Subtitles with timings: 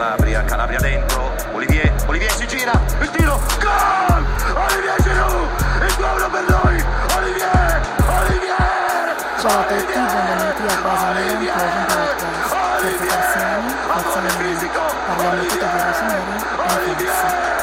[0.00, 4.24] Calabria, Calabria dentro, Olivier, Olivier si gira, il tiro, gol!
[4.54, 5.50] Olivier Giroud,
[5.86, 6.84] il gol per noi,
[7.18, 9.14] Olivier, Olivier!
[9.40, 12.26] Ciao a tutti, benvenuti a Cosa Milan Closing Podcast.
[12.80, 14.70] Senza persiani, Pozzo Milan.
[15.06, 16.32] Parliamo tutto di rossoneri
[16.64, 17.59] e Fenix.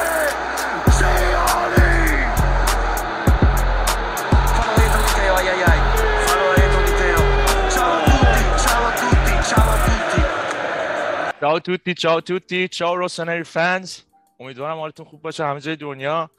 [11.40, 13.98] چاو توتی چاو توتی چاو روسنری فنز
[14.40, 15.44] امیدوارم حالتون خوب باشه.
[15.44, 16.30] همه جای دنیا.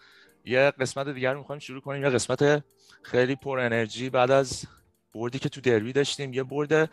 [0.45, 2.03] یه قسمت دیگر می‌خوایم شروع کنیم.
[2.03, 2.63] یه قسمت
[3.01, 4.65] خیلی پر انرژی بعد از
[5.13, 6.33] بردی که تو دربی داشتیم.
[6.33, 6.91] یه برد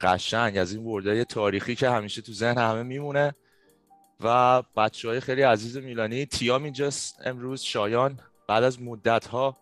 [0.00, 3.34] قشنگ از این بردهای تاریخی که همیشه تو ذهن همه میمونه.
[4.20, 6.26] و بچه های خیلی عزیز میلانی.
[6.26, 8.20] تیام اینجاست امروز شایان.
[8.48, 9.56] بعد از مدت ها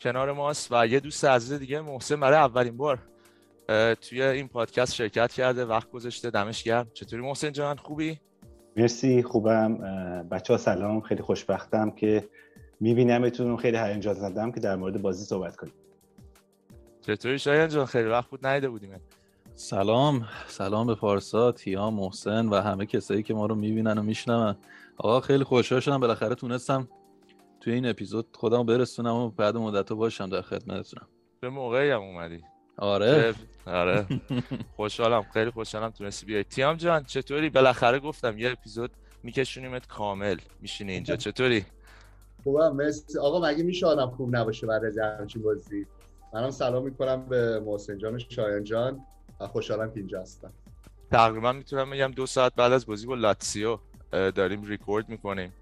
[0.00, 0.68] کنار ماست.
[0.70, 2.20] و یه دوست عزیز دیگه محسن.
[2.20, 2.98] برای اولین بار.
[4.00, 6.90] توی این پادکست شرکت کرده وقت گذاشته دمش گرم.
[6.94, 8.20] چطوری محسن جان؟ خوبی؟
[8.76, 9.78] مرسی خوبم.
[10.30, 11.00] بچه ها سلام.
[11.00, 12.28] خیلی خوشبختم که
[12.80, 13.56] میبینمتون.
[13.56, 15.72] خیلی هیجان زدم که در مورد بازی صحبت کنیم.
[17.00, 19.00] چطوری شایان جان؟ خیلی وقت بود نیده بودیم.
[19.54, 20.28] سلام.
[20.46, 24.56] سلام به پارسا تیام محسن و همه کسایی که ما رو می‌بینن و میشنون.
[24.96, 26.88] آقا خیلی خوشحال شدم بالاخره تونستم
[27.60, 31.08] توی این اپیزود خودمو برسونم و بعد مدت باشم در خدمتتونم.
[31.40, 32.42] به موقعی هم اومدی.
[32.78, 33.34] آره.
[33.66, 34.06] آره.
[34.76, 36.44] خوشحالم خیلی خوشحالم تونستی بیای.
[36.44, 38.90] تیام جان چطوری؟ بالاخره گفتم یه اپیزود
[39.22, 41.16] میکشونیمت کامل میشینی اینجا.
[41.26, 41.64] چطوری؟
[42.44, 43.18] خوبم مرسی.
[43.18, 45.86] آقا مگه میشه آدم خوب نباشه برای همچین بازی؟
[46.34, 49.00] منم سلام می‌کنم به محسن جان و شایان جان
[49.40, 50.52] و خوشحالم که اینجا هستم.
[51.10, 53.78] تقریبا می‌تونم بگم دو ساعت بعد از بازی با لاتسیو
[54.12, 55.52] داریم ریکورد می‌کنیم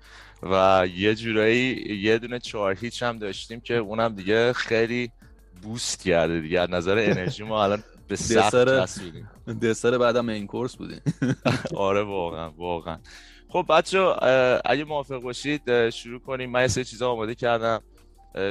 [0.43, 5.11] و یه جورایی یه دونه چهار هیچ هم داشتیم که اونم دیگه خیلی
[5.65, 6.61] بوست کرده دیگه.
[6.61, 9.29] از نظر انرژی ما الان به سخت چسبیدیم
[9.63, 11.01] دسر بعدم این کورس بودیم.
[11.75, 12.99] آره واقعا واقعا.
[13.49, 13.99] خب بچه
[14.65, 16.51] اگه موافق باشید شروع کنیم.
[16.51, 17.83] من یه سری چیزا آماده کردم.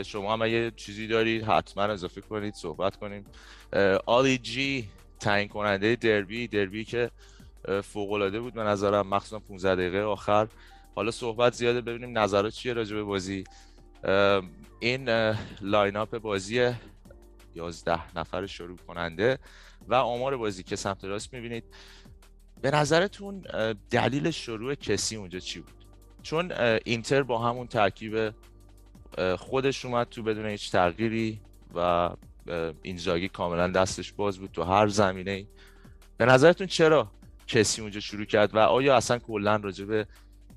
[0.05, 3.25] شما هم اگه چیزی دارید حتما اضافه کنید صحبت کنیم.
[4.05, 4.89] آلی جی
[5.19, 6.47] تعیین کننده دربی.
[6.47, 7.11] دربی که
[7.83, 10.47] فوق العاده بود به نظرم مخصوصا 15 دقیقه آخر.
[10.95, 13.43] حالا صحبت زیاده ببینیم نظرات چیه راجع به بازی.
[14.79, 15.09] این
[15.61, 16.71] lineup بازی
[17.55, 19.39] 11 نفر شروع کننده
[19.87, 21.63] و آمار بازی که سمت راست می‌بینید.
[22.61, 23.43] به نظرتون
[23.89, 25.85] دلیل شروع کسیه اونجا چی بود؟
[26.23, 26.51] چون
[26.85, 28.33] اینتر با همون ترکیب
[29.37, 31.41] خودش اومد تو بدون هیچ تغییری
[31.75, 32.09] و
[32.81, 35.47] اینزاگی کاملا دستش باز بود تو هر زمینه
[36.17, 37.11] به نظرتون چرا
[37.47, 40.07] کسیه اونجا شروع کرد و آیا اصلا کلا راجع به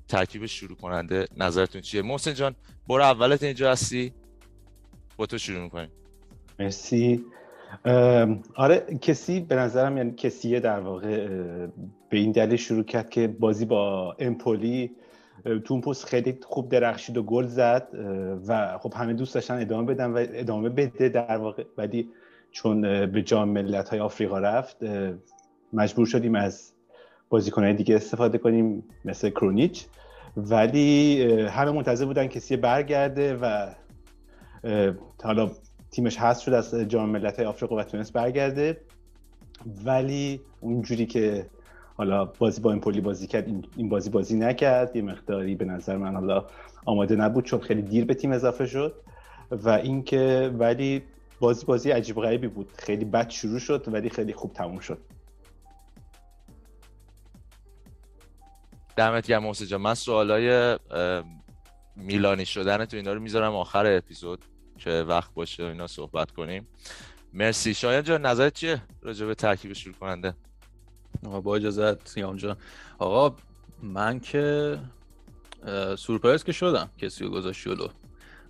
[0.08, 2.54] ترکیب شروع کننده نظرتون چیه؟ محسن جان
[2.88, 4.14] برو اولت اینجا هستی
[5.16, 5.90] با تو شروع می‌کنیم.
[6.58, 7.24] مرسی.
[8.54, 11.26] آره کسی به نظرم یعنی کسیه در واقع
[12.08, 14.90] به این دلیل شروع کرد که بازی با امپولی
[15.44, 17.88] تو اون پست خیلی خوب درخشید و گل زد
[18.48, 21.64] و خب همه دوست داشتن ادامه بدن و ادامه بده در واقع.
[21.78, 22.08] ولی
[22.50, 24.76] چون به جام ملت های آفریقا رفت
[25.72, 26.72] مجبور شدیم از
[27.28, 29.86] بازیکنهای دیگه استفاده کنیم مثل کرونیچ.
[30.36, 33.66] ولی همه منتظر بودن کسی برگرده و
[35.24, 35.50] حالا
[35.96, 38.80] تیمش هست شد از جام ملت آفریقا و تونست برگرده.
[39.84, 41.46] ولی اونجوری که
[41.96, 44.96] حالا بازی با امپولی بازی کرد این- این بازی بازی نکرد.
[44.96, 46.46] یه مقداری به نظر من حالا
[46.84, 48.94] آماده نبود چون خیلی دیر به تیم اضافه شد.
[49.50, 51.02] و اینکه ولی
[51.40, 52.72] بازی بازی عجیب غریبی بود.
[52.78, 54.98] خیلی بد شروع شد ولی خیلی خوب تموم شد.
[58.96, 59.80] دمت گرم محسن جان.
[59.80, 60.78] من سوالای
[61.96, 64.44] میلانی شدن تو اینا رو می‌ذارم آخر اپیزود.
[64.78, 66.68] که وقت باشه اینا صحبت کنیم.
[67.32, 67.74] مرسی.
[67.74, 70.34] شایان جان نظرت چیه راجع به ترکیب شروع کننده
[71.22, 72.56] با اجازت سیام جان.
[72.98, 73.36] آقا
[73.82, 74.78] من که
[75.96, 77.88] سورپرایز که شدم کسی رو گذاشت جلو.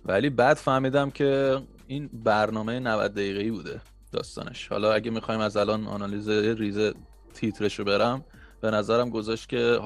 [0.05, 4.67] ولی بعد فهمیدم که این برنامه 90 دقیقه‌ای بوده داستانش.
[4.67, 6.93] حالا اگه می‌خوایم از الان آنالیز ریز
[7.33, 8.25] تیترش رو برم
[8.61, 9.79] به نظرم گذاشت که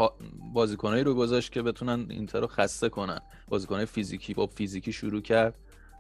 [0.53, 3.19] بازیکنایی رو گذاشت که بتونن اینتر رو خسته کنن.
[3.47, 5.55] بازیکنای فیزیکی با فیزیکی شروع کرد.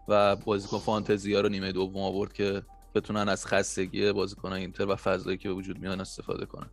[0.07, 2.61] و بازیکن فانتزی ها رو نیمه دوم آورد که
[2.95, 6.69] بتونن از خستگی بازیکن اینتر و فضایی که به وجود میان استفاده کنن.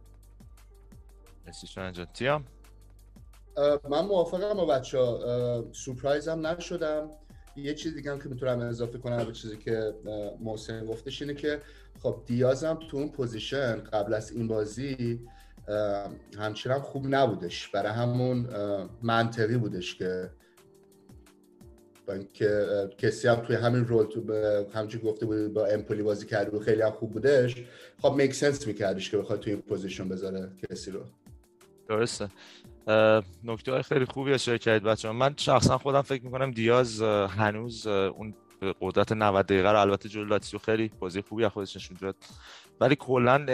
[1.47, 2.07] مرسی شایان جان.
[2.15, 2.45] تیام؟
[3.91, 7.11] من موافقم با بچه ها سورپرایز هم نشدم.
[7.57, 9.95] یه چیز دیگه هم که می‌تونم اضافه کنم به چیزی که
[10.41, 11.63] محسن گفتش اینه که
[12.03, 15.21] خب دیاز هم تو اون position قبل از این بازی
[16.39, 17.69] همچنان خوب نبودش.
[17.69, 18.49] برای همون
[19.03, 20.31] منطقی بودش که
[22.13, 24.21] اینکه اه، کسیه هم توی همین role تو
[24.75, 27.57] همونجوری گفته بود با امپولی بازی کرده بود خیلی هم خوب بودش.
[28.03, 31.01] خب make sense میکردش که بخواد توی این position بذاره کسیه رو.
[31.89, 32.29] درسته.
[33.45, 38.35] نکته های خیلی خوبی اشاره کردید بچه من شخصا خودم فکر می‌کنم دیاز هنوز اون
[38.81, 42.17] قدرت 90 دقیقه رو البته جلو لاتسیو خیلی بازی خوبی از خودش نشون داد.
[42.81, 43.47] ولی کلا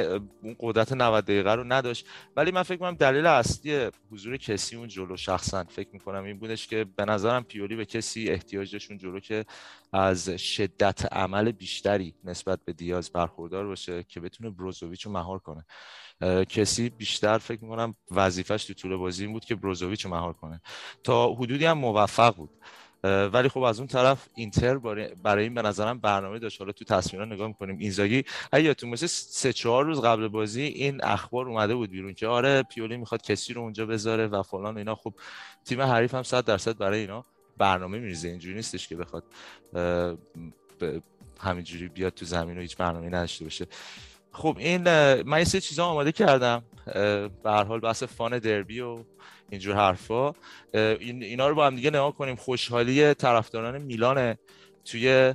[0.42, 2.06] اون قدرت 90 دقیقه رو نداشت.
[2.36, 6.66] ولی من فکر کنم دلیل اصلی حضور کسی اون جلو شخصا فکر می‌کنم این بودش
[6.66, 9.44] که به نظرم پیولی به کسی احتیاج داشت جلو که
[9.92, 15.64] از شدت عمل بیشتری نسبت به دیاز برخوردار باشه که بتونه بروزوویچ رو مهار کنه.
[16.44, 20.60] کسی بیشتر فکر می‌کنم وظیفش تو طول بازی این بود که بروزوویچ رو مهار کنه.
[21.04, 22.50] تا حدودی هم موفق بود.
[23.04, 24.78] ولی خب از اون طرف اینتر
[25.22, 26.60] برای این به نظرم برنامه داشت.
[26.60, 27.78] حالا تو تصویرها نگاه می‌کنیم.
[27.78, 28.24] اینزاگی.
[28.52, 32.96] یادتون باشه سه چهار روز قبل بازی این اخبار اومده بود بیرون که آره پیولی
[32.96, 34.94] می‌خواد کسی رو اونجا بذاره و فلان اینا.
[34.94, 35.14] خب
[35.64, 37.24] تیم حریف هم 100 درصد برای اینا
[37.58, 38.28] برنامه میریزه.
[38.28, 39.24] اینجوری نیستش که بخواد
[41.40, 43.66] همینجوری بیاد تو زمین و هیچ برنامه نداشته باشه.
[44.32, 44.82] خب این
[45.22, 46.64] من یه سه چیزا آماده کردم.
[47.42, 49.04] به هر حال بحث فان دربی و
[49.50, 50.32] اینجور حرفا.
[50.72, 52.36] این اینا رو با هم دیگه نگاه کنیم.
[52.36, 54.34] خوشحالی طرفداران میلان
[54.84, 55.34] توی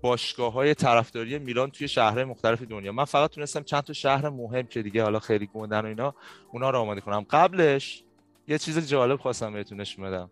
[0.00, 2.92] باشگاه های طرفداری میلان توی شهرهای مختلف دنیا.
[2.92, 6.14] من فقط تونستم چند تا شهر مهم که دیگه حالا خیلی گوندن و اینا
[6.52, 7.26] اونا رو آماده کنم.
[7.30, 8.02] قبلش
[8.48, 10.30] یه چیز جالب خواستم بهتون نشون بدم.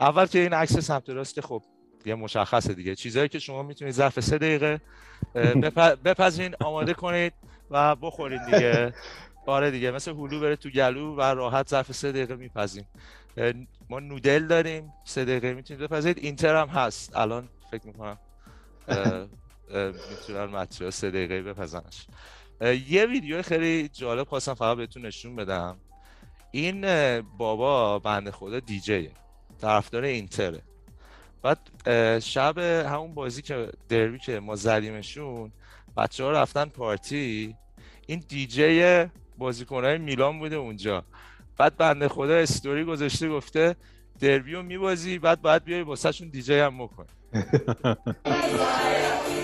[0.00, 1.62] اول که این عکس سمت راست که خب
[2.06, 2.94] یه مشخصه دیگه.
[2.94, 4.80] چیزهایی که شما می‌تونید ظرف سه دقیقه
[6.04, 7.32] بپذیرین آماده کنید
[7.70, 8.94] و بخورید دیگه.
[9.46, 12.86] آره دیگه مثل هلو بره تو گلو و راحت ظرف سه دقیقه میپذیم
[13.88, 17.16] ما نودل داریم سه دقیقه می‌تونید بپذید اینتر هم هست.
[17.16, 18.18] الان فکر می‌کنم
[20.10, 22.06] می‌تونن متریال سه دقیقه بپزنش.
[22.88, 25.76] یه ویدیو خیلی جالب خواستم فقط بهتون نشون بدم.
[26.50, 26.80] این
[27.20, 29.10] بابا بنده خدا دیجیه
[29.60, 30.62] طرفدار اینتره.
[31.42, 31.58] بعد
[32.18, 35.52] شب همون بازی که دربی که ما زدیمشون
[35.96, 37.56] بچه ها رفتن پارتی.
[38.06, 39.06] این دیجی
[39.38, 41.04] بازیکنهای میلان بوده اونجا.
[41.56, 43.76] بعد بنده خدا استوری گذاشته گفته
[44.20, 47.06] دربی رو میبازی بعد باید بیای واسه شون دیجی هم بکن.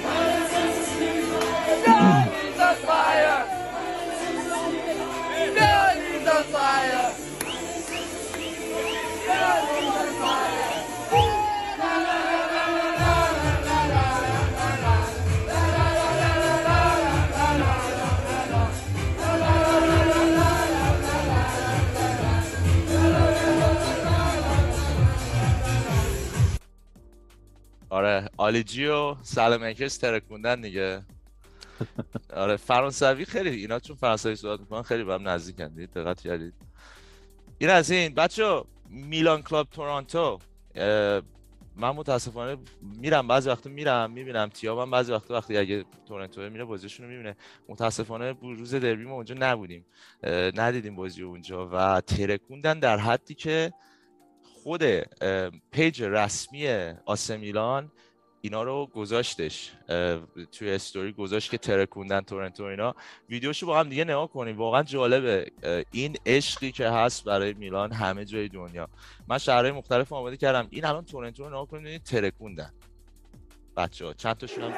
[27.91, 31.03] آره آلیجی و سلامکس ترکوندن دیگه.
[32.35, 36.55] آره فرانسوی خیلی اینا چون فرانسوی صحبت می‌کنن خیلی به هم نزدیکن دقت کردید.
[37.59, 40.39] این از این بچه میلان کلاب تورانتو
[41.77, 47.07] من متاسفانه میرم بعضی وقتا میرم می‌بینم تیابم بعضی وقتا وقتی اگه تورنتو میره بازیشون
[47.07, 47.37] رو می‌بینه.
[47.69, 49.87] متاسفانه روز دربی ما اونجا نبودیم
[50.55, 53.73] ندیدیم بازی اونجا و ترکوندن در حدی که
[54.63, 54.83] خود
[55.71, 56.69] پیج رسمی
[57.07, 57.91] آسه میلان
[58.41, 59.73] اینا رو گذاشتش
[60.53, 62.95] توی استوری گذاشت که ترکوندن تورنتو اینا.
[63.29, 64.57] ویدیوشو با هم دیگه نگاه کنیم.
[64.57, 65.47] واقعا جالبه
[65.91, 68.89] این عشقی که هست برای میلان همه جای دنیا.
[69.29, 70.67] من شهرهای مختلف آماده کردم.
[70.71, 72.73] این الان تورنتو رو نگاه کنید ترکوندن
[73.77, 74.73] بچه ها چند تاشون هم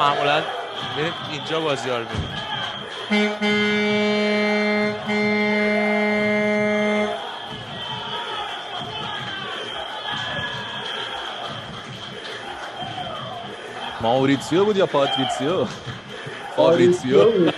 [0.00, 0.42] معمولا.
[0.96, 2.04] میریم اینجا بازی ها رو
[14.00, 15.64] ماوریتسیو بود یا پاتریسیو
[16.56, 17.24] فابریتسیو.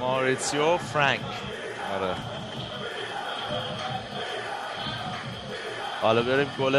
[0.00, 1.20] ماریتسیو فرانک.
[1.94, 2.14] آره.
[6.02, 6.74] حالا بریم گل.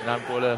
[0.00, 0.56] اینم گل.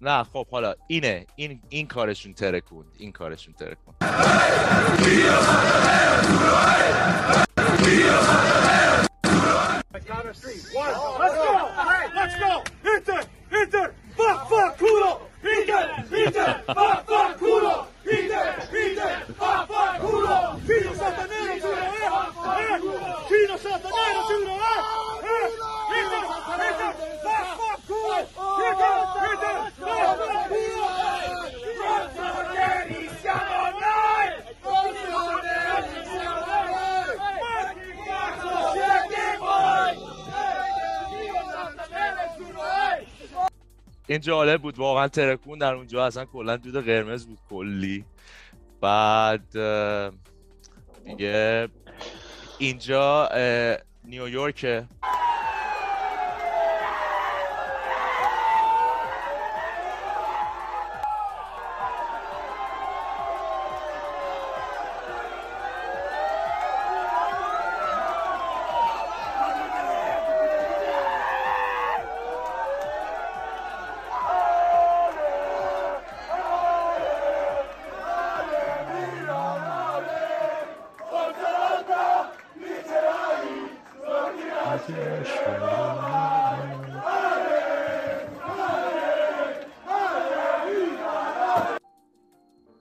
[0.00, 3.96] نه خب حالا اینه این این کارشون ترکوند این کارشون ترکوند
[12.18, 12.62] Let's go!
[12.94, 13.20] Inter!
[13.60, 13.86] Inter!
[14.16, 14.48] Fuck!
[14.50, 14.78] Fuck!
[14.78, 15.10] Kudo!
[15.42, 15.84] Inter!
[16.24, 16.50] Inter!
[16.66, 17.07] Fuck!
[44.08, 48.04] این جالب بود واقعا ترکون در اونجا اصلا کلا دود قرمز بود کلی.
[48.80, 49.52] بعد
[51.04, 51.68] دیگه
[52.58, 53.76] اینجا اه،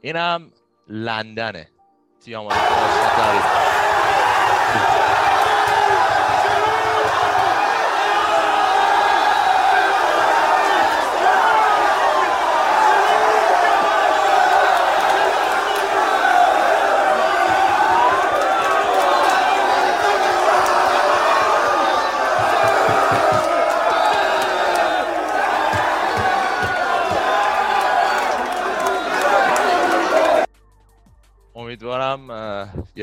[0.07, 0.51] اینم
[0.87, 1.67] لندنه.
[2.19, 2.47] تیام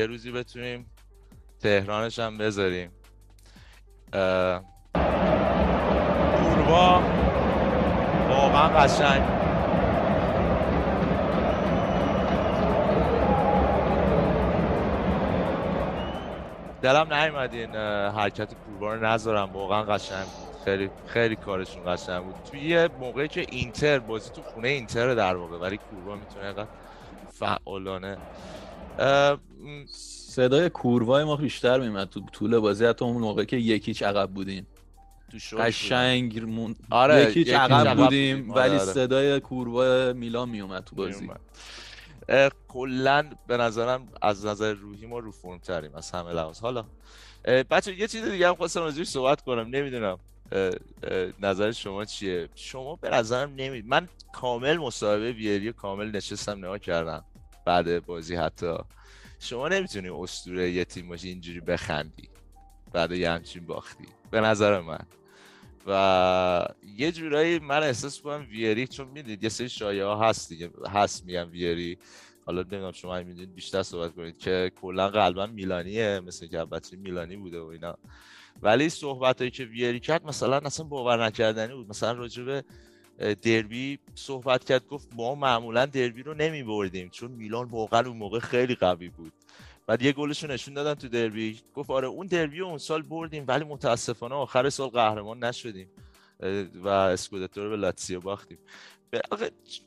[0.05, 0.91] روزی بتونیم
[1.59, 2.91] تهرانش هم بذاریم.
[6.43, 7.01] گوروا
[8.29, 9.21] واقعا قشنگ.
[16.81, 17.75] دلم نیومد این
[18.15, 19.49] حرکت کوروا رو نذارم.
[19.53, 20.65] واقعا قشنگ بود.
[20.65, 22.35] خیلی خیلی کارشون قشنگ بود.
[22.51, 26.67] توی یه موقعی که اینتر بازی تو خونه اینتر در واقع ولی کوروا می‌تونه
[27.31, 28.17] فعالانه
[29.87, 34.67] صدای کوروای ما بیشتر میمد تو طول بازی حتی اون موقع که یکیچ عقب بودیم.
[35.49, 35.57] تو.
[35.57, 36.75] قشنگ مون...
[36.89, 38.55] آره، یکیچ یکیچ عقب عقب بودیم بودیم.
[38.55, 38.93] ولی آره، آره.
[38.93, 41.29] صدای کوروای میلان میومد تو بازی.
[42.67, 46.59] کلا به نظرم از نظر روحی ما رو فرم تریم از همه لحاظ.
[46.59, 46.85] حالا
[47.45, 49.67] بچه یه چیز دیگه هم خواستم راجعش صحبت کنم.
[49.69, 50.17] نمی‌دونم
[51.39, 57.23] نظر شما چیه؟ شما به نظرم نمید من کامل مصاحبه ویری کامل نشستم نگاه کردم.
[57.65, 58.77] بعد بازی حتی.
[59.39, 62.29] شما نمی‌تونی اسطوره یه تیم باشی اینجوری بخندی.
[62.93, 64.05] بعد یه همچین باختی.
[64.31, 65.05] به نظر من.
[65.87, 66.67] و
[66.97, 70.69] یه جورایی من احساس کنم ویری چون می‌دید یه سری شایعه ها هست دیگه.
[70.89, 71.97] هست میگم ویری.
[72.45, 77.35] حالا نمی‌دونم شما می‌دونید بیشتر صحبت کنید که کلا قلبا میلانیه مثل که بچه میلانی
[77.35, 77.97] بوده و اینا.
[78.61, 81.89] ولی صحبت هایی که ویری کرد مثلا اصلا باور نکردنی بود.
[81.89, 82.63] مثلا راجع به
[83.17, 88.39] دربی صحبت کرد گفت ما معمولا دربی رو نمی بردیم چون میلان واقعا اون موقع
[88.39, 89.33] خیلی قوی بود.
[89.87, 91.59] بعد یه گلش رو نشون دادن تو دربی.
[91.73, 95.89] گفت آره اون دربی اون سال بردیم ولی متاسفانه آخر سال قهرمان نشدیم.
[96.75, 98.57] و اسکودتو رو به لاتسیو باختیم.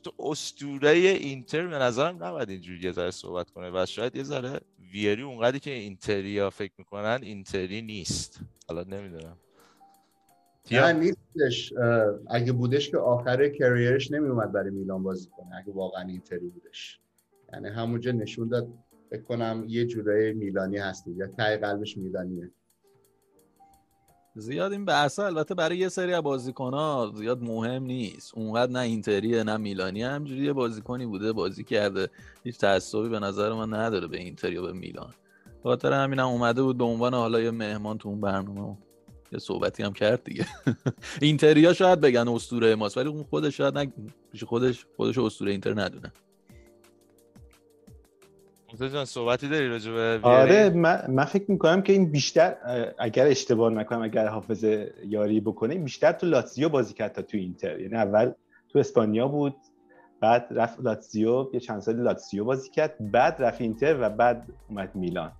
[0.03, 4.61] تو اسطوره اینتر به نظرم نباید اینجوری یه ذره صحبت کنه و شاید یه ذره
[4.91, 8.39] ویری اونقدری که اینتریا فکر می‌کنن اینتری نیست.
[8.67, 9.37] حالا نمی‌دونم.
[10.71, 11.73] نه نیستش.
[12.29, 16.99] اگه بودش که آخر کریرش نمیومد برای میلان بازی کنه اگه واقعا اینتری بودش.
[17.53, 18.67] یعنی همونجا نشون داد
[19.09, 22.51] فکر کنم یه جورای میلانی هستی یا ته قلبش میلانیه.
[24.35, 28.37] زیاد این بحثا البته برای یه سری از بازیکن‌ها زیاد مهم نیست.
[28.37, 30.03] اونقدر نه اینتریه نه میلانی.
[30.03, 32.07] همجوری یه بازیکنی بوده بازی کرده.
[32.43, 35.13] هیچ تعصبی به نظر من نداره به اینتر یا به میلان.
[35.63, 38.77] خاطر همینم هم اومده بود به عنوان حالا یه مهمان تو اون برنامه.
[39.31, 40.45] یه صحبتی هم کرد دیگه.
[41.21, 43.93] اینتریا شاید بگن اسطوره ماست ولی اون خودش شاید نه
[44.45, 46.11] خودش خودش اسطوره اینتر ندونه.
[48.93, 52.55] جان صحبتی داری راجع به آره من, من فکر می‌کنم که این بیشتر
[52.99, 57.79] اگر اشتباه نکنم اگر حافظه یاری بکنه بیشتر تو لاتزیو بازی کرد تا تو اینتر.
[57.79, 58.31] یعنی اول
[58.69, 59.55] تو اسپانیا بود
[60.21, 64.95] بعد رفت لاتزیو یه چند سال لاتزیو بازی کرد بعد رفت اینتر و بعد اومد
[64.95, 65.31] میلان.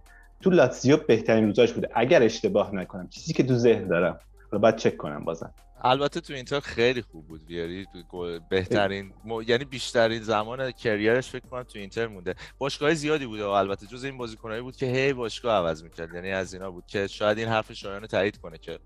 [0.42, 1.90] تو لاتزیو بهترین روزاش بوده.
[1.96, 4.20] اگر اشتباه نکنم چیزی که تو ذهن دارم.
[4.52, 5.54] رو بعد چک کنم بازم.
[5.82, 7.88] البته تو اینتر خیلی خوب بود ویاری
[8.50, 9.42] بهترین م...
[9.48, 12.36] یعنی بیشترین زمان کریرش فکر کنم تو اینتر مونده.
[12.58, 16.14] باشگاه زیادی بوده و البته جز این بازیکنایی بود که هی باشگاه عوض می‌کرد.
[16.14, 18.80] یعنی از اینا بود که شاید این حرف شایان تایید کنه که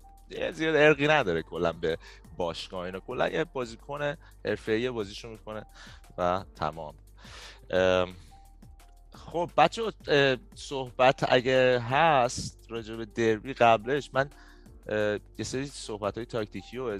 [0.52, 1.98] زیاد ارقی نداره کلا به
[2.36, 3.00] باشگاه اینا.
[3.00, 5.66] کلا یه بازیکن حرفه‌ای بازیشو می‌کنه
[6.18, 6.94] و تمام.
[9.32, 9.82] خب بچه
[10.54, 14.30] صحبت اگه هست راجع به دربی قبلش من
[15.38, 16.98] یه سری صحبت های تاکتیکی رو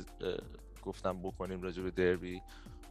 [0.83, 2.43] گفتم بکنیم راجع به دربی.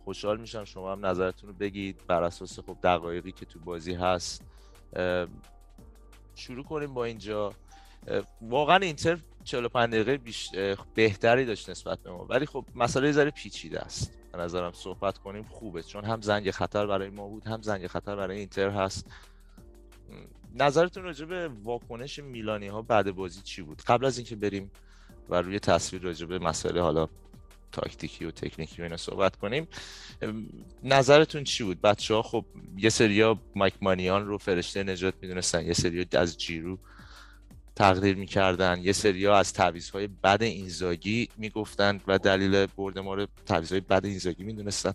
[0.03, 4.43] خوشحال میشم شما هم نظرتون رو بگید بر اساس خب دقایقی که تو بازی هست.
[6.35, 7.53] شروع کنیم با اینجا.
[8.41, 10.49] واقعا اینتر 45 دقیقه بیش...
[10.95, 12.25] بهتری داشت نسبت به ما.
[12.29, 14.13] ولی خب مسئله ذره پیچیده است.
[14.31, 18.15] به نظرم صحبت کنیم خوبه چون هم زنگ خطر برای ما بود هم زنگ خطر
[18.15, 19.07] برای اینتر هست.
[20.55, 24.71] نظرتون راجع به واکنش میلانی ها بعد بازی چی بود؟ قبل از اینکه بریم
[25.29, 27.07] و روی تصویر راجع به مسئله حالا
[27.71, 29.67] تاکتیکی و تکنیکی و اینا صحبت کنیم
[30.83, 32.45] نظرتون چی بود؟ بچه ها خب
[32.77, 36.77] یه سریا مایک مانیان رو فرشته نجات می‌دونستن یه سریا از جیرو
[37.75, 38.79] تقدیر می‌کردن.
[38.81, 39.57] یه سریا از
[39.93, 44.93] های بد اینزاگی می‌گفتن و دلیل برد ما رو های بد اینزاگی می‌دونستن.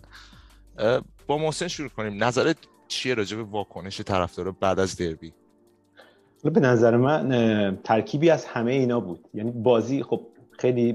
[1.27, 2.23] با محسن شروع کنیم.
[2.23, 2.57] نظرت
[2.87, 5.33] چیه راجع به واکنش طرفدارا بعد از دربی؟
[6.43, 9.25] به نظر من ترکیبی از همه اینا بود.
[9.33, 10.21] یعنی بازی خب
[10.51, 10.93] خیلی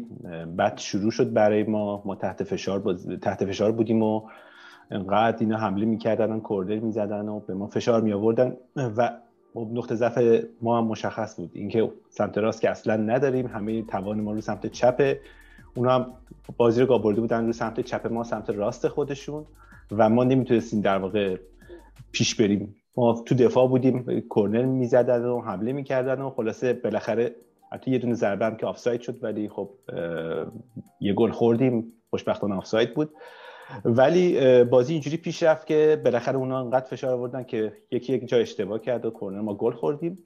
[0.58, 2.02] بد شروع شد برای ما.
[2.04, 4.22] ما تحت فشار تحت فشار بودیم و
[4.90, 9.10] انقدر اینا حمله می‌کردن و کوردر می‌زدن و به ما فشار می آوردن و
[9.54, 11.50] نقطه ضعف ما هم مشخص بود.
[11.54, 15.20] اینکه سمت راست که اصلا نداریم همه توان ما رو سمت چپه
[15.74, 16.06] اونا هم
[16.56, 19.44] بازی رو گابرده بودن رو سمت چپ ما سمت راست خودشون
[19.90, 21.36] و ما نمی‌تونستیم در واقع
[22.12, 22.76] پیش بریم.
[22.96, 27.34] ما تو دفاع بودیم کورنر می‌زدن و حمله می‌کردن و خلاصه بالاخره
[27.72, 29.70] حتی یه دونه ضربه هم که آفساید شد ولی خب
[31.00, 31.92] یه گل خوردیم.
[32.10, 33.10] خوشبختانه آفساید بود.
[33.84, 38.36] ولی بازی اینجوری پیش رفت که بالاخره اونا انقدر فشار آوردن که یکی یک جا
[38.36, 40.18] اشتباه کرد و کورنر ما گل خوردیم.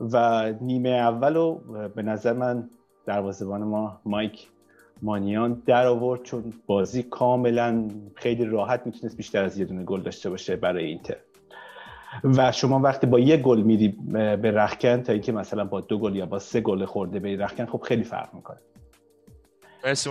[0.00, 1.60] و نیمه اول رو
[1.94, 2.70] به نظر من
[3.06, 4.48] دروازه‌بان ما مایک
[5.02, 10.30] مانیان در آورد چون بازی کاملا خیلی راحت می‌تونست بیشتر از یه دونه گل داشته
[10.30, 11.16] باشه برای اینتر.
[12.24, 16.16] و شما وقتی با یه گل میری به رخکن تا اینکه مثلا با دو گل
[16.16, 18.58] یا با سه گل خورده به رخکن خب خیلی فرق می‌کنه.
[19.84, 20.10] مرسی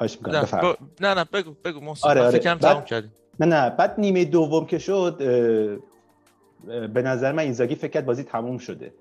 [0.00, 0.18] خواهش
[0.62, 2.38] نه, نه نه بگو بگو محسن آره آره.
[2.38, 3.08] بعد...
[3.40, 5.18] نه نه بعد نیمه دوم که شد
[6.94, 8.92] به نظر من اینزاگی فکر کرد بازی تموم شده.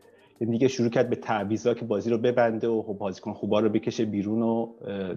[0.42, 3.70] یعنی دیگه شروع کرد به تعویضا که بازی رو ببنده و خب بازیکن خوبا رو
[3.70, 4.68] بکشه بیرون و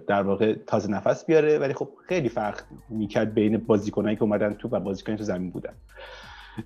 [0.07, 1.59] در واقع تازه نفس بیاره.
[1.59, 5.73] ولی خب خیلی فرق می‌کرد بین بازیکنایی که اومدن تو و بازیکنایی تو زمین بودن.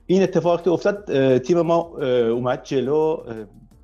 [0.05, 1.81] این اتفاق که افتاد تیم ما
[2.31, 3.23] اومد جلو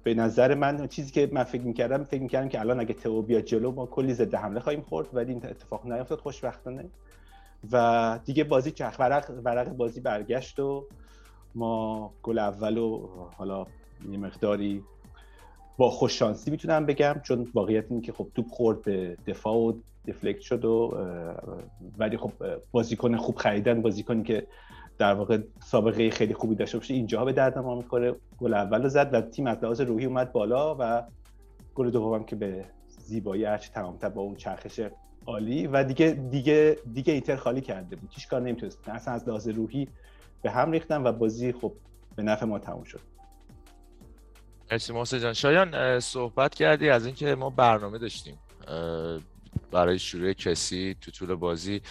[0.03, 3.43] به نظر من چیزی که من فکر می‌کردم فکر می‌کردم که الان اگه تو بیاد
[3.43, 6.85] جلو ما کلی ضد حمله خواهیم خورد ولی این اتفاق نیفتاد خوشبختانه.
[7.71, 10.87] و دیگه بازی چرخ ورق, ورق بازی برگشت و
[11.55, 13.65] ما گل اول و حالا
[14.11, 14.83] یه مقداری
[15.77, 19.73] با خوششانسی می‌تونم بگم چون واقعیت این که خب توپ خورد به دفاع و
[20.07, 20.97] دفلکت شد و
[21.97, 22.31] ولی خب
[22.71, 24.47] بازیکن خوب خریدن بازیکنی که
[24.97, 28.15] در واقع سابقه خیلی خوبی داشته باشه اینجا به درد ما می‌خوره.
[28.38, 31.03] گل اول زد و تیم از لحاظ روحی اومد بالا و
[31.75, 34.82] گل دومم که به زیبایی هرچی تمامتر با اون چرخش
[35.25, 38.10] عالی و دیگه دیگه دیگه ایتر خالی کرده بود.
[38.13, 38.89] هیچ کار نمی‌تونست.
[38.89, 39.88] اصلا از لحاظ روحی
[40.41, 41.73] به هم ریختن و بازی خب
[42.15, 42.99] به نفع ما تموم شد.
[44.71, 45.34] مرسی جان.
[45.34, 48.38] شایان صحبت کردی از اینکه ما برنامه داشتیم.
[49.71, 51.81] برای شروع کسی تو طول بازی.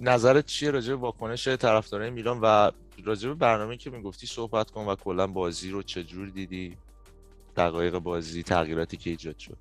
[0.00, 2.70] نظرت چیه راجع به واکنش طرفدارای میلان و
[3.04, 6.76] راجع به برنامه که می‌گفتی صحبت کن و کلا بازی رو چجور دیدی؟
[7.56, 9.56] دقایق بازی تغییراتی که ایجاد شد.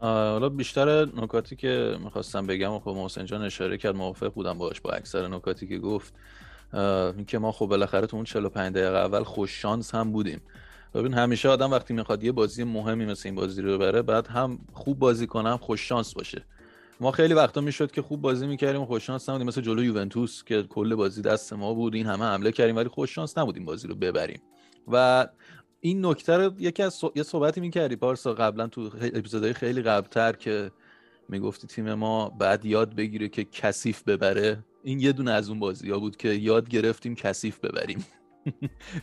[0.00, 4.80] حالا بیشتر نکاتی که می‌خواستم بگم و خب محسن جان اشاره کرد موافق بودم باش
[4.80, 6.14] با اکثر نکاتی که گفت.
[7.16, 10.40] اینکه ما خب بالاخره تو اون 45 دقیقه اول خوش شانس هم بودیم.
[10.94, 14.58] ببین همیشه آدم وقتی می‌خواد یه بازی مهمی مثل این بازی رو ببره بعد هم
[14.72, 16.44] خوب بازی کنه خوش شانس باشه.
[17.00, 19.46] ما خیلی وقتا می‌شد که خوب بازی می‌کردیم خوش شانس نبودیم.
[19.46, 23.14] مثل جلو یوونتوس که کل بازی دست ما بود این همه حمله کردیم ولی خوش
[23.14, 24.40] شانس نبودیم بازی رو ببریم.
[24.92, 25.26] و
[25.80, 30.70] این نکته رو یکی از یه صحبتی می‌کردی پارسا قبلا تو اپیزودهای خیلی قبلتر که
[31.28, 34.64] می‌گفتی تیم ما بعد یاد بگیره که کثیف ببره.
[34.84, 38.04] این یه دونه از اون بازی ها بود که یاد گرفتیم کثیف ببریم.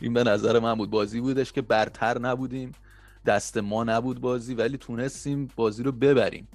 [0.00, 0.90] این به نظر من بود.
[0.90, 2.72] بازی بودش که برتر نبودیم.
[3.26, 6.48] دست ما نبود بازی ولی تونستیم بازی رو ببریم.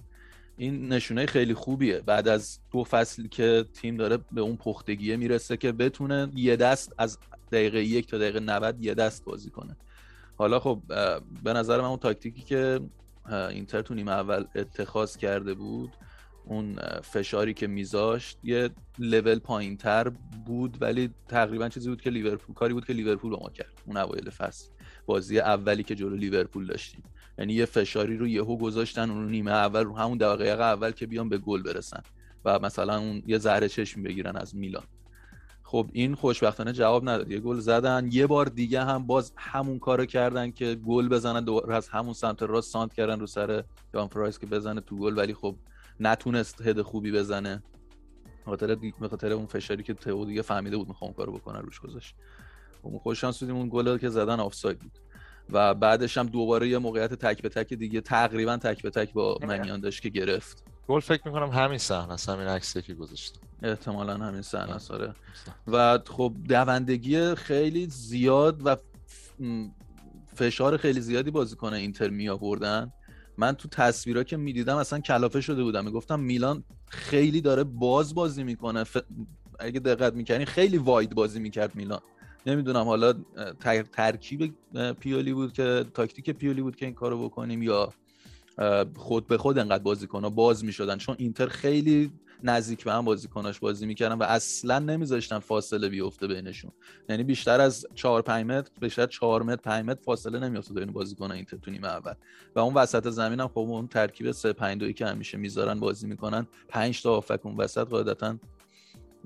[0.58, 2.00] این نشونه خیلی خوبیه.
[2.00, 6.94] بعد از دو فصل که تیم داره به اون پختگیه می‌رسه که بتونه یه دست
[6.98, 7.18] از
[7.52, 9.78] دقیقه یک تا دقیقه 90 یه دست بازی کنه.
[10.38, 10.82] حالا خب
[11.44, 12.80] به نظر من اون تاکتیکی که
[13.50, 15.92] اینتر تو نیمه اول اتخاذ کرده بود
[16.50, 20.10] اون فشاری که میذاشت یه لول پایین تر
[20.46, 23.82] بود ولی تقریبا چیزی بود که لیورپول کاری بود که لیورپول با ما کرد.
[23.86, 24.70] اون اوایل فصل.
[25.06, 27.04] بازی اولی که جلو لیورپول داشتیم.
[27.38, 31.30] یعنی یه فشاری رو یهو گذاشتن اون نیمه اول رو همون دقیقه اول که بیان
[31.30, 32.04] به گل برسن.
[32.46, 34.84] و مثلا اون یه زهره چشم بگیرن از میلان.
[35.64, 37.32] خب این خوشبختانه جواب نداد.
[37.32, 38.10] یه گل زدن.
[38.12, 42.44] یه بار دیگه هم باز همون کارو کردن که گل بزنن دور از همون سمت
[42.44, 45.18] راست سانت کردن رو سر جان فرایس که بزنه تو گل.
[45.18, 45.56] ولی خب
[46.00, 47.64] نتونست هد خوبی بزنه.
[48.46, 52.16] خاطر به خاطر اون فشاری که تو دیگه فهمیده بود می‌خوام کارو بکنه روش گذاشت.
[52.84, 55.00] خب خوش شانس بودیم اون گل که زدن آفساید بود.
[55.50, 59.38] و بعدش هم دوباره یه موقعیت تک به تک دیگه تقریبا تک به تک با
[59.42, 60.64] منیان داشت که گرفت.
[60.88, 65.14] گل فکر می‌کنم همین صحنه است همین عکسی که گذاشتم احتمالا همین صحنه است آره.
[65.68, 68.76] و خب دوندگی خیلی زیاد و
[70.36, 72.94] فشار خیلی زیادی بازیکن اینتر می آوردن
[73.38, 75.86] من تو تصویرها که می‌دیدم اصلا کلافه شده بودم.
[75.86, 78.84] می‌گفتم میلان خیلی داره باز بازی می‌کنه.
[78.84, 78.98] ف...
[79.60, 82.00] اگه دقت می‌کنی خیلی واید بازی می‌کرد میلان.
[82.46, 83.14] نمی‌دونم حالا
[83.92, 84.54] ترکیب
[85.00, 87.94] پیولی بود که تاکتیک پیولی بود که این کارو بکنیم یا
[88.96, 90.98] خود به خود انقدر بازیکن باز می‌شدن.
[90.98, 92.12] چون اینتر خیلی
[92.44, 96.72] نزدیک به هم بازیکناش بازی می‌کردن و اصلا نمیذاشتن فاصله بیفته بینشون.
[97.10, 101.32] یعنی بیشتر از 4 5 متر بیشتر 4 متر 5 متر فاصله نمیفته بین بازیکن
[101.32, 102.14] اینتر تو نیمه اول.
[102.56, 106.08] و اون وسط زمین هم خب اون ترکیب 3 5 2 که همیشه می‌ذارن بازی
[106.08, 108.38] می‌کنن 5 تا هافک اون وسط قاعدتا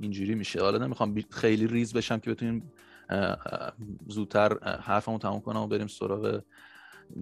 [0.01, 0.61] اینجوری میشه.
[0.61, 2.71] حالا نمی‌خوام خیلی ریز بشم که بتونیم
[4.07, 6.41] زودتر حرفمو تموم کنم و بریم سراغ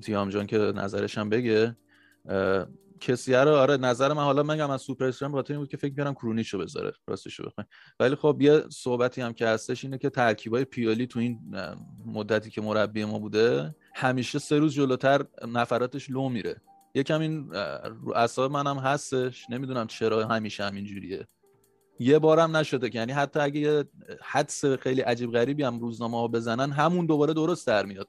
[0.02, 1.76] تیام جان که نظرش هم بگه
[3.00, 5.90] کسی رو آره نظر من حالا میگم از سوپر استرام خاطر این بود که فکر
[5.90, 7.52] می‌کردم کرونیچو بذاره راستش رو
[8.00, 11.40] ولی خب یه صحبتی هم که هستش اینه که ترکیبای پیالی تو این
[12.06, 16.62] مدتی که مربی ما بوده همیشه سه روز جلوتر نفراتش لو میره.
[16.96, 17.52] یکم این
[17.84, 21.28] رو اعصاب منم هستش نمی‌دونم چرا همیشه همین جوریه.
[22.00, 23.84] یه بارم نشده که یعنی حتی اگه یه
[24.22, 28.08] حدس خیلی عجیب غریبی هم روزنامه ها بزنن همون دوباره درست در میاد.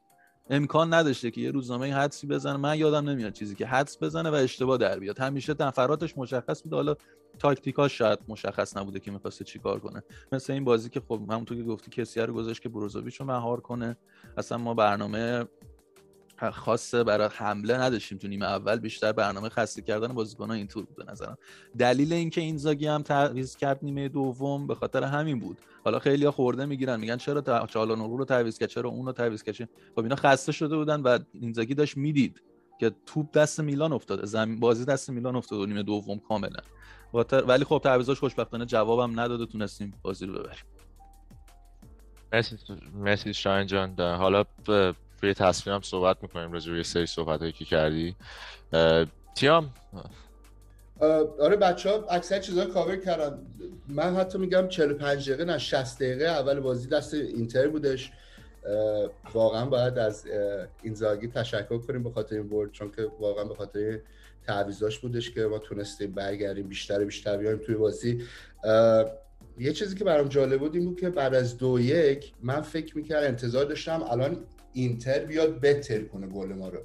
[0.51, 2.57] امکان نداشته که یه روزنامه حدسی بزنه.
[2.57, 5.19] من یادم نمیاد چیزی که حدس بزنه و اشتباه در بیاد.
[5.19, 6.77] همیشه نفراتش مشخص بوده.
[6.77, 6.95] حالا
[7.39, 10.03] تاکتیکاش شاید مشخص نبوده که می‌خواسته چیکار کنه.
[10.33, 13.61] مثل این بازی که خب همونطور که گفتی کسی رو گذاشت که بروزوویچ رو مهار
[13.61, 13.97] کنه.
[14.37, 15.45] اصلا ما برنامه
[16.53, 21.13] خاصه برای حمله نداشتیم تو نیمه اول بیشتر برنامه خسته کردن بازیکن‌ها اینطور بود به
[21.13, 21.39] نظرم.
[21.79, 25.59] دلیل اینکه این زاگی هم تعویض کرد نیمه دوم به خاطر همین بود.
[25.85, 29.69] حالا خیلی خورده می‌گیرن میگن چرا چالانورو رو تعویض کرد چرا اون رو تعویض کرد؟
[29.95, 32.43] خب اینا خسته شده بودن و اینزاگی داشت می‌دید
[32.81, 36.61] که توپ دست میلان افتاده زمین بازی دست میلان افتاده نیمه دوم کاملا.
[37.47, 40.65] ولی خب تعویضاش خوشبختانه جوابم نداده تونستیم بازی رو ببریم.
[42.33, 42.57] مرسی
[42.95, 44.01] مرسی شاین جان.
[44.01, 44.45] حالا
[45.21, 48.17] توی تصویرم صحبت می‌کنیم راجع به سری صحبت هایی که کردی.
[49.37, 49.75] تیام.
[51.41, 53.39] آره بچه ها اکثر چیزها کاور کردن.
[53.89, 58.13] من حتی میگم 45 دقیقه نه 60 دقیقه اول بازی دست اینتر بودش.
[59.35, 60.27] واقعا باید از
[60.83, 64.01] اینزاگی تشکر کنیم به خاطر این برد چون که واقعا به خاطر
[64.47, 68.25] تعویضاش بودش که ما تونستیم برگردیم بیشتر بیشتر بیایم توی بازی.
[69.59, 72.97] یه چیزی که برام جالب بود این بود که بعد از دو یک من فکر
[72.97, 74.37] می‌کردم انتظار داشتم الان
[74.73, 76.79] اینتر بیاد بتر کنه گل ما رو.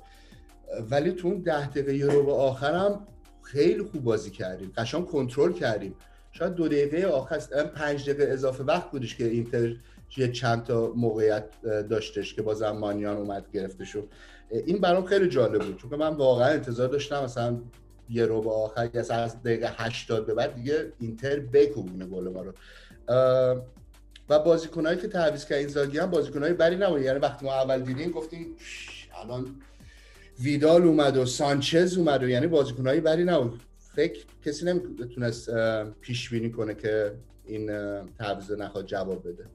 [0.89, 3.08] ولی تو اون ده دقیقه یه رو آخرم
[3.41, 4.71] خیلی خوب بازی کردیم.
[4.78, 5.95] قشان کنترل کردیم.
[6.32, 9.76] شاید دو دقیقه آخر پنج دقیقه اضافه وقت بودش که اینتر
[10.17, 14.10] یه چند تا موقعیت داشتش که با زمانیان اومد گرفته شد
[14.52, 15.78] این برام خیلی جالب بود.
[15.78, 17.62] چون من واقعا انتظار داشتم مثلا
[18.10, 22.54] یه رو به آخر از دقیقه 80 به بعد دیگه اینتر بکوبونه گل ما رو.
[24.29, 28.11] و بازیکنایی که تعویض کرد اینزاگی هم بازیکنای بری نبود یعنی وقتی ما اول دیدیم
[28.11, 28.55] گفتیم
[29.23, 29.55] الان
[30.39, 33.61] ویدال اومد و سانچز اومد و یعنی بازیکنایی بری نبود.
[33.95, 35.49] فکر کسی نمی‌تونست
[36.01, 37.67] پیش بینی کنه که این
[38.09, 39.45] تعویض نخواد جواب بده.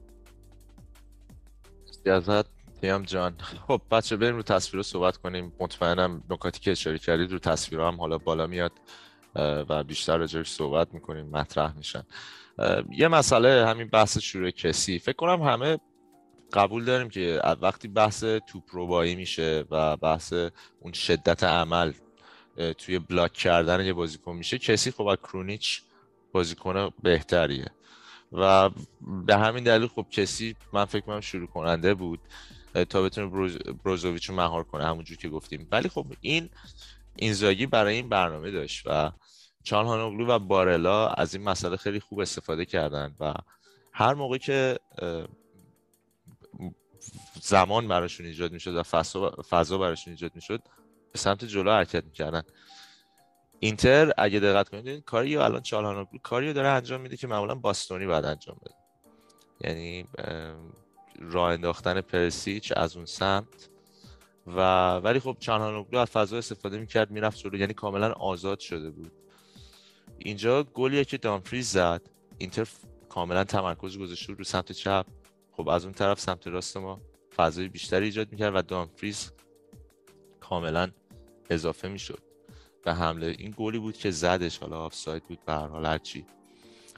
[2.11, 2.45] ازت.
[2.81, 3.35] دیام جان.
[3.67, 5.53] خب بچه بریم رو تصویر رو صحبت کنیم.
[5.59, 8.71] مطمئنم نکاتی که اشاره کردید رو تصویر هم حالا بالا میاد
[9.35, 11.25] و بیشتر راجعش صحبت می‌کنیم.
[11.25, 12.03] مطرح میشن.
[12.91, 14.99] یه مسئله همین بحث شروع کسی.
[14.99, 15.77] فکر کنم همه
[16.53, 20.33] قبول داریم که وقتی بحث توپ روبایی میشه و بحث
[20.79, 21.93] اون شدت عمل
[22.77, 25.81] توی بلاک کردن یه بازیکن میشه کسی خب کرونیچ
[26.31, 27.65] بازیکن بهتریه.
[28.31, 28.69] و
[29.25, 32.19] به همین دلیل خب کسی من فکر کنم شروع کننده بود
[32.89, 35.67] تا بتونه بروز، بروزوویچ رو مهار کنه همونجور که گفتیم.
[35.71, 36.49] ولی خب این
[37.15, 39.11] اینزاگی برای این برنامه داشت و
[39.63, 43.33] چالهانوگلو و بارلا از این مسئله خیلی خوب استفاده کردن و
[43.93, 44.79] هر موقع که
[47.41, 48.83] زمان براشون ایجاد می‌شد و
[49.49, 50.61] فضا براشون ایجاد می‌شد
[51.11, 52.43] به سمت جلو حرکت می‌کردن.
[53.59, 58.25] اینتر اگه دقت کنید کاری الان چالهانوگلو کاری داره انجام میده که معمولا باستونی بعد
[58.25, 58.75] انجام بده.
[59.61, 60.07] یعنی
[61.19, 63.69] راه انداختن پرسیچ از اون سمت
[64.47, 69.11] و ولی خب چالهانوگلو از فضا استفاده می‌کرد می‌رفت جلو یعنی کاملا آزاد شده بود.
[70.25, 72.01] اینجا گلیه که دامفریز زد.
[72.37, 72.67] اینتر
[73.09, 75.05] کاملا تمرکز گذاشته رو سمت چپ.
[75.51, 77.01] خب از اون طرف سمت راست ما
[77.35, 79.31] فضای بیشتری ایجاد می‌کرد و دامفریز
[80.39, 80.91] کاملا
[81.49, 82.19] اضافه می‌شد.
[82.83, 86.25] به حمله این گلی بود که زدش حالا آفساید بود به هر حال هرچی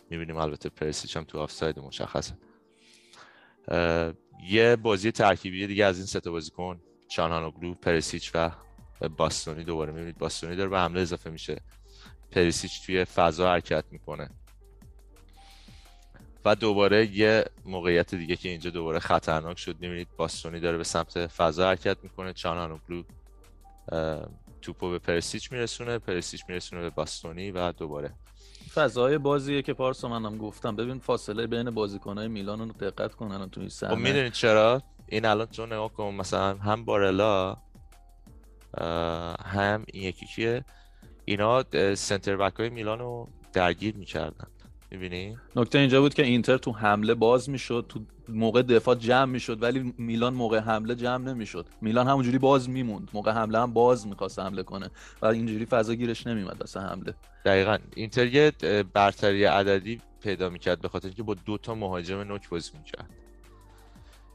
[0.10, 2.38] می‌بینیم البته پرسیچ هم تو آفساید مشخصه.
[4.50, 8.52] یه بازی ترکیبی دیگه از این سه تا بازیکن چانانوگلو پرسیچ و
[9.18, 10.18] باستونی دوباره می‌بینید.
[10.18, 11.62] باستونی داره به حمله اضافه میشه.
[12.36, 14.30] پرسیچ توی فضا حرکت می‌کنه.
[16.46, 19.80] و دوباره یه موقعیت دیگه که اینجا دوباره خطرناک شد.
[19.80, 22.34] می‌بینید باستونی داره به سمت فضا حرکت می‌کنه.
[22.34, 23.04] چانانوگلو
[24.62, 26.00] توپو به پرسیچ میرسونه.
[26.00, 28.14] پرسیچ میرسونه به باستونی و دوباره.
[28.74, 30.76] فضای بازیه که پارسا منم گفتم.
[30.76, 35.26] ببین فاصله بین بازیکنهای میلان رو دقت کنن تو این خب صحنه می‌دونید چرا؟ این
[35.26, 37.58] الان تو نگاه کن مثلا هم بارلا
[39.46, 40.66] هم این یکی کیه؟
[41.26, 41.64] اینا
[41.96, 44.48] سنتر بک های میلان رو درگیر می‌کردن.
[44.92, 49.64] می‌بینی؟ نکته اینجا بود که اینتر تو حمله باز می‌شد تو موقع دفاع جمع می‌شد
[49.64, 51.66] ولی میلان موقع حمله جمع نمی‌شد.
[51.82, 53.10] میلان همونجوری باز میموند.
[53.14, 54.90] موقع حمله هم باز می‌خواست حمله کنه
[55.22, 57.14] و اینجوری فضا گیرش نمیومد واسه حمله.
[57.46, 57.78] دقیقا.
[57.96, 58.52] اینتر یه
[58.94, 63.10] برتری عددی پیدا می‌کرد به خاطر اینکه با دو تا مهاجم نوک بازی می‌کرد.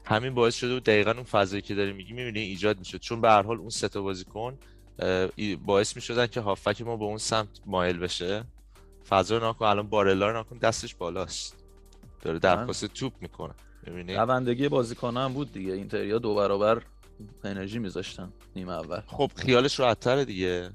[0.05, 2.97] همین باعث شده بود دقیقا اون فضایی که داری میگی می‌بینی ایجاد می‌شد.
[2.97, 4.57] چون به هر حال اون سه تا بازیکن
[5.65, 8.43] باعث می‌شدن که هافک ما به اون سمت مایل بشه.
[9.09, 11.55] فضا رو نکن الان بارلا رو نکن دستش بالاست.
[12.21, 13.53] داره درخواست توپ می‌کنه.
[13.87, 15.73] می‌بینی؟ دوندگی بازیکن هم بود دیگه.
[15.73, 16.81] اینتریا دو برابر
[17.43, 19.01] انرژی میذاشتن نیمه اول.
[19.07, 20.69] خب خیالش راحت‌تره دیگه.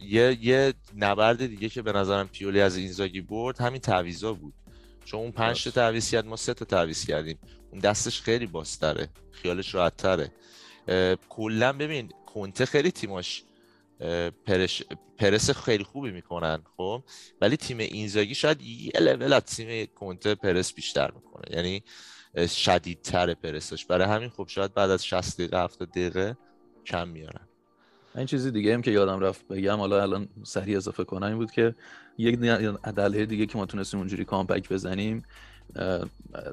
[0.00, 4.54] یه یه نبرد دیگه که به نظرم پیولی از اینزاگی برد همین تعویضا بود.
[5.04, 5.70] چون اون پنج تا.
[5.70, 7.38] تعویض کرد ما سه تا تعویض کردیم.
[7.70, 9.08] اون دستش خیلی بازتره.
[9.30, 10.32] خیالش راحت‌تره.
[11.28, 13.44] کلا ببین کنته خیلی تیماش
[14.46, 14.82] پرش
[15.18, 17.02] پرس خیلی خوبی می‌کنن خب؟
[17.40, 21.56] ولی تیم اینزاگی شاید یه لول از تیم کنته پرس بیشتر می‌کنه.
[21.56, 21.82] یعنی
[22.48, 23.84] شدیدتر پرسش.
[23.84, 26.36] برای همین خب شاید بعد از 60 دقیقه 70 دقیقه
[26.86, 27.48] کم میارن.
[28.14, 31.50] این چیزی دیگه هم که یادم رفت بگم حالا الان سریع اضافه کنم این بود
[31.50, 31.74] که
[32.18, 32.38] یک
[32.96, 35.22] دلیل دیگه که ما تونستیم اونجوری کامپک بزنیم.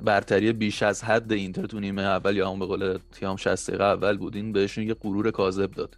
[0.04, 3.84] برتری بیش از حد اینتر تو نیمه اول یا همون به قول تیام 60 دقیقه
[3.84, 5.98] اول بود این بهشون یه غرور کاذب داد.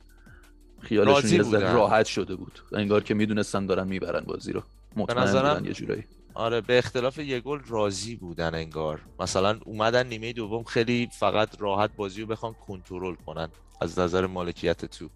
[0.82, 1.74] خیالشون یه ذره.
[1.74, 2.60] راحت شده بود.
[2.74, 4.64] انگار که می‌دونستن دارن می‌برن بازی رو.
[4.96, 6.04] مطمئن نظرم- بودن یه جورایی.
[6.34, 9.02] آره به اختلاف یه گل راضی بودن انگار.
[9.20, 13.50] مثلا اومدن نیمه دوم خیلی فقط راحت بازی رو بخوان کنترل کنن
[13.82, 15.12] از نظر مالکیت توپ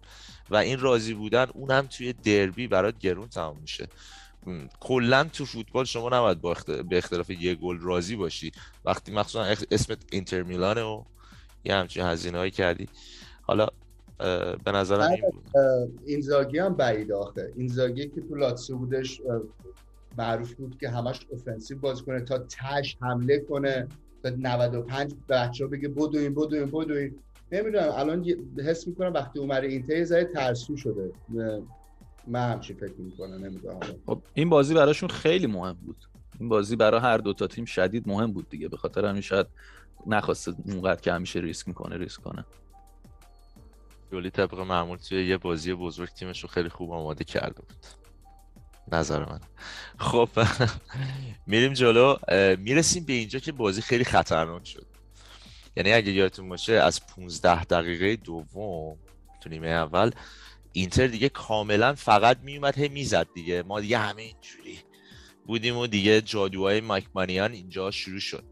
[0.50, 3.88] و این راضی بودن اونم توی دربی برات گرون تمام میشه.
[4.80, 8.52] کلا تو فوتبال شما نباید با اخت- به اختلاف یه گل راضی باشی.
[8.84, 11.02] وقتی مخصوصا اخ- اسمت اینتر میلانه و
[11.64, 12.88] یه همچین هزینه هایی کردی.
[13.42, 13.66] حالا
[14.64, 15.22] به نظرم این
[16.06, 17.52] اینزاگی هم بعید آخه.
[17.56, 19.20] اینزاگی که تو لاتسیو بودش
[20.18, 23.88] معروف بود که همش اوفنسیو بازی کنه تا تش حمله کنه.
[24.22, 27.14] تا 95 بچه ها بگه بدوین بدوین بدوین.
[27.52, 28.24] نمی‌دونم الان
[28.66, 31.12] حس می‌کنم وقتی اومده اینتر ذره ترسو شده.
[32.26, 33.80] من همچین فکر می‌کنم نمی‌دونم.
[34.06, 35.96] خب این بازی براشون خیلی مهم بود.
[36.40, 38.68] این بازی برای هر دو تا تیم شدید مهم بود دیگه.
[38.68, 39.46] به خاطر همین شاید
[40.06, 42.44] نخواسته اونقدر که همیشه ریسک می‌کنه ریسک کنه.
[44.10, 47.86] جولی طبق معمول توی یه بازی بزرگ تیمش رو خیلی خوب آماده کرده بود.
[48.92, 49.40] نظر من.
[49.98, 50.28] خب
[51.46, 52.16] میریم جلو.
[52.58, 54.86] می‌رسیم به اینجا که بازی خیلی خطرناک شد.
[55.76, 58.96] یعنی اگه یادتون باشه از 15 دقیقه دوم
[59.40, 60.10] تو نیمه اول
[60.76, 63.62] اینتر دیگه کاملا فقط میومد هی می‌زد دیگه.
[63.62, 64.78] ما دیگه همه اینجوری
[65.46, 68.44] بودیم و دیگه جادوهای مایک مانیان اینجا شروع شد.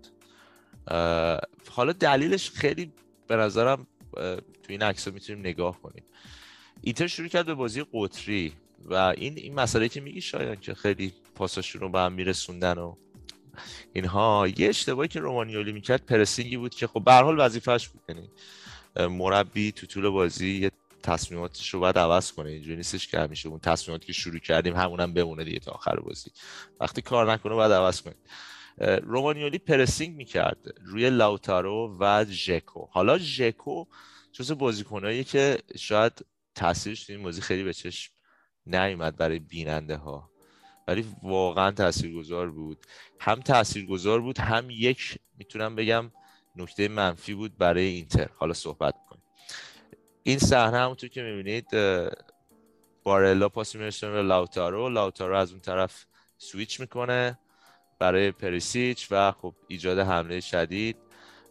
[1.70, 2.92] حالا دلیلش خیلی
[3.26, 3.86] به نظرم
[4.62, 6.04] تو این عکس می‌تونیم نگاه کنیم.
[6.80, 8.52] اینتر شروع کرد به بازی قطری
[8.84, 12.94] و این این مسئله که میگی شاید که خیلی پاساشون رو به هم میرسوندن و
[13.92, 14.48] اینها.
[14.56, 18.02] یه اشتباهی که رومانیولی می‌کرد پرسینگی بود که خب به هر حال وظیفه‌اش بود.
[18.08, 18.28] یعنی
[19.18, 20.70] مربی تو طول بازی یه
[21.04, 22.50] تصمیماتش رو باید عوض کنه.
[22.50, 26.30] اینجوری نیستش که همیشه اون تصمیماتی که شروع کردیم همونم بمونه دیگه تا آخر بازی.
[26.80, 28.16] وقتی کار نکنه باید عوض کنید
[28.78, 32.86] اه، رومانیولی پرسینگ می‌کرد روی لاوتارو و ژکو.
[32.90, 33.84] حالا ژکو
[34.32, 36.12] جز بازیکنایی که شاید
[36.54, 38.12] تاثیرش تو این بازی خیلی به چشم
[38.66, 40.30] نیومد برای بیننده ها
[40.88, 42.86] ولی واقعا تاثیرگذار بود.
[43.20, 46.10] هم تاثیرگذار بود هم یک می‌تونم بگم
[46.56, 48.28] نکته منفی بود برای اینتر.
[48.36, 49.13] حالا صحبت کنیم.
[50.26, 51.66] این صحنه همونطور که می‌بینید
[53.02, 54.88] بارلا پاس میرسونه به لاوتارو.
[54.88, 56.06] لاوتارو از اون طرف
[56.38, 57.38] سویچ می‌کنه
[57.98, 60.96] برای پریسیچ و خب ایجاد حمله شدید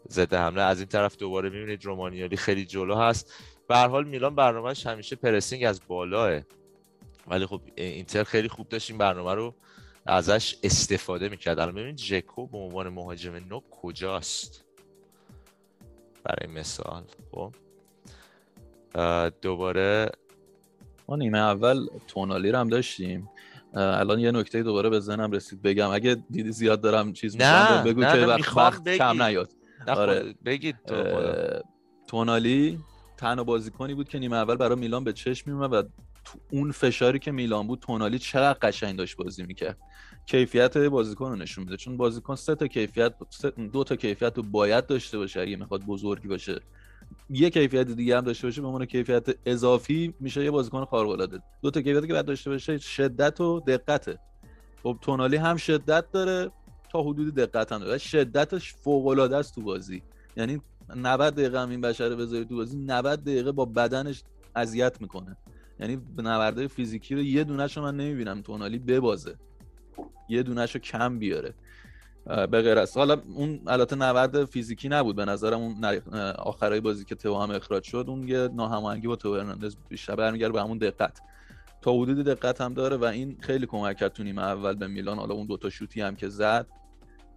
[0.09, 0.61] ضد حمله.
[0.61, 3.33] از این طرف دوباره می‌بینید رومانیالی خیلی جلو هست.
[3.67, 6.41] به هر حال میلان برنامهش همیشه pressing از بالاه
[7.27, 9.55] ولی خب اینتر خیلی خوب داشت این برنامه رو
[10.05, 11.59] ازش استفاده می‌کرد.
[11.59, 14.65] الان ببینید جکو به عنوان مهاجم نو کجاست
[16.23, 17.03] برای مثال.
[17.31, 17.55] خب؟
[19.41, 20.09] دوباره
[21.07, 23.29] ما نیمه اول تونالی رو هم داشتیم.
[23.73, 25.89] الان یه نکته دوباره به ذهنم رسید بگم.
[25.89, 28.89] اگه دیدی زیاد دارم چیز نه، بگو نه، که وقت, وقت.
[28.89, 29.49] کم نیاد.
[29.87, 30.35] نه آره.
[30.45, 31.03] بگید تو
[32.07, 32.79] تونالی
[33.17, 35.81] تنها بازیکنی بود که نیمه اول برای میلان به چشم میومد و
[36.25, 39.77] تو اون فشاری که میلان بود تونالی چقدر قشنگ داشت بازی می‌کرد.
[40.25, 41.77] کیفیت بازیکن رو نشون میده.
[41.77, 43.13] چون بازیکن سه تا کیفیت
[43.73, 46.61] دو تا کیفیت رو باید داشته باشه اگه می‌خواد بزرگی باشه.
[47.29, 51.39] یه کیفیت دیگه هم داشته باشه به عنوان کیفیت اضافی میشه یه بازیکن خارق العاده
[51.61, 54.19] دو تا کیفیتی که باید داشته باشه شدت و دقته.
[54.83, 56.51] خب تونالی هم شدت داره
[56.91, 57.97] تا حدود دقت هم داره.
[57.97, 60.03] شدتش فوق العاده است تو بازی.
[60.37, 60.61] یعنی
[60.95, 64.23] 90 دقیقه هم این بشره بذاری تو بازی 90 دقیقه با بدنش
[64.55, 65.37] اذیت می‌کنه.
[65.79, 69.35] یعنی نبرده فیزیکی رو یه دونهشو من نمی‌بینم تونالی ببازه.
[70.29, 71.53] یه دونهشو کم بیاره.
[72.25, 75.85] به غیر از حالا اون البته نبرد فیزیکی نبود به نظرم اون
[76.37, 80.53] آخرای بازی که تو هم اخراج شد اون یه ناهماهنگی با تو هرناندز بیشتر برمیگرده
[80.53, 81.19] به همون دقت.
[81.81, 85.17] تا حدود دقت هم داره و این خیلی کمک کرد تو نیمه اول به میلان.
[85.17, 86.67] حالا اون دوتا شوتی هم که زد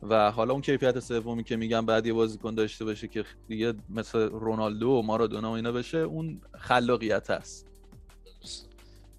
[0.03, 4.19] و حالا اون کیفیت سومی که میگم بعد یه بازیکن داشته باشه که دیگه مثل
[4.19, 7.67] رونالدو و مارادونا و اینا بشه اون خلاقیت است.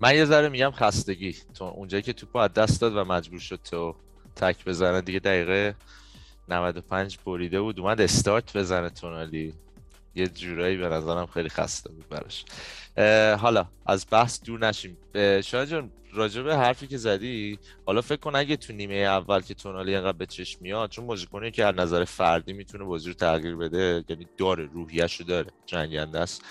[0.01, 1.36] من یه ذره میگم خستگی.
[1.53, 3.95] تو اونجایی که توپو از دست داد و مجبور شد تو
[4.38, 5.76] تک بزنه دیگه دقیقه
[6.50, 7.80] 95 بریده بود.
[7.80, 9.54] اومد استارت بزنه تونالی
[10.15, 12.45] یه جورایی به نظرم خیلی خسته بود براش.
[13.39, 14.97] حالا از بحث دور نشیم.
[15.43, 19.54] شاید جان راجع به حرفی که زدی حالا فکر کن اگه تو نیمه اول که
[19.54, 23.56] تونالی اینقدر به چشم میاد چون بازیکنی که از نظر فردی می‌تونه بازی رو تغییر
[23.56, 26.41] بده یعنی داره روحیش رو داره جنگنده است.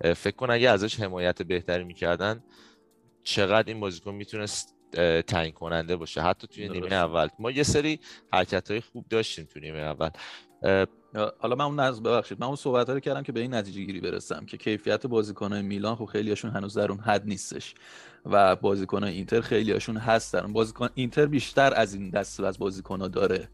[0.00, 2.42] فکر کن اگه ازش حمایت بهتری می‌کردن
[3.22, 4.74] چقدر این بازیکن می‌تونست
[5.26, 6.22] تعیین کننده باشه.
[6.22, 7.28] حتی توی نیمه اول.
[7.38, 8.00] ما یه سری
[8.32, 10.10] حرکت های خوب داشتیم تو نیمه اول.
[11.38, 14.00] حالا من اون نظر ببخشید من اون صحبت رو کردم که به این نتیجه گیری
[14.00, 17.74] برسم که کیفیت بازیکنهای میلان خب خیلیاشون هنوز در اون حد نیستش
[18.26, 20.52] و بازیکنهای اینتر خیلیاشون هستن.
[20.52, 23.48] بازیکن اینتر بیشتر از این دست از بازیکنها داره.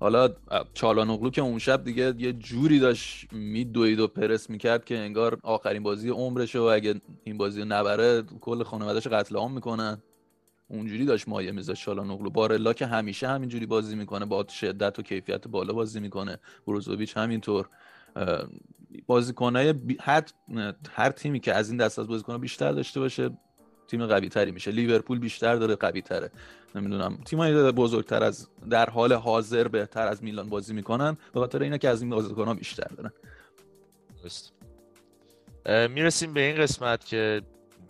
[0.00, 0.28] حالا
[0.74, 5.82] چالانوغلو که اون شب دیگه یه جوری داشت میدوید و پرس می‌کرد که انگار آخرین
[5.82, 10.02] بازی عمرشه و اگه این بازی رو نبره کل خانوادهش قتل عام می‌کنن.
[10.70, 15.48] اونجوری داشت مایه میذاشت شالانوغلو بارلا که همیشه همینجوری بازی می‌کنه با شدت و کیفیت
[15.48, 16.38] بالا بازی می‌کنه.
[16.66, 17.68] بروزوویچ همینطور.
[19.06, 20.24] بازیکنای هر
[20.90, 23.30] هر تیمی که از این دست از بازیکن‌ها بیشتر داشته باشه
[23.88, 24.70] تیم قوی تری میشه.
[24.70, 26.30] لیورپول بیشتر داره قوی تره
[26.74, 27.18] نمی‌دونم.
[27.24, 31.16] تیمای بزرگتر از در حال حاضر بهتر از میلان بازی می‌کنن.
[31.34, 33.12] به خاطر اینا که از این بازیکن‌ها بیشتر دارن.
[35.88, 37.42] می‌رسیم به این قسمت که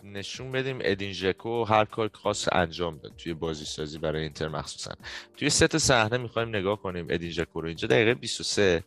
[0.03, 4.91] نشون بدیم ادین ژکو هر کار خاص انجام داد توی بازی سازی برای اینتر مخصوصا.
[5.37, 7.67] توی ست صحنه می‌خوایم نگاه کنیم ادین ژکو رو.
[7.67, 8.83] اینجا دقیقه 23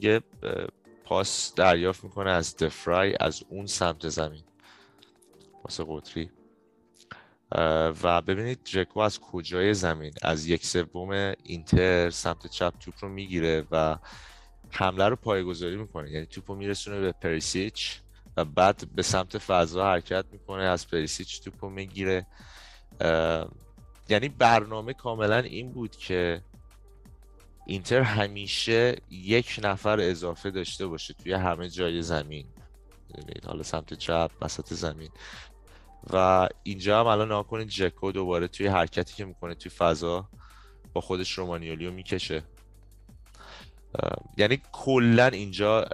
[0.00, 0.20] یه
[1.04, 4.44] پاس دریافت می‌کنه از دفرای از اون سمت زمین.
[5.62, 6.30] پاس قطری.
[8.02, 13.64] و ببینید جکو از کجای زمین؟ از یک سوم اینتر سمت چپ توپ رو می‌گیره
[13.70, 13.98] و
[14.70, 16.10] حمله رو پایه‌گذاری می‌کنه.
[16.10, 18.00] یعنی توپ رو میرسونه به پریسیچ
[18.36, 22.26] و بعد به سمت فضا حرکت می‌کنه از پریسیچ توپو می‌گیره.
[24.08, 26.42] یعنی برنامه کاملا این بود که
[27.66, 32.46] اینتر همیشه یک نفر اضافه داشته باشه توی همه جای زمین.
[33.46, 35.10] حالا سمت چپ وسط زمین.
[36.12, 40.28] و اینجا هم الان نها کنید جکو دوباره توی حرکتی که می‌کنه توی فضا
[40.92, 42.42] با خودش رومانیولیو می‌کشه.
[44.36, 45.84] یعنی کلا اینجا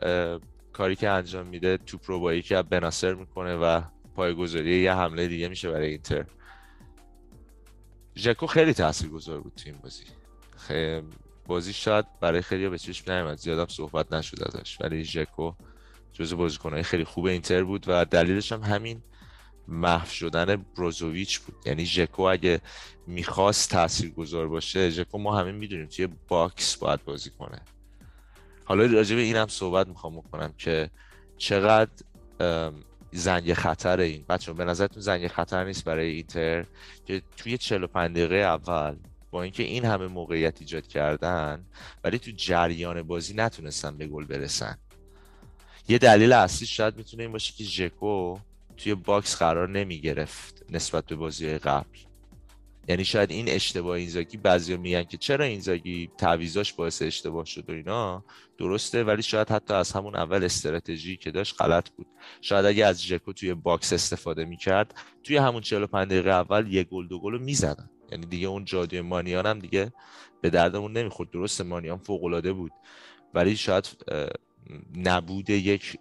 [0.72, 3.83] کاری که انجام میده توپ رو با یکی از بناسر می‌کنه و
[4.14, 6.24] پایگذاری یه حمله دیگه میشه برای اینتر.
[8.16, 10.04] ژکو خیلی تاثیرگذار بود تو این بازی.
[10.56, 11.02] خیلی
[11.46, 13.38] بازی شاید برای خیلی به چشم نیومد.
[13.38, 14.80] زیادم صحبت نشد ازش.
[14.80, 15.52] ولی ژکو
[16.12, 19.02] جزو بازیکنهای خیلی خوب اینتر بود و دلیلش هم همین
[19.68, 21.54] محو شدن بروزوویچ بود.
[21.66, 22.61] یعنی ژکو اگه
[23.06, 27.62] می‌خواست تاثیرگذار باشه ژکو ما همه می‌دونیم توی box باید بازی کنه.
[28.70, 30.90] حالا راجع به اینم صحبت می‌خوام بکنم که
[31.38, 31.90] چقدر
[33.12, 34.24] زنگ خطر این.
[34.28, 36.66] بچه به نظرتون زنگ خطر نیست برای اینتر
[37.07, 38.97] که توی 45 دقیقه اول
[39.30, 41.66] با اینکه این همه موقعیت ایجاد کردن
[42.05, 44.78] ولی تو جریان بازی نتونستن به گل برسن؟
[45.88, 48.38] یه دلیل اصلی شاید می‌تونه این باشه که ژکو
[48.76, 51.99] توی box قرار نمی گرفت نسبت به بازی قبل.
[52.89, 57.72] یعنی شاید این اشتباه اینزاگی بعضیا میگن که چرا اینزاگی تعویزاش باعث اشتباه شد و
[57.72, 58.24] اینا
[58.59, 62.07] درسته ولی شاید حتی از همون اول استراتژی که داشت غلط بود.
[62.41, 67.09] شاید اگه از ژکو توی باکس استفاده می‌کرد توی همون 45 دقیقه اول یه گل
[67.09, 67.91] دو گل می‌زدن.
[68.12, 69.93] یعنی دیگه اون جادوی مانیان هم دیگه
[70.41, 71.31] به دردمون نمی‌خورد.
[71.31, 72.72] درسته مانیان فوق العاده بود.
[73.35, 73.97] ولی شاید
[74.97, 75.99] نبود یک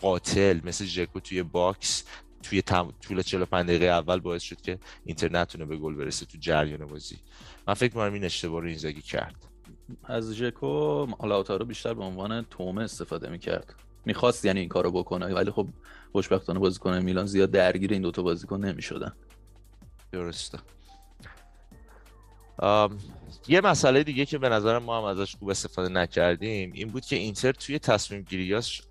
[0.00, 2.04] قاتل مثل ژکو توی box
[2.48, 2.92] توی تم...
[3.02, 7.18] طول 45 دقیقه اول باعث شد که اینتر نتونه به گل برسه تو جریان بازی.
[7.68, 9.34] من فکر می‌کنم این اشتباه رو اینزاگی کرد.
[10.04, 10.66] از ژکو
[11.18, 13.74] آلاوتارو بیشتر به عنوان تومه استفاده می‌کرد.
[14.04, 15.68] می‌خواست یعنی این کارو بکنه ولی خب
[16.12, 19.12] خوشبختانه بازیکن میلان زیاد درگیر این دوتا بازیکن نمی‌شدن.
[20.12, 20.58] درسته.
[23.48, 27.16] یه مسئله دیگه که به نظر ما هم ازش خوب استفاده نکردیم این بود که
[27.16, 28.82] اینتر توی تصمیم گیریاش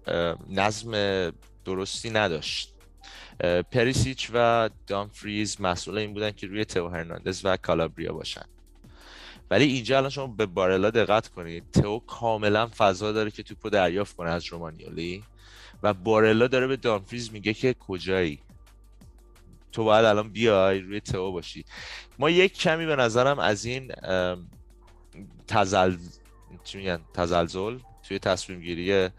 [0.50, 0.92] نظم
[1.66, 2.75] درستی نداشت.
[3.72, 8.46] پریسیچ و دامفریز مسئول این بودن که روی تو هرناندز و کالابریا باشن.
[9.50, 11.64] ولی اینجا الان شما به بارلا دقت کنید.
[11.74, 15.24] تو کاملا فضا داره که توپو دریافت کنه از رومانیولی
[15.84, 18.40] و بارلا داره به دامفریز میگه که کجایی؟
[19.72, 21.66] تو باید الان بیای روی تو باشی.
[22.20, 23.92] ما یک کمی به نظرم از این
[25.48, 25.98] تزل
[26.64, 29.10] چی میگن؟ تزلزل توی تصمیم گیری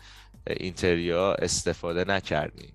[0.47, 2.73] اینتریا استفاده نکردیم.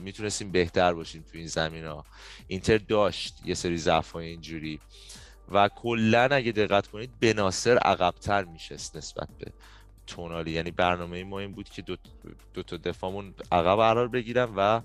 [0.00, 2.04] می‌تونستیم بهتر باشیم توی این زمین ها
[2.46, 4.80] اینتر داشت یه سری ضعف اینجوری.
[5.52, 9.52] و کلا اگه دقت کنید بناصر عقبتر میشست نسبت به
[10.06, 10.50] تونالی.
[10.50, 11.96] یعنی برنامه ما این بود که دو,
[12.54, 14.80] دو تا دفاعمون عقب قرار بگیرن و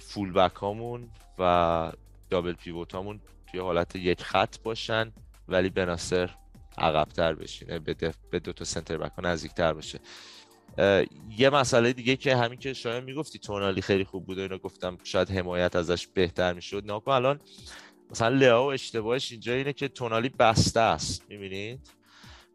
[0.00, 1.92] فول بک هامون و
[2.30, 5.12] دابل پیوت هامون توی حالت یک خط باشن
[5.48, 6.30] ولی بناصر
[6.78, 9.98] عقبتر بشینه به, دو تا سنتر بک ها نزدیکتر باشه
[11.38, 14.98] یه مسئله دیگه که همین که شاید می‌گفتی تونالی خیلی خوب بود و اینو گفتم
[15.04, 16.86] شاید حمایت ازش بهتر می‌شد.
[16.86, 17.40] ناکن الان
[18.10, 21.80] مثلا لئو اشتباهش اینجا اینه که تونالی بسته است می‌بینید؟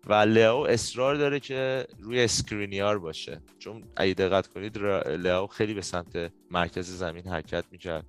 [0.06, 3.42] و لئو اصرار داره که روی اسکرینیار باشه.
[3.60, 8.06] چون اگه دقت کنید لئو خیلی به سمت مرکز زمین حرکت می‌کرد.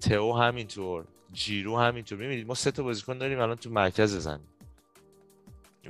[0.00, 2.18] تئو همینطور جیرو همینطور.
[2.18, 4.46] می‌بینید ما سه تا بازیکن داریم الان تو مرکز زمین.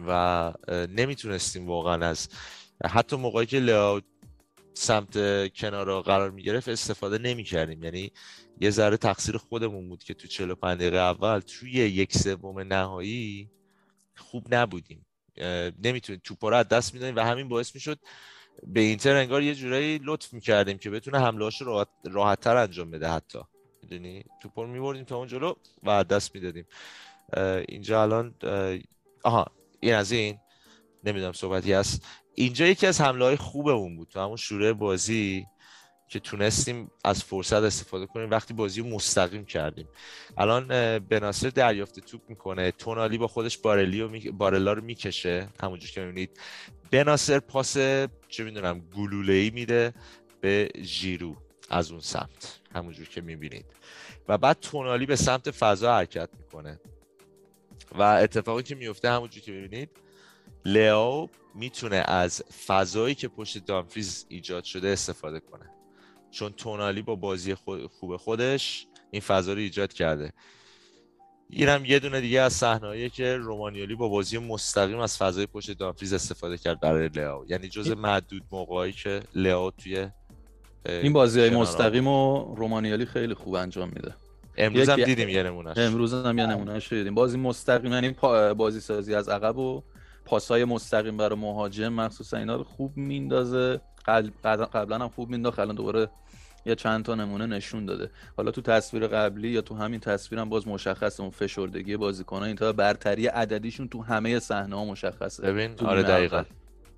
[0.09, 2.29] و نمی‌تونستیم واقعا از
[2.85, 4.01] حتی موقعی که لئو
[4.75, 5.13] سمت
[5.53, 7.85] کنارا قرار می‌گرفت استفاده نمی‌کردیم.
[7.85, 8.13] یعنی
[8.61, 13.51] یه ذره تقصیر خودمون بود که تو 45 دقیقه اول توی یک سوم نهایی
[14.17, 15.07] خوب نبودیم.
[15.85, 17.99] نمی‌تونیم توپا رو از دست می‌دادیم و همین باعث می‌شد
[18.67, 23.39] به اینتر انگار یه جورایی لطف می‌کردیم که بتونه حمله راحت راحتتر انجام بده حتی.
[23.83, 26.67] می‌دونی؟ توپا رو میبردیم تا اون جلو و دست می‌دادیم.
[27.69, 28.35] اینجا الان
[29.23, 29.47] آها
[29.81, 30.39] این از این.
[31.05, 32.07] نمی‌دونم صحبتی هست.
[32.35, 35.47] اینجا یکی از حمله های خوبمون بود تو همون شروع بازی
[36.09, 38.31] که تونستیم از فرصت استفاده کنیم.
[38.31, 39.89] وقتی بازی رو مستقیم کردیم.
[40.37, 42.71] الان بناصر دریافت توپ می‌کنه.
[42.71, 44.21] تونالی با خودش بارلی و می...
[44.21, 45.49] بارلا رو می‌کشه.
[45.63, 46.41] همونجور که می‌بینید.
[46.91, 47.77] بناصر پاس
[48.29, 49.95] چه می‌دونم گلوله ای میده
[50.41, 51.37] به ژیرو
[51.71, 52.61] از اون سمت.
[52.75, 53.67] همونجور که می‌بینید.
[54.29, 56.81] و بعد تونالی به سمت فضا حرکت می‌کنه.
[57.93, 59.91] و اتفاقی که میفته همونجور که می‌بینید.
[60.65, 65.71] لئو می‌تونه از فضایی که پشت دامفریز ایجاد شده استفاده کنه.
[66.31, 67.55] چون تونالی با بازی
[68.01, 70.33] خوب خودش این فضا رو ایجاد کرده.
[71.51, 76.13] اینم یه دونه دیگه از صحنه‌ای که رومانیولی با بازی مستقیم از فضای پشت دامفریز
[76.13, 77.45] استفاده کرد برای لئو.
[77.49, 80.09] یعنی جزء معدود موقعی که لئو توی
[80.87, 84.15] این بازی های مستقیم و رومانیالی خیلی خوب انجام میده.
[84.57, 87.15] امروز هم دیدیم یه نمونهش امروز هم یه نمونهش دیدیم.
[87.15, 88.11] بازی مستقیم یعنی
[88.55, 89.83] بازی سازی از عقب و
[90.25, 93.81] پاسای مستقیم برای مهاجم مخصوصا اینا رو خوب میندازه.
[94.45, 96.09] قبلا هم خوب مینداخت الان دوباره
[96.67, 98.11] یا چند تا نمونه نشون داده.
[98.37, 102.73] حالا تو تصویر قبلی یا تو همین تصویرم باز مشخصه اون فشردگی بازیکن‌ها این تا
[102.73, 105.43] برتری عددیشون تو همه صحنه ها مشخصه.
[105.43, 106.45] ببین آره دقیقا.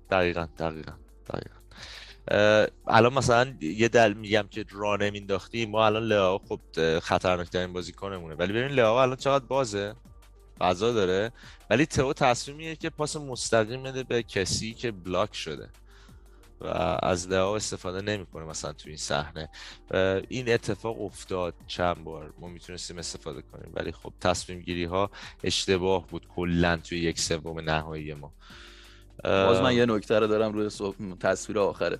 [0.09, 0.91] دقیقا دقیقا
[1.29, 1.57] دقیقا.
[2.87, 6.59] الان مثلا یه دل میگم که راه نمینداختیم ما الان لئو خب
[6.99, 8.35] خطرناکترین بازیکنمونه.
[8.35, 9.95] ولی ببین لئو الان چقدر بازه؟
[10.59, 11.31] فضا داره
[11.69, 15.69] ولی تو تصمیمیه که پاس مستقیم میده به کسی که بلاک شده
[16.61, 16.67] و
[17.03, 19.49] از لعا استفاده نمی‌کنه مثلا تو این صحنه.
[20.27, 25.11] این اتفاق افتاد چند بار ما می‌تونستیم استفاده کنیم ولی خب تصمیم گیری ها
[25.43, 28.33] اشتباه بود کلا توی یک سوم نهایی ما.
[29.23, 30.69] باز من یه نکته رو دارم روی
[31.19, 31.99] تصویر آخره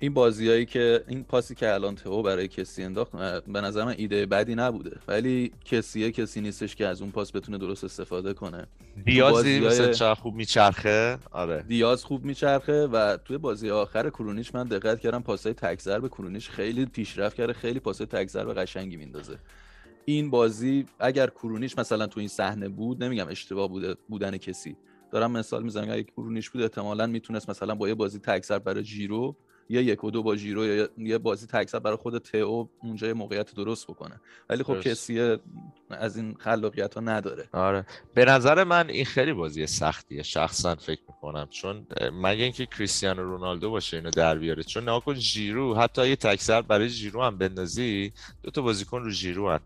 [0.00, 3.12] این بازیایی که این پاسی که الان تو برای کسی انداخت
[3.46, 4.96] به نظر من ایده بدی نبوده.
[5.08, 8.66] ولی کسیه کسی نیستش که از اون پاس بتونه درست استفاده کنه.
[9.04, 11.64] دیازی مثل خوب میچرخه؟ آره.
[11.68, 16.50] دیاز خوب میچرخه و توی بازی آخر کرونیش من دقت کردم پاسای تک به کرونیش
[16.50, 19.38] خیلی پیشرفت کرده خیلی پاسای تک به قشنگی میندازه.
[20.04, 24.76] این بازی اگر کرونیش مثلا تو این صحنه بود نمیگم اشتباه بوده بودن کسی.
[25.12, 29.36] دارم مثال می‌زنم اگه کرونیش بود احتمالا می‌تونست مثلا با یه بازی تک برای جیرو
[29.70, 33.12] یا یک و دو با جیرو یا یه بازی تکسب برای خود تئو اونجا یه
[33.12, 34.20] موقعیت درست بکنه.
[34.48, 35.36] ولی خب کسی
[35.90, 37.48] از این خلاقیت ها نداره.
[37.52, 37.86] آره.
[38.14, 41.48] به نظر من این خیلی بازی سختیه شخصا فکر می‌کنم.
[41.50, 44.62] چون مگه اینکه کریستیانو رونالدو باشه اینو در بیاره.
[44.62, 48.12] چون ناکن جیرو حتی یه تکسر برای جیرو هم بندازی
[48.42, 49.60] دو تا بازیکن رو جیرو هم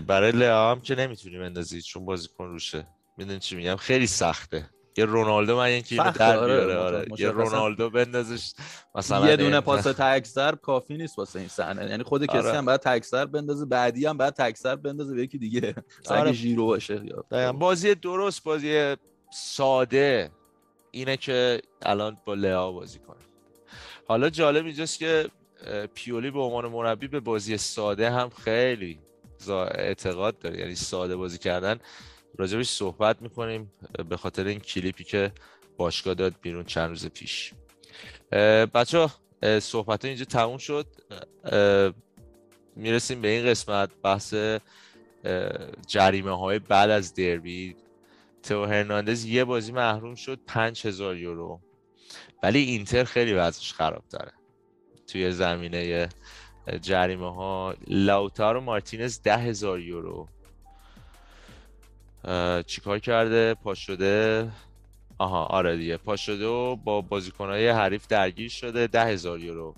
[0.00, 2.86] برای لئا هم که نمی‌تونی بندازی چون بازیکن روشه.
[3.18, 4.70] می‌دونی چی میگم؟ خیلی سخته.
[4.96, 7.30] یه رونالدو من یکی اینو در آره، بیاره آره یه.
[7.30, 8.52] رونالدو بندازش
[8.94, 12.38] مثلا یه دونه این- پاس تک ضرب کافی نیست واسه این صحنه یعنی خود کسی
[12.38, 12.58] آره.
[12.58, 15.74] هم باید تک ضرب بندازه بعدی هم باید تک ضرب بندازه به یکی دیگه
[16.04, 16.32] مثلا آره.
[16.32, 17.02] ژیرو باشه.
[17.58, 18.96] بازی درست بازی
[19.32, 20.30] ساده
[20.90, 23.16] اینه که الان با لئا بازی کنه
[24.08, 25.28] حالا جالب اینجاست که
[25.94, 28.98] پیولی به عنوان مربی به بازی ساده هم خیلی
[29.74, 31.78] اعتقاد داره یعنی ساده بازی کردن
[32.40, 33.72] راجبش صحبت می‌کنیم
[34.08, 35.32] به خاطر این کلیپی که
[35.76, 37.52] باشگاه داد بیرون چند روز پیش.
[38.74, 39.10] بچه ها
[39.60, 40.86] صحبت اینجا تموم شد.
[42.76, 44.34] می‌رسیم به این قسمت بحث
[45.86, 47.76] جریمه های بعد از دربی.
[48.42, 51.60] تو هرناندز یه بازی محروم شد 5000 یورو.
[52.42, 54.32] ولی اینتر خیلی وضعش خراب داره
[55.06, 56.08] توی زمینه
[56.80, 60.20] جریمه ها لاوتارو مارتینز ده هزار یورو.
[60.20, 60.39] اه،
[62.66, 64.48] چیکار کرده؟ پا شده؟
[65.18, 65.96] آها آره دیگه.
[65.96, 68.86] پا شده و با بازیکنهای حریف درگیر شده.
[68.86, 69.74] ده هزار یورو.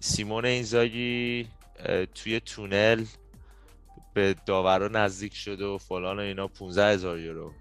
[0.00, 1.48] سیمون اینزاگی
[2.14, 3.04] توی تونل
[4.14, 6.46] به داورا نزدیک شده و فلان و اینا.
[6.46, 7.52] 15 هزار یورو.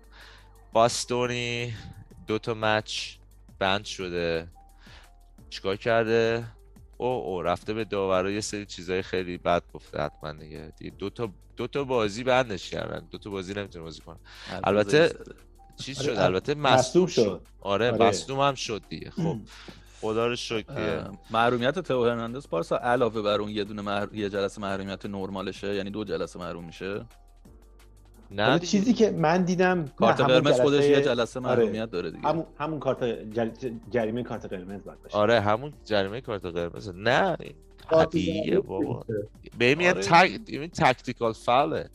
[0.73, 1.73] باستونی
[2.27, 3.15] دو تا مچ
[3.59, 4.47] بند شده.
[5.49, 6.43] چیکار کرده؟
[7.03, 10.73] او او رفته به داورا یه سری چیزای خیلی بد گفته حتما دیگه.
[10.77, 13.07] دیگه دو تا دو تا بازی بندش کردن.
[13.11, 14.17] دو تا بازی نمی‌تونه بازی کنه
[14.63, 15.15] البته
[15.77, 17.23] چیز آره، شد؟ ال- البته مصدوم شد.
[17.23, 17.41] شد.
[17.61, 18.07] آره آره.
[18.07, 19.09] مصدوم هم شد دیگه.
[19.09, 19.37] خب
[20.01, 24.07] خدا رو شکر محرومیت تو هرناندز پارسا علاوه بر اون یه دونه مح...
[24.13, 27.05] یه جلسه محرومیت نرمالشه یعنی دو جلسه محروم میشه؟
[28.31, 28.59] نه.
[28.59, 31.49] چیزی که من دیدم کارت قرمز خودش یه جلسه آره.
[31.49, 32.27] محرومیت داره دیگه.
[32.27, 33.49] همون همون کارت جل...
[33.91, 35.17] جریمه کارت قرمز باید باشه.
[35.17, 36.89] آره همون جریمه کارت قرمز.
[36.95, 37.37] نه
[37.91, 39.05] طبیعیه بابا.
[39.59, 40.01] ببین یه آره.
[40.01, 41.89] تک تاکتیکال فاله.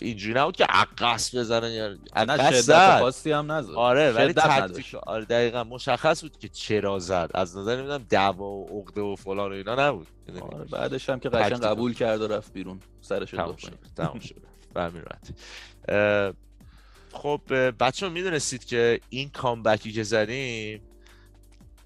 [0.00, 3.00] اینجوری نبود که عقص بزنه یا نه عقص شدت زد.
[3.00, 3.70] خاصی هم نزد.
[3.70, 4.32] آره ولی.
[4.32, 5.64] تاکتیکال آره دقیقا.
[5.64, 7.30] مشخص بود که چرا زد.
[7.34, 10.06] از نظر نمی‌دونم دعوا و عقده و فلان و اینا نبود؟
[10.40, 11.60] آره بعدش هم که قشنگ.
[11.60, 12.80] قبول کرد و رفت بیرون.
[13.00, 14.45] سرش رو تموم دوخت شد تموم شد.
[14.80, 15.02] همین
[17.12, 17.40] خب
[17.80, 20.82] بچه می‌دونستید که این کامبکی که زدیم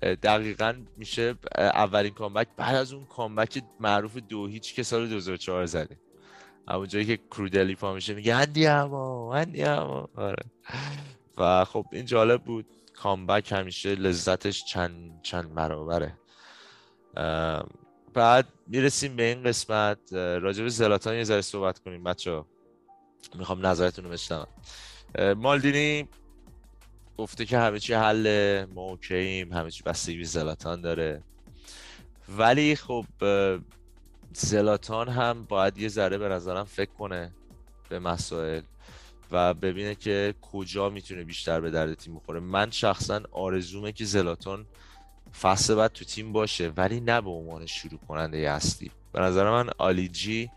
[0.02, 5.98] دقیقا میشه اولین کامبک بعد از اون کامبک معروف دو هیچ که سال 2004 زدیم
[6.68, 10.44] همون جایی که کرودلی پا میشه میگه اندی اما اندی اما آره.
[11.38, 12.66] و خب این جالب بود.
[12.94, 16.18] کامبک همیشه لذتش چند چند برابره.
[18.14, 19.98] بعد می‌رسیم به این قسمت.
[20.12, 22.44] به زلاتان یه ذره صحبت کنیم بچه
[23.34, 24.46] می‌خوام نظرتون رو بشنوم
[25.36, 26.08] مالدینی
[27.18, 31.22] گفته که همه چی حله ما اوکییم همه چی بستگی زلاتان داره.
[32.28, 33.04] ولی خب
[34.32, 37.32] زلاتان هم باید یه ذره به نظرم فکر کنه
[37.88, 38.62] به مسائل
[39.30, 42.40] و ببینه که کجا می‌تونه بیشتر به درد تیم بخوره.
[42.40, 44.66] من شخصا آرزومه که زلاتان
[45.40, 48.90] فصل بعد تو تیم باشه ولی نه به عنوان شروع کننده اصلی.
[49.12, 50.50] به نظر من آلیجی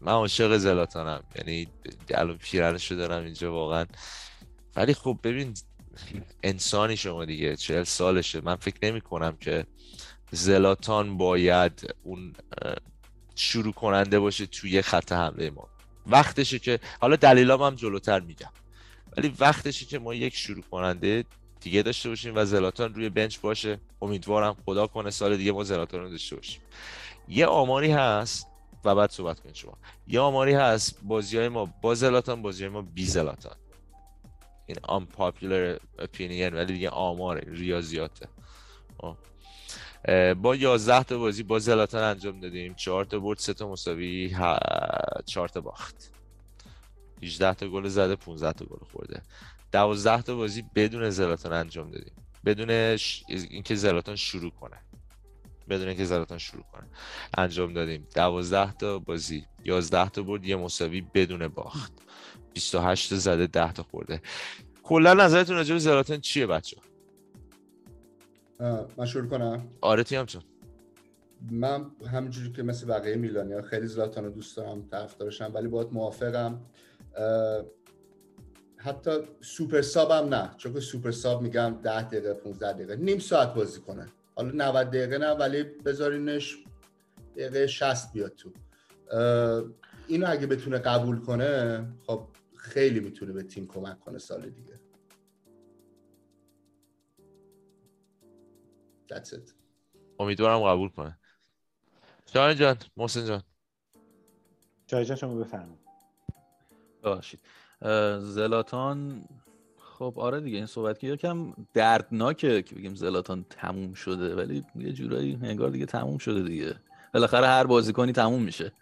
[0.00, 1.22] من عاشق زلاتانم.
[1.36, 1.68] یعنی
[2.14, 3.86] الان پیرنشو دارم اینجا واقعا.
[4.76, 5.54] ولی خب ببین
[6.42, 8.40] انسانی شما دیگه چهل سالشه.
[8.40, 9.66] من فکر نمی کنم که
[10.30, 12.32] زلاتان باید اون
[13.34, 15.68] شروع کننده باشه توی خط حمله ما.
[16.06, 18.52] وقتشه که حالا دلیلام هم جلوتر میگم.
[19.16, 21.24] ولی وقتشه که ما یک شروع کننده
[21.60, 23.80] دیگه داشته باشیم و زلاتان روی بنچ باشه.
[24.02, 26.62] امیدوارم خدا کنه سال دیگه ما زلاتان رو داشته باشیم.
[27.28, 28.49] یه آماری هست.
[28.84, 29.78] و بعد صحبت کنید شما.
[30.06, 33.56] یه آماری هست بازی های ما با زلاتان بازی های ما بی زلاتان.
[34.66, 38.28] این unpopular opinion ولی دیگه آماره ریاضیاته.
[40.04, 42.74] اه، با 11 تا بازی با زلاتان انجام دادیم.
[42.74, 44.36] 4 تا برد 3 تا مساوی
[45.26, 46.12] 4 تا باخت.
[47.22, 49.22] 18 تا گل زده 15 تا گل خورده.
[49.72, 52.12] 12 تا بازی بدون زلاتان انجام دادیم.
[52.44, 53.24] بدون ش...
[53.28, 54.76] اینکه زلاتان شروع کنه.
[55.70, 56.86] بدون اینکه زلاتان شروع کنه.
[57.38, 58.06] انجام دادیم.
[58.14, 59.46] 12 تا بازی.
[59.64, 61.92] 11 تا برد یه مساوی بدون باخت.
[62.54, 64.22] 28 تا زده 10 تا خورده.
[64.82, 66.76] کلا نظرتون راجع به زلاتان چیه بچه؟
[68.96, 69.68] من شروع کنم.
[69.80, 70.42] آره تیم چون
[71.50, 76.60] من همینجوری که مثل بقیه میلانیا خیلی زلاتان رو دوست دارم طرفدارشم ولی باید موافقم.
[78.76, 79.10] حتی
[79.40, 80.50] سوپر ساب هم نه.
[80.56, 84.06] چون که سوپر ساب میگم 10 دقیقه 15 دقیقه نیم ساعت بازی کنه.
[84.36, 86.56] حالا 90 دقیقه نه ولی بذارینش
[87.36, 88.52] دقیقه 60 بیاد تو.
[90.06, 94.80] اینو اگه بتونه قبول کنه خب خیلی می‌تونه به تیم کمک کنه سال دیگه.
[99.12, 99.52] That's it.
[100.18, 101.18] امیدوارم قبول کنه.
[102.32, 103.42] شاهین جان محسن جان.
[104.86, 105.80] جای جا شما بفرمایید.
[107.02, 107.40] باشید
[107.82, 109.24] اه، زلاتان
[110.00, 114.92] خب آره دیگه این صحبت که یکم دردناکه که بگیم زلاتان تموم شده ولی یه
[114.92, 116.74] جورایی انگار دیگه تموم شده دیگه.
[117.14, 118.72] بالاخره هر بازیکنی تموم میشه.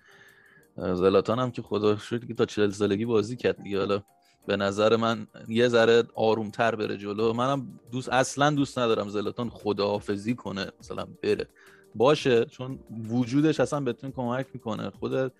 [0.76, 3.78] زلاتان هم که خدا شکر که تا چهل سالگی بازی کرد دیگه.
[3.78, 4.02] حالا
[4.46, 7.32] به نظر من یه ذره آرومتر بره جلو.
[7.32, 11.48] منم دوست اصلا دوست ندارم زلاتان خداحافظی کنه مثلا بره.
[11.94, 14.90] باشه چون وجودش اصلا بهتون کمک می‌کنه.
[14.90, 15.32] خود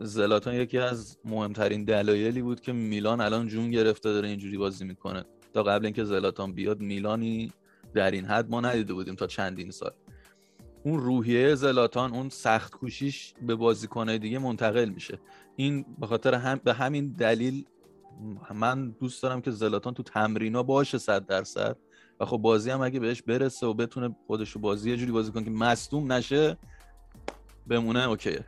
[0.00, 5.24] زلاتان یکی از مهمترین دلایلی بود که میلان الان جون گرفته داره اینجوری بازی می‌کنه.
[5.54, 7.52] تا قبل اینکه زلاتان بیاد میلانی
[7.94, 9.92] در این حد ما ندیده بودیم تا چندین سال.
[10.84, 15.18] اون روحیه زلاتان اون سخت کوشیش به بازیکنهای دیگه منتقل میشه.
[15.56, 17.64] این به خاطر هم به همین دلیل
[18.54, 21.76] من دوست دارم که زلاتان تو تمرینا باشه صد درصد
[22.20, 25.32] و خب بازی هم اگه بهش برسه و بتونه خودش رو بازی یه جوری بازی
[25.32, 26.56] کنه که مصدوم نشه
[27.66, 28.44] بمونه اوکیه.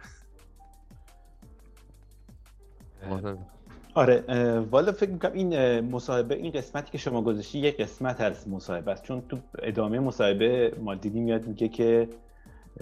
[3.95, 4.25] آره
[4.71, 9.03] والا فکر می‌کنم این مصاحبه این قسمتی که شما گذاشتی یه قسمت از مصاحبه است.
[9.03, 12.09] چون تو ادامه مصاحبه ما دیدیم میاد میگه که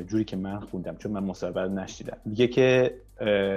[0.07, 2.95] جوری که من خوندم چون من مصاحبه رو نشیدم میگه که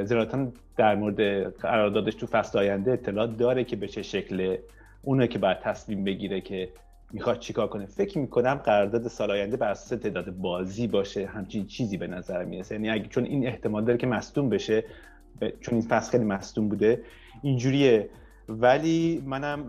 [0.03, 4.57] زلاتان در مورد قراردادش تو فصل آینده اطلاع داره که به چه شکل
[5.03, 6.69] اونه که باید تصمیم بگیره که
[7.13, 7.85] می‌خواد چیکار کنه.
[7.85, 11.25] فکر می‌کنم قرارداد سال آینده بر اساس تعداد بازی باشه.
[11.25, 12.75] همچین چیزی به نظر می‌رسه.
[12.75, 14.83] یعنی اگه چون این احتمال داره که مصدوم بشه
[15.59, 17.03] چون این فصل خیلی مصدوم بوده.
[17.41, 18.09] اینجوریه.
[18.49, 19.65] ولی منم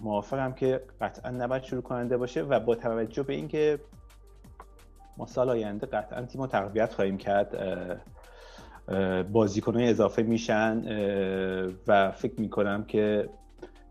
[0.00, 3.78] موافقم که قطعا نباید شروع کننده باشه و با توجه به اینکه
[5.16, 7.56] ما سال آینده قطعا تیم تقویت خواهیم کرد
[9.32, 10.82] بازیکنهای اضافه میشن
[11.86, 13.28] و فکر می‌کنم که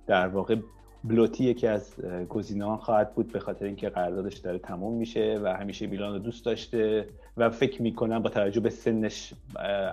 [0.07, 0.55] در واقع
[1.03, 1.95] بلوتی یکی از
[2.29, 6.45] گزینه‌ها خواهد بود به خاطر اینکه قراردادش داره تموم میشه و همیشه میلان رو دوست
[6.45, 7.07] داشته.
[7.37, 9.33] و فکر می‌کنم با توجه به سنش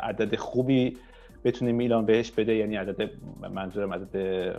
[0.03, 0.97] عدد خوبی
[1.45, 2.55] بتونه میلان بهش بده.
[2.55, 3.11] یعنی عدد
[3.51, 4.55] منظورم عدد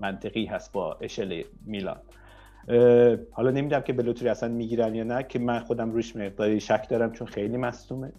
[0.00, 1.96] منطقی هست با اشل میلان.
[3.30, 7.12] حالا نمی‌دونم که بلوتوری اصلا می‌گیرن یا نه که من خودم روش مقداری شک دارم
[7.12, 8.12] چون خیلی مصدومه.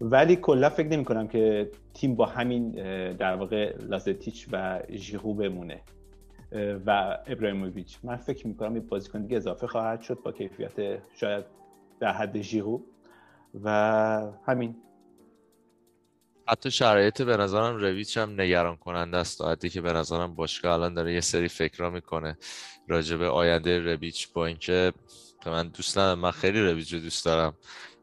[0.00, 2.70] ولی کلا فکر نمی کنم که تیم با همین
[3.12, 5.80] در واقع لازتیچ و ژیرو بمونه
[6.86, 11.44] و ابراهیموویچ من فکر می کنم این بازیکن دیگه اضافه خواهد شد با کیفیت شاید
[12.00, 12.82] در حد ژیرو.
[13.64, 14.76] و همین.
[16.48, 20.94] حتی شرایط به نظرم رویچ هم نگران کننده است حدی که به نظرم باشگاه الان
[20.94, 22.38] داره یه سری فکرها می‌کنه
[22.88, 24.32] راجع به آینده رویچ.
[24.32, 24.92] با اینکه
[25.46, 27.54] من دوست ندارم من خیلی رویچ رو دوست دارم.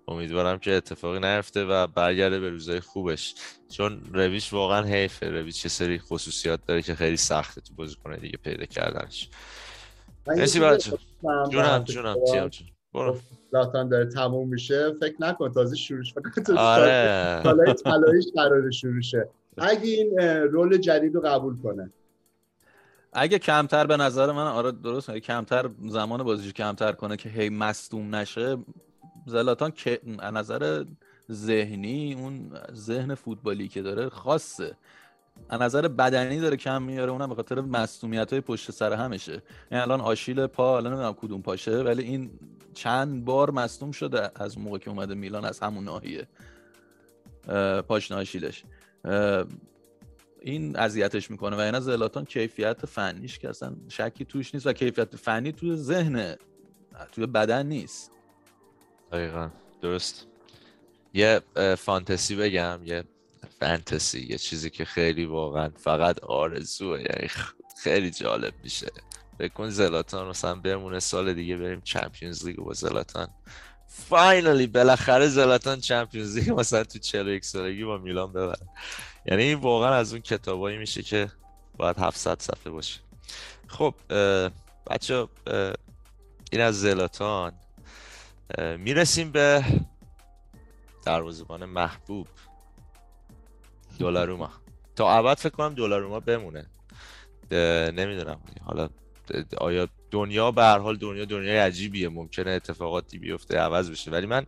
[0.07, 3.35] امیدوارم که اتفاقی نیفته و برگرده به روزای خوبش.
[3.69, 5.29] چون رویش واقعا حیفه.
[5.29, 9.29] رویش چه سری خصوصیات داره که خیلی سخته تو کنه دیگه پیدا کردنش.
[10.27, 10.91] مرسی بچه
[11.51, 12.15] جونم جونم.
[12.31, 12.67] تیم جون.
[12.93, 13.19] برو.
[13.55, 16.21] لاتان داره تموم میشه فکر نکن تازه شروع شد.
[16.57, 17.41] آره.
[17.83, 19.29] طلاییش قرار شروع شه.
[19.57, 20.19] اگه این
[20.51, 21.91] رول جدید رو قبول کنه.
[23.13, 28.15] اگه کمتر به نظر من آره درست کمتر زمان بازیش کمتر کنه که هی مصدوم
[28.15, 28.57] نشه
[29.25, 29.99] زلاتان که
[30.33, 30.83] نظر
[31.31, 34.75] ذهنی اون ذهن فوتبالی که داره خاصه.
[35.49, 39.41] از نظر بدنی داره کم میاره اونم به خاطر مصونیت های پشت سر همشه.
[39.71, 42.29] این الان آشیل پا الان نمی‌دونم کدوم پاشه ولی این
[42.73, 46.27] چند بار مصدوم شده از موقع که اومده میلان از همون ناحیه
[47.87, 48.63] پاشنه آشیلش.
[50.41, 55.15] این اذیتش می‌کنه و اینا زلاتان کیفیت فنیش که اصلا شکی توش نیست و کیفیت
[55.15, 56.35] فنی توی ذهن
[57.11, 58.11] توی بدن نیست.
[59.11, 59.49] دقیقا.
[59.81, 60.27] درست.
[61.13, 61.41] یه
[61.77, 63.03] فانتزی بگم یه
[63.59, 67.29] فانتزی یه چیزی که خیلی واقعا فقط آرزوه یعنی
[67.83, 68.87] خیلی جالب میشه.
[69.39, 73.27] بکن زلاتان مثلا بمونه سال دیگه بریم چمپیونز لیگ با زلاتان.
[73.87, 78.67] فاینالی بالاخره زلاتان چمپیونز لیگ مثلا تو 41 سالگی با میلان ببره.
[79.25, 81.31] یعنی این واقعا از اون کتابایی میشه که
[81.77, 82.99] باید 700 صفحه باشه.
[83.67, 83.93] خب
[84.89, 85.27] بچه
[86.51, 87.53] این از زلاتان.
[88.77, 89.65] می‌رسیم به
[91.05, 92.27] دروازه‌بان محبوب.
[93.99, 94.49] دولاروما
[94.95, 96.65] تا ابد فکر کنم دولاروما بمونه.
[97.91, 98.39] نمی‌دونم.
[98.61, 98.89] حالا
[99.57, 102.09] آیا دنیا به هر حال دنیا دنیای عجیبیه.
[102.09, 104.11] ممکنه اتفاقاتی بیفته عوض بشه.
[104.11, 104.45] ولی من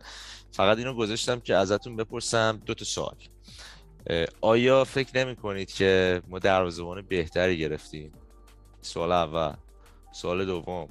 [0.52, 3.16] فقط اینو گذاشتم که ازتون بپرسم دو تا سوال.
[4.40, 8.12] آیا فکر نمی کنید که ما دروازه‌بان بهتری گرفتیم؟
[8.80, 9.54] سوال اول.
[10.12, 10.88] سوال دوم.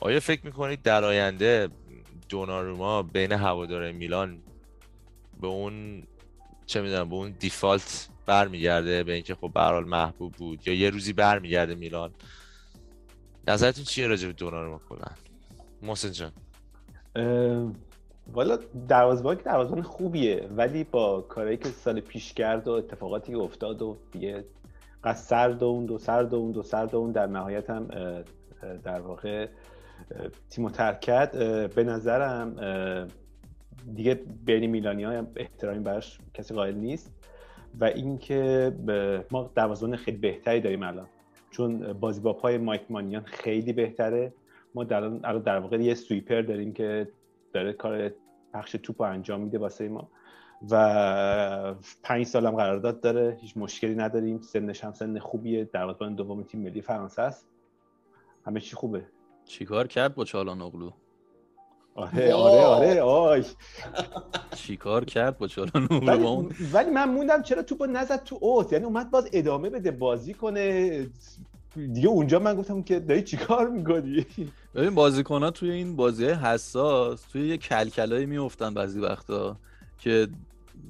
[0.00, 1.68] آیا فکر می‌کنید در آینده
[2.28, 4.42] دوناروما بین هوادار میلان
[5.40, 6.02] به اون
[6.66, 11.12] چه می‌دونم به اون دیفالت برمیگرده به اینکه خب به محبوب بود یا یه روزی
[11.12, 12.10] برمیگرده میلان.
[13.48, 15.06] نظرتون چیه راجع به دوناروما کلا؟
[15.82, 16.32] محسن جان.
[18.32, 18.58] والا
[18.88, 23.82] دروازه‌بان که دروازه‌بان خوبیه ولی با کاری که سال پیش کرد و اتفاقاتی که افتاد
[23.82, 24.44] و دیگه
[25.02, 27.88] از سر دوند و سر دوند و سر دوند در نهایت هم
[28.84, 29.48] در واقع
[30.50, 31.32] تیمو ترک کرد.
[31.74, 32.56] به نظرم
[33.94, 34.14] دیگه
[34.44, 37.12] بین میلانی های احترامی براش کسی قائل نیست.
[37.80, 38.72] و اینکه
[39.30, 41.06] ما دوازون خیلی بهتری داریم الان.
[41.50, 44.32] چون بازی با پای مایک مانیان خیلی بهتره.
[44.74, 47.08] ما در الان در واقع یه سویپر داریم که
[47.52, 48.12] داره کار
[48.52, 50.08] پخش توپ انجام میده واسه ما.
[50.70, 53.38] و پنج سال هم قرارداد داره.
[53.40, 54.40] هیچ مشکلی نداریم.
[54.40, 55.64] سنش هم سن خوبیه.
[55.64, 57.48] دروازه‌بان دوم تیم ملی فرانسه است.
[58.46, 59.04] همه چی خوبه.
[59.44, 60.90] چیکار کرد با چالانوغلو
[61.94, 63.44] آره آره آره آی.
[64.56, 69.10] چیکار کرد با چالانوغلو ولی, ولی من موندم چرا توپو نزد تو اوت؟ یعنی اومد
[69.10, 71.06] باز ادامه بده بازی کنه.
[71.76, 74.26] دیگه اونجا من گفتم که داری چیکار می‌کنی؟
[74.74, 79.56] ببین بازیکن ها توی این بازی حساس توی یه کلکلایی میفتن بعضی وقتا
[79.98, 80.28] که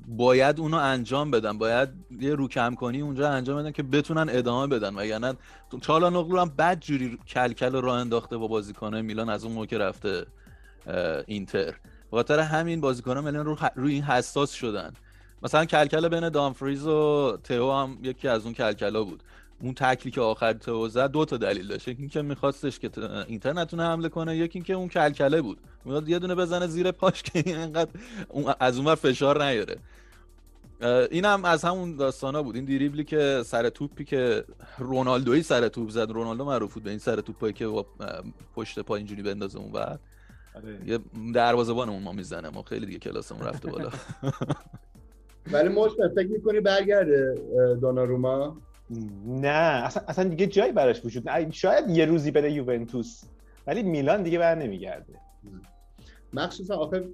[0.08, 1.88] باید اونو انجام بدن باید
[2.20, 4.94] یه رو کم کنی اونجا انجام بدن که بتونن ادامه بدن.
[4.94, 5.34] وگرنه
[5.80, 10.26] چالانوغلو هم بد جوری کلکل راه انداخته با بازیکنه میلان از اون موقع رفته.
[11.26, 11.74] اینتر.
[12.10, 14.92] خاطر همین بازیکنان میلان رو روی این حساس شدن.
[15.42, 19.22] مثلا کلکل بین دامفریز و تئو هم یکی از اون کلکلا بود.
[19.60, 21.88] اون تکلی که آخر تو زد دو تا دلیل داشت.
[21.88, 22.90] یکی اینکه میخواستش که
[23.26, 25.58] اینتر نتونه حمله کنه یکی اینکه اون کلکله بود.
[25.84, 27.90] میاد یه دونه بزنه زیر پاش که اینقدر
[28.60, 29.76] از اون فشار نیاره.
[31.10, 32.56] این هم از همون داستانا بود.
[32.56, 34.44] این دریبلی که سر توپی که
[34.78, 36.10] رونالدوی سر توپ زد.
[36.10, 37.84] رونالدو معروف بود به این سر توپی که
[38.54, 40.00] پشت پا اینجوری بندازه اون بعد.
[40.86, 40.98] یه
[41.34, 42.50] دروازه‌بانمون ما می‌زنه.
[42.50, 43.90] ما خیلی دیگه کلاسمون رفته بالا.
[45.52, 47.34] ولی مشکل فکر می‌کنی برگرده
[47.80, 48.56] دوناروما؟
[49.26, 49.48] نه
[49.84, 51.50] اصلا, اصلا دیگه جایی براش وجود نه.
[51.50, 53.22] شاید یه روزی بده یوونتوس
[53.66, 55.12] ولی میلان دیگه بر نمیگرده.
[56.32, 57.08] مخصوصا آخه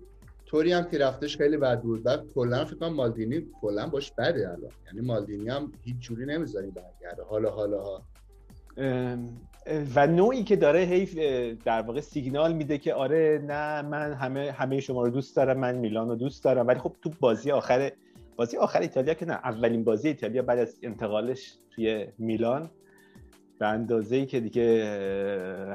[0.46, 2.02] طوری هم که رفتش خیلی بد بود.
[2.02, 4.70] بعد کلا فکر کنم مالدینی کلا باش بده الان.
[4.86, 7.22] یعنی مالدینی هم هیچ جوری نمی‌ذاریم برگرده.
[7.22, 8.02] حالا حالا ها.
[9.94, 11.14] و نوعی که داره حیف
[11.64, 15.74] در واقع سیگنال میده که آره نه من همه همه شما رو دوست دارم من
[15.74, 16.66] میلان رو دوست دارم.
[16.66, 17.92] ولی خب تو بازی آخر
[18.36, 22.70] بازی آخر ایتالیا که نه اولین بازی ایتالیا بعد از انتقالش توی میلان
[23.58, 24.84] به اندازه ای که دیگه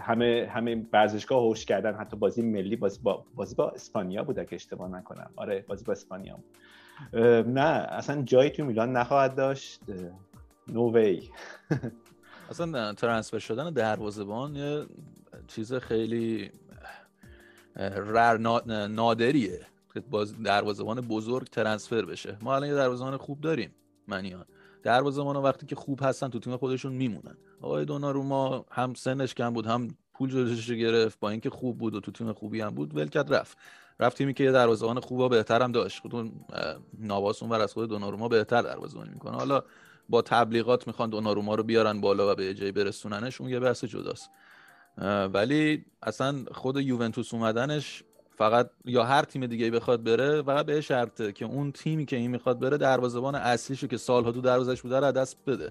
[0.01, 1.93] همه همه ورزشگاه هوش کردن.
[1.93, 5.31] حتی بازی ملی بازی با بازی با اسپانیا بود اگه اشتباه نکنم.
[5.35, 6.39] آره بازی با اسپانیا
[7.47, 9.81] نه اصلا جایی تو میلان نخواهد داشت.
[10.67, 11.21] نو وی
[12.49, 14.85] اصلا ترانسفر شدن دروازه‌بان یه
[15.47, 16.51] چیز خیلی
[17.75, 18.37] رر
[18.87, 19.61] نادریه
[20.09, 22.37] باز دروازه‌بان بزرگ ترنسفر بشه.
[22.41, 23.75] ما الان یه دروازه‌بان خوب داریم
[24.07, 24.45] منیان
[24.83, 27.37] دروازه‌بان وقتی که خوب هستن تو تیم خودشون میمونن.
[27.61, 31.99] آقای ما هم سنش کم بود هم پول جلوش گرفت با اینکه خوب بود و
[31.99, 33.57] تو تیم خوبی هم بود ول کرد رفت.
[33.99, 36.31] رفت تیمی که یه دروازه‌بان خوبا بهتر هم داشت خودون
[36.99, 39.37] نواس اون از خود دوناروما بهتر دروازه‌بانی می‌کنه.
[39.37, 39.63] حالا
[40.09, 44.29] با تبلیغات می‌خوان دوناروما رو بیارن بالا و به جای برسوننش اون یه بحث جداست.
[45.33, 48.03] ولی اصلا خود یوونتوس اومدنش
[48.37, 52.31] فقط یا هر تیم دیگه بخواد بره فقط به شرطه که اون تیمی که این
[52.31, 55.69] می‌خواد بره دروازه‌بان اصلیشو که سالها تو دروازش بوده رو دست بده.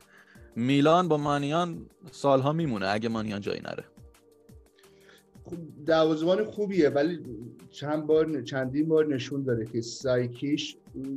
[0.57, 3.85] میلان با مانیان سالها میمونه اگه مانیان جایی نره.
[5.45, 5.57] خب
[5.87, 7.21] دروازه‌بان خوبیه ولی
[7.71, 10.77] چند بار چندین بار نشون داره که سایکیش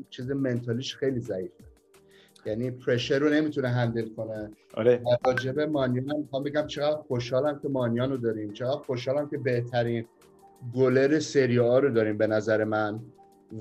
[0.09, 1.66] چیز منتالیش خیلی ضعیفه.
[2.47, 4.51] یعنی پرشر رو نمی‌تونه هندل کنه.
[4.73, 5.01] آره.
[5.25, 8.53] راجب مانیان هم بگم چقدر خوشحالم که مانیان رو داریم.
[8.53, 10.05] چقدر خوشحالم که بهترین
[10.75, 12.99] گلر سری آ رو داریم به نظر من.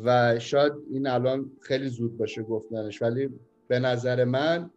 [0.05, 3.30] و شاید این الان خیلی زود باشه گفتنش ولی
[3.68, 4.70] به نظر من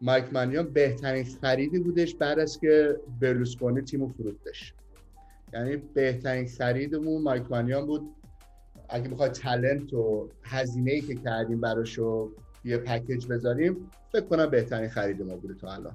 [0.00, 4.74] مایک مانیان بهترین خریدی بودش بعد از که برلوسکونی تیمو فروختش
[5.52, 8.02] یعنی بهترین خریدمون مایک مانیان بود.
[8.88, 12.32] اگه بخواد تلنت و هزینه ای که کردیم براشو
[12.64, 15.94] یه پکیج بذاریم فکر کنم بهترین خرید ما بوده تا الان.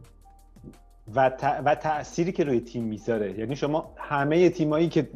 [1.16, 1.32] و,
[1.66, 3.40] و تأثیری که روی تیم می‌ذاره.
[3.40, 5.10] یعنی شما همه تیمایی که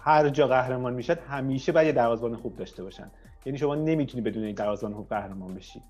[0.00, 3.10] هر جا قهرمان می‌شد همیشه باید یه دروازه‌بان خوب داشته باشن.
[3.46, 5.82] یعنی شما نمی‌تونی بدون یک دروازه‌بان خوب قهرمان بشی.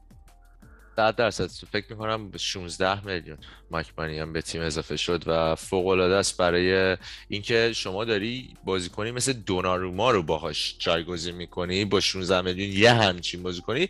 [0.97, 1.47] 100 درصد.
[1.47, 3.39] فکر می‌کنم 16 میلیون
[3.71, 6.97] مایک هم به تیم اضافه شد و فوق العاده است برای
[7.29, 13.43] اینکه شما داری بازیکنی مثل دوناروما رو باهاش جایگزین می‌کنی با 16 میلیون یه همچین
[13.43, 13.89] بازیکنی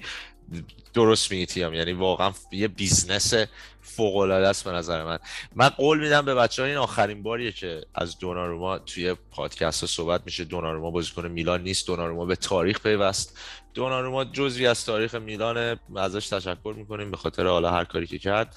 [0.94, 3.34] درست میگی تیم یعنی واقعا یه business
[3.82, 5.18] فوق العاده است به نظر من.
[5.54, 10.44] من قول میدم به بچه این آخرین باریه که از دوناروما توی پادکست صحبت میشه.
[10.44, 11.86] دوناروما بازیکن میلان نیست.
[11.86, 13.38] دوناروما به تاریخ پیوست.
[13.74, 18.56] دوناروما جزوی از تاریخ میلانه ازش تشکر می‌کنیم به خاطر حالا هر کاری که کرد.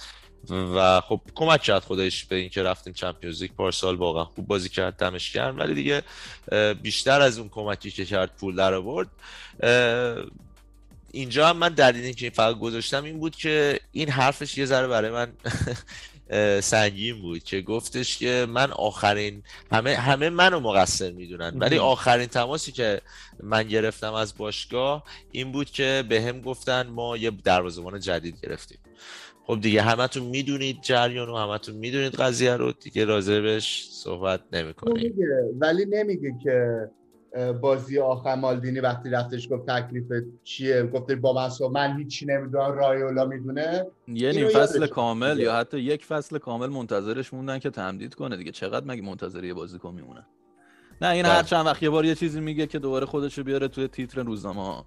[0.49, 3.51] و خب کمک کرد خودش به اینکه رفتیم چمپیونز لیگ.
[3.51, 6.03] پارسال واقعا خوب بازی کرد دمش ولی دیگه
[6.81, 9.07] بیشتر از اون کمکی که کرد پول در آورد
[11.13, 15.11] اینجا هم من دلیلی که فقط گذاشتم این بود که این حرفش یه ذره برای
[15.11, 15.31] من
[16.61, 21.53] سنگین بود که گفتش که من آخرین همه همه منو مقصر می‌دونن.
[21.55, 23.01] ولی آخرین تماسی که
[23.43, 28.77] من گرفتم از باشگاه این بود که به هم گفتن ما یه دروازه‌بان جدید گرفتیم.
[29.47, 35.13] خب دیگه همتون می‌دونید جریان و همتون می‌دونید قضیه رو دیگه راجبش صحبت نمی‌کنیم.
[35.59, 36.87] ولی نمیگه که
[37.61, 40.05] بازی آخر مالدینی وقتی رفتش گفت تکلیف
[40.43, 43.85] چیه؟ گفت با من من هیچی نمی‌دونم رایولا می‌دونه.
[44.07, 48.51] یه نیم فصل کامل یا حتی یک فصل کامل منتظرش موندن که تمدید کنه دیگه.
[48.51, 50.25] چقدر مگه منتظر یه بازیکن میمونه
[51.01, 53.67] نه این هر چند وقت یه بار یه چیزی میگه که دوباره خودش رو بیاره
[53.67, 54.85] توی تیتر روزنامه ها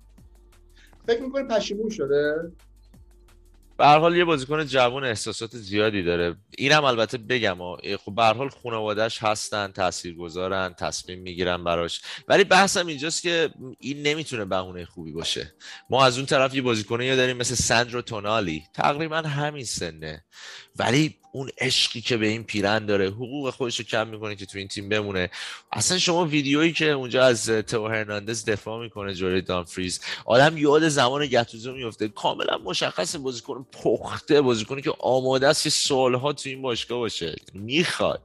[1.07, 2.53] فکر می‌کنی پشیمون شده؟
[3.79, 6.37] به حال یه بازیکن جوان احساسات زیادی داره.
[6.59, 7.59] اینم البته بگم
[8.05, 12.01] خب به هر حال خانواده‌اش هستن تاثیرگذارن تصمیم می‌گیرن براش.
[12.29, 15.55] ولی بحثم اینجاست که این نمی‌تونه بهونه خوبی باشه.
[15.91, 18.63] ما از اون طرف یه بازیکنی داریم مثل ساندرو تونالی.
[18.75, 20.25] تقریبا همین سنه.
[20.79, 24.59] ولی اون عشقی که به این پیرن داره حقوق خودش رو کم می‌کنه که تو
[24.59, 25.31] این تیم بمونه.
[25.73, 31.27] اصلا شما ویدیویی که اونجا از تو هرناندز دفاع می‌کنه جوری دانفریز آدم یاد زمان
[31.27, 36.99] گتوزو میفته کاملا مشخص بازیکن پخته بازیکنی که آماده است که سالها تو این باشگاه
[36.99, 37.37] باشه.
[37.55, 38.23] می‌خواد.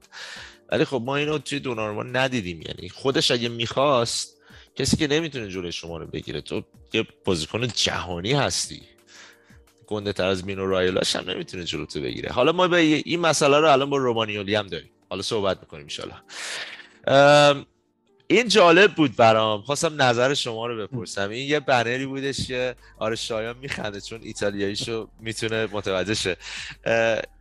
[0.71, 2.61] ولی خب ما اینو توی دونارما ندیدیم.
[2.61, 4.37] یعنی خودش اگه می‌خواست
[4.75, 6.41] کسی که نمی‌تونه جلوی شما رو بگیره.
[6.41, 8.81] تو یه بازیکن جهانی هستی.
[9.89, 12.31] گنده تر از مینو رایلاش هم نمی‌تونه جلو تو بگیره.
[12.31, 14.89] حالا ما به این مسئله رو الان با رومانیولی هم داریم.
[15.09, 15.87] حالا صحبت می‌کنیم
[17.07, 17.65] ان
[18.27, 19.61] این جالب بود برام.
[19.61, 21.29] خواستم نظر شما رو بپرسم.
[21.29, 26.37] این یه بنری بودش که آره شایان میخنده چون ایتالیاییشو می‌تونه متوجه شه.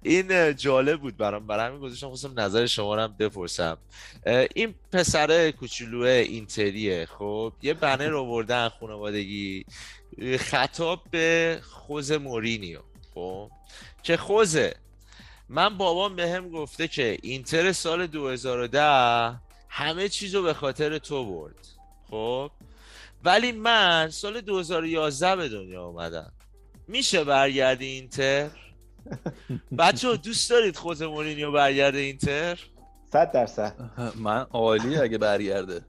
[0.02, 1.46] این جالب بود برام.
[1.46, 3.78] برای همین گذاشتم خواستم نظر شما رو هم بپرسم.
[4.54, 9.64] این پسر کوچولو اینتریه خب؟ یه بنر آوردن خانوادگی.
[10.38, 12.80] خطاب به خوز مورینیو
[13.14, 13.50] خب؟
[14.02, 14.74] که خوزه
[15.48, 21.24] من بابام به هم گفته که اینتر سال 2010 همه چیز رو به خاطر تو
[21.24, 21.66] برد
[22.10, 22.50] خب؟
[23.24, 26.32] ولی من سال 2011 به دنیا آمدم
[26.88, 28.50] میشه برگردی اینتر؟
[29.78, 32.58] بچه دوست دارید خود مورینیو برگرده اینتر؟
[33.12, 33.74] صد درصد.
[34.16, 35.80] من عالی اگه برگرده.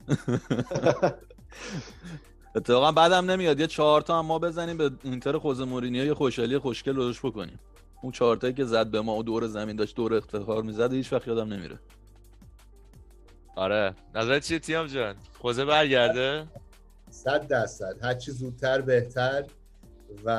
[2.54, 3.60] اتفاقا بعدم نمیاد.
[3.60, 7.58] یه چهار تا هم ما بزنیم به اینتر خوزه مورینیو یه خوشحالی خوشگل روش بکنیم.
[8.02, 11.28] اون چهار که زد به ما و دور زمین داشت دور افتخار می‌زد هیچ وقت
[11.28, 11.78] یادم نمیره.
[13.56, 13.94] آره.
[14.14, 16.46] نظرت چیه تیام جان؟ خوزه برگرده؟
[17.10, 17.96] صد درصد.
[18.02, 19.44] هر چی زودتر بهتر
[20.24, 20.30] و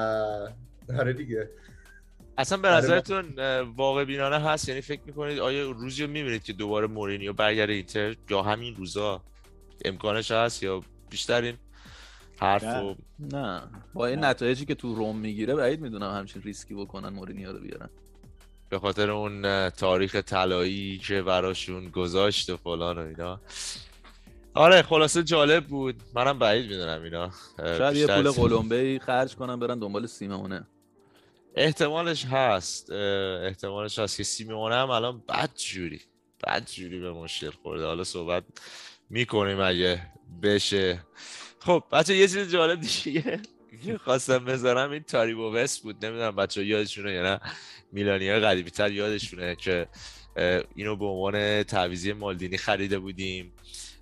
[0.99, 1.49] آره دیگه.
[2.37, 3.25] اصلا به نظرتون
[3.75, 8.15] واقع بینانه هست؟ یعنی فکر می‌کنید آیا روزی رو می‌بینید که دوباره مورینیو برگرده اینتر؟
[8.29, 9.21] یا همین روزا؟
[9.85, 11.57] امکانش هست یا بیشترین؟
[12.41, 12.95] حرف نه.
[13.19, 13.61] نه.
[13.93, 17.89] با این نتایجی که تو روم می‌گیره بعید می‌دونم همچین ریسکی بکنن مورینیو رو بیارن.
[18.69, 23.41] به خاطر اون تاریخ طلایی که براشون گذاشت و فلان و اینا.
[24.53, 25.95] آره خلاصه جالب بود.
[26.15, 27.31] منم بعید می‌دونم اینا.
[27.57, 30.67] شاید یه پول قلمبه خرج کنم برن دنبال سیمونه
[31.55, 32.91] احتمالش هست.
[33.43, 36.01] احتمالش هست که سیمونه هم الان بد جوری.
[36.47, 37.85] بد جوری به مشکل خورده.
[37.85, 38.43] حالا صحبت
[39.09, 40.01] می‌کنیم اگه
[40.43, 40.99] بشه.
[41.65, 43.39] خب بچه یه چیز جالب دیگه
[43.85, 46.05] که خواستم بذارم این تاریبو وست بود.
[46.05, 47.39] نمی‌دونم بچه یادشونه یا نه.
[47.91, 49.87] میلانی های قدیمی تر یادشونه که
[50.75, 53.51] اینو به عنوان تعویزی مالدینی خریده بودیم.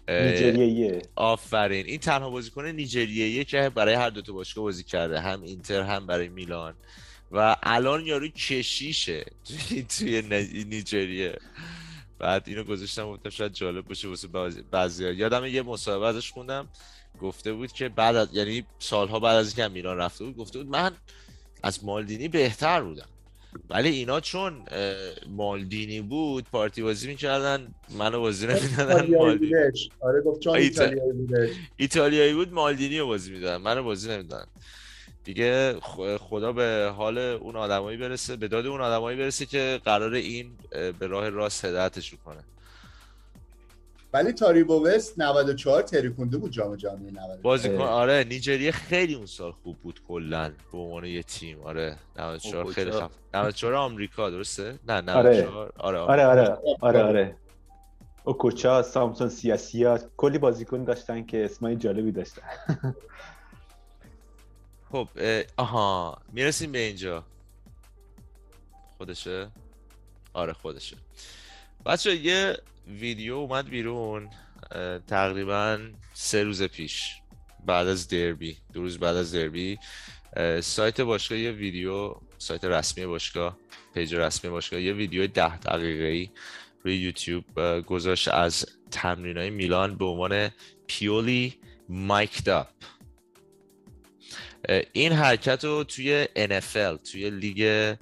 [0.10, 1.02] نیجریه.
[1.16, 1.86] آفرین.
[1.86, 5.20] این تنها بازیکن نیجریه که برای هر دو تا باشگاه بازی کرده.
[5.20, 6.74] هم اینتر هم برای میلان.
[7.32, 9.26] و الان یارو کشیشه
[9.98, 10.22] توی
[10.70, 11.38] نیجریه.
[12.20, 14.28] بعد اینو گذاشتم گفتم شاید جالب باشه واسه
[14.72, 16.70] بعضی یادم یه مصاحبه ازش خوندم.
[17.22, 20.68] گفته بود که بعد از یعنی سالها بعد از اینکه میلان رفته بود گفته بود
[20.68, 20.92] من
[21.64, 23.08] از مالدینی بهتر بودم.
[23.70, 24.66] ولی اینا چون
[25.28, 27.68] مالدینی بود پارتی بازی می‌کردن
[27.98, 29.54] منو بازی نمی‌دادن مالدینی.
[30.00, 34.48] آره گفت چون ایتالیایی بود ایتالیایی بود مالدینی رو بازی می‌دادن منو بازی نمی‌دادن.
[35.24, 35.76] دیگه
[36.20, 40.52] خدا به حال اون آدمایی برسه به داد اون آدمایی برسه که قرار این
[41.00, 42.44] به راه راست هدایتش کنه.
[44.14, 49.52] ولی تاریبو وست 94 تریکونده بود جام جهانی 94 بازیکن آره نیجریه خیلی اون سال
[49.52, 51.62] خوب بود کلا به عنوان یه تیم.
[51.62, 57.36] آره 94 خیلی خوب 94 آمریکا درسته؟ نه 94 آره آره آره آره آره.
[58.24, 62.42] اوکوچا سامسون سیاسیا کلی بازیکن داشتن که اسمای جالبی داشتن.
[64.92, 65.08] خب
[65.58, 67.24] آها می‌رسیم به اینجا.
[68.98, 69.48] خودشه؟
[70.34, 70.98] آره خودشه.
[71.86, 72.58] بچه یه
[72.90, 74.30] ویدیو اومد بیرون
[75.08, 75.80] تقریبا
[76.14, 77.14] سه روز پیش
[77.66, 79.80] بعد از دربی دو روز بعد از دربی.
[80.62, 83.58] سایت باشگاه یه ویدیو سایت رسمی باشگاه
[83.94, 86.30] page رسمی باشگاه یه ویدیو ده دقیقه ای
[86.84, 90.52] روی یوتیوب گذاشت از تمرین های میلان به عنوان
[90.88, 91.58] پیولی
[91.90, 92.68] mic'd up.
[94.94, 97.96] این حرکت رو توی NFL توی لیگ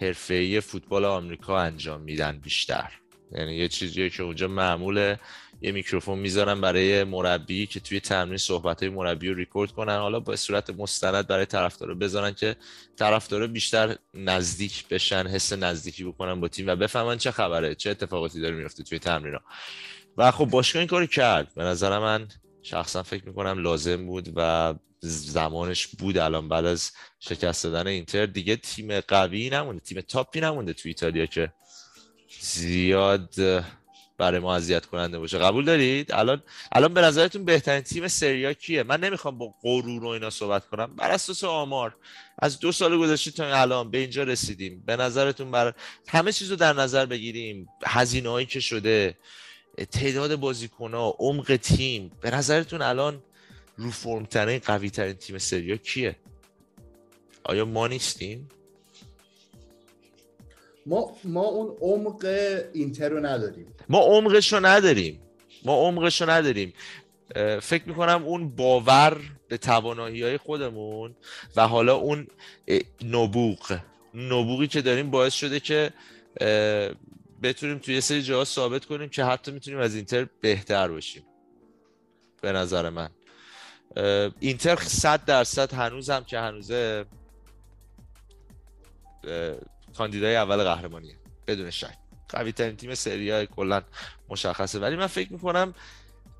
[0.00, 2.92] حرفه‌ای فوتبال آمریکا انجام میدن بیشتر.
[3.32, 5.20] یعنی یه چیزیه که اونجا معموله.
[5.60, 9.96] یه میکروفون می‌ذارن برای مربی که توی تمرین صحبت های مربی رو ریکورد کنن.
[9.96, 12.56] حالا به صورت مستند برای طرفدارا بذارن که
[12.96, 18.40] طرفدارا بیشتر نزدیک بشن حس نزدیکی بکنن با تیم و بفهمن چه خبره چه اتفاقاتی
[18.40, 19.40] داره میفته توی تمرینا
[20.16, 21.54] و خب باشگاه این کارو کرد.
[21.54, 22.28] به نظر من
[22.62, 28.26] شخصا فکر می‌کنم لازم بود و زمانش بود الان بعد از شکست دادن اینتر.
[28.26, 31.52] دیگه تیم قوی نمونده تیم تاپی نمونده تو ایتالیا که
[32.40, 33.34] زیاد
[34.18, 35.38] برای ما اذیت کننده باشه.
[35.38, 40.08] قبول دارید؟ الان الان به نظرتون بهترین تیم سریا کیه؟ من نمی‌خوام با غرور و
[40.08, 40.96] اینا صحبت کنم.
[40.96, 41.96] بر اساس آمار.
[42.38, 44.82] از دو سال گذشته تا الان به اینجا رسیدیم.
[44.86, 45.74] به نظرتون بر
[46.08, 47.68] همه چیز رو در نظر بگیریم.
[47.86, 49.16] هزینه هایی که شده
[49.90, 52.10] تعداد بازیکن ها عمق تیم.
[52.20, 53.22] به نظرتون الان
[53.76, 56.16] رو فرم ترین قوی ترین تیم سریا کیه؟
[57.44, 58.48] آیا ما نیستیم؟
[60.88, 62.24] ما ما اون عمق
[62.72, 63.74] اینتر رو نداریم.
[63.88, 65.20] ما عمقش رو نداریم.
[65.64, 66.72] ما عمقش رو نداریم.
[67.62, 71.16] فکر می‌کنم اون باور به توانایی های خودمون
[71.56, 72.26] و حالا اون
[73.04, 73.78] نبوغ.
[74.14, 75.92] نبوغی که داریم باعث شده که
[77.42, 81.22] بتونیم توی یه سری جاها ثابت کنیم که حتی می‌تونیم از اینتر بهتر باشیم.
[82.40, 83.10] به نظر من.
[84.40, 87.04] اینتر صد درصد هنوز هم که هنوزه
[89.98, 91.16] کاندیدای اول قهرمانیه.
[91.46, 91.94] بدون شک.
[92.28, 93.82] قوی ترین تیم سری کلا
[94.28, 94.78] مشخصه.
[94.78, 95.74] ولی من فکر می‌کنم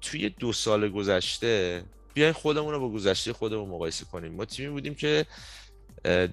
[0.00, 1.84] توی دو سال گذشته
[2.14, 4.32] بیاین خودمون رو با گذشته خودمون مقایسه کنیم.
[4.32, 5.26] ما تیمی بودیم که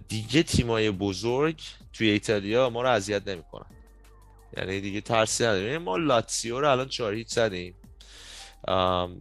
[0.08, 1.62] دیگه تیمای بزرگ
[1.94, 3.66] توی ایتالیا ما رو اذیت نمی‌کنن.
[4.58, 5.68] یعنی دیگه ترسی نداریم.
[5.68, 7.76] یعنی ما لاتسیو رو الان چهار هیچ زدیم.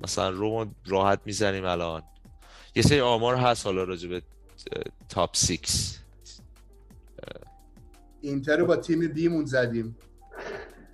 [0.03, 2.03] مثلا رومو راحت می‌زنیم الان.
[2.75, 4.23] یه سری آمار هست حالا راجع به
[5.09, 5.99] top six
[8.25, 9.97] اینتر رو با تیم بیمون زدیم.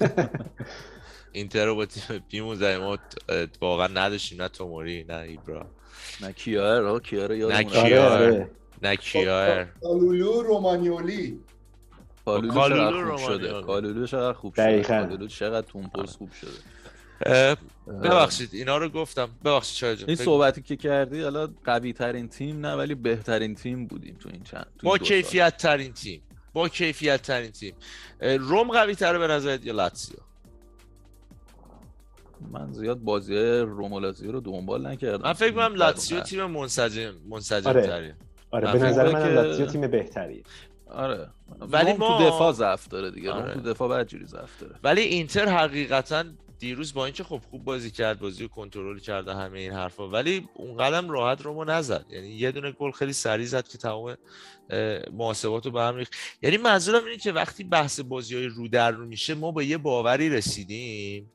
[1.32, 2.78] اینتر رو با تیم بیمون زدیم.
[2.80, 2.98] ما
[3.60, 5.66] واقعا نداشتیم نه توموری نه ایبرا.
[6.20, 8.12] نه کیار آقا کیار نه کیار.
[8.12, 8.26] آره.
[8.26, 8.50] آره
[8.82, 9.64] نه کیار.
[9.82, 11.40] کالولو رومانیولی.
[12.24, 13.48] کالولو کالولو چقدر خوب رومانیالی.
[13.48, 13.62] شده.
[13.62, 14.82] کالولو چقدر خوب شده.
[14.82, 17.56] کالولو چقدر تومپوز خوب شده.
[17.86, 19.28] ببخشید اینا رو گفتم.
[19.44, 20.08] ببخشید شاید جان.
[20.08, 24.42] این صحبتی که کردی حالا قوی ترین تیم نه ولی بهترین تیم بودیم تو این
[24.42, 24.98] چند سال.
[24.98, 26.22] کیفیت ترین تیم.
[26.52, 27.74] با کیفیت ترین تیم.
[28.20, 30.16] روم قوی تره به نظرت یا لاتسیو
[32.52, 35.24] من زیاد بازی رومولازیو رو دنبال نکردم.
[35.24, 36.20] من فکر کنم در لاتسیو.
[36.20, 37.86] تیم منسجم منسجم آره.
[37.86, 38.14] تریه
[38.50, 40.42] آره من به نظر من که- لاتزیو تیم بهتریه
[40.90, 41.28] آره.
[41.60, 43.32] ولی ما- تو دفاع ضعف داره دیگه.
[43.32, 43.52] آره.
[43.52, 44.74] روم تو دفاع بدجوری ضعف داره.
[44.84, 46.24] ولی اینتر حقیقتا
[46.60, 50.48] دیروز با اینکه خب خوب بازی کرد بازی رو کنترل کرده همه این حرفا ولی
[50.54, 52.06] اون قدم راحت رومو نزد.
[52.10, 54.16] یعنی یه دونه گل خیلی سریع زد که تمام
[55.12, 56.14] محاسبات رو به هم ریخت.
[56.42, 59.78] یعنی منظورم اینه که وقتی بحث بازی های رو در رو میشه ما به یه
[59.78, 61.32] باوری رسیدیم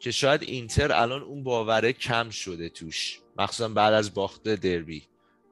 [0.00, 3.20] که شاید اینتر الان اون باوره کم شده توش.
[3.38, 5.02] مخصوصا بعد از باخت دربی.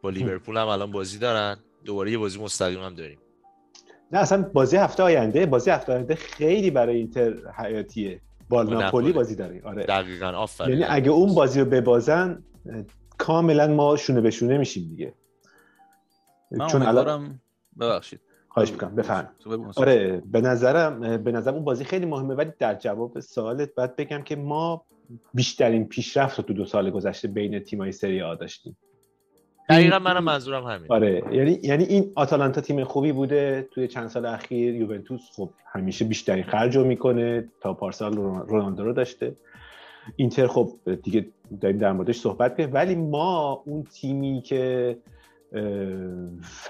[0.03, 1.57] با لیورپول هم الان بازی دارن.
[1.85, 3.19] دوباره یه بازی مستقیم هم داریم.
[4.13, 8.21] نه اصلا بازی هفته آینده بازی هفته آینده خیلی برای اینتر حیاتیه.
[8.55, 9.13] با با ناپولی.
[9.13, 9.63] بازی داریم.
[9.65, 9.83] آره.
[9.83, 10.71] دقیقا آفرین.
[10.71, 12.43] یعنی اگه اون بازی رو ببازن
[13.19, 15.15] کاملا ما شونه به شونه میشیم دیگه.
[16.51, 17.41] من چون الان
[17.81, 18.21] ببخشید.
[18.49, 19.29] خواهش می‌کنم بفهم.
[19.77, 24.23] آره به نظرم به نظرم اون بازی خیلی مهمه ولی در جواب سوالت باید بگم
[24.23, 24.85] که ما
[25.35, 28.77] بیشترین پیشرفت رو تو دو سال گذشته بین تیمای سری آ داشتیم.
[29.69, 34.27] دقیقا منم منظورم همین آره یعنی یعنی این آتالانتا تیم خوبی بوده توی چند سال
[34.27, 34.75] اخیر.
[34.75, 39.35] یوونتوس خب همیشه بیشترین خرج می‌کنه تا پارسال رون- رونالدو رو داشته.
[40.17, 40.71] اینتر خب
[41.03, 41.27] دیگه
[41.61, 44.97] داریم در موردش صحبت کنیم ولی ما اون تیمی که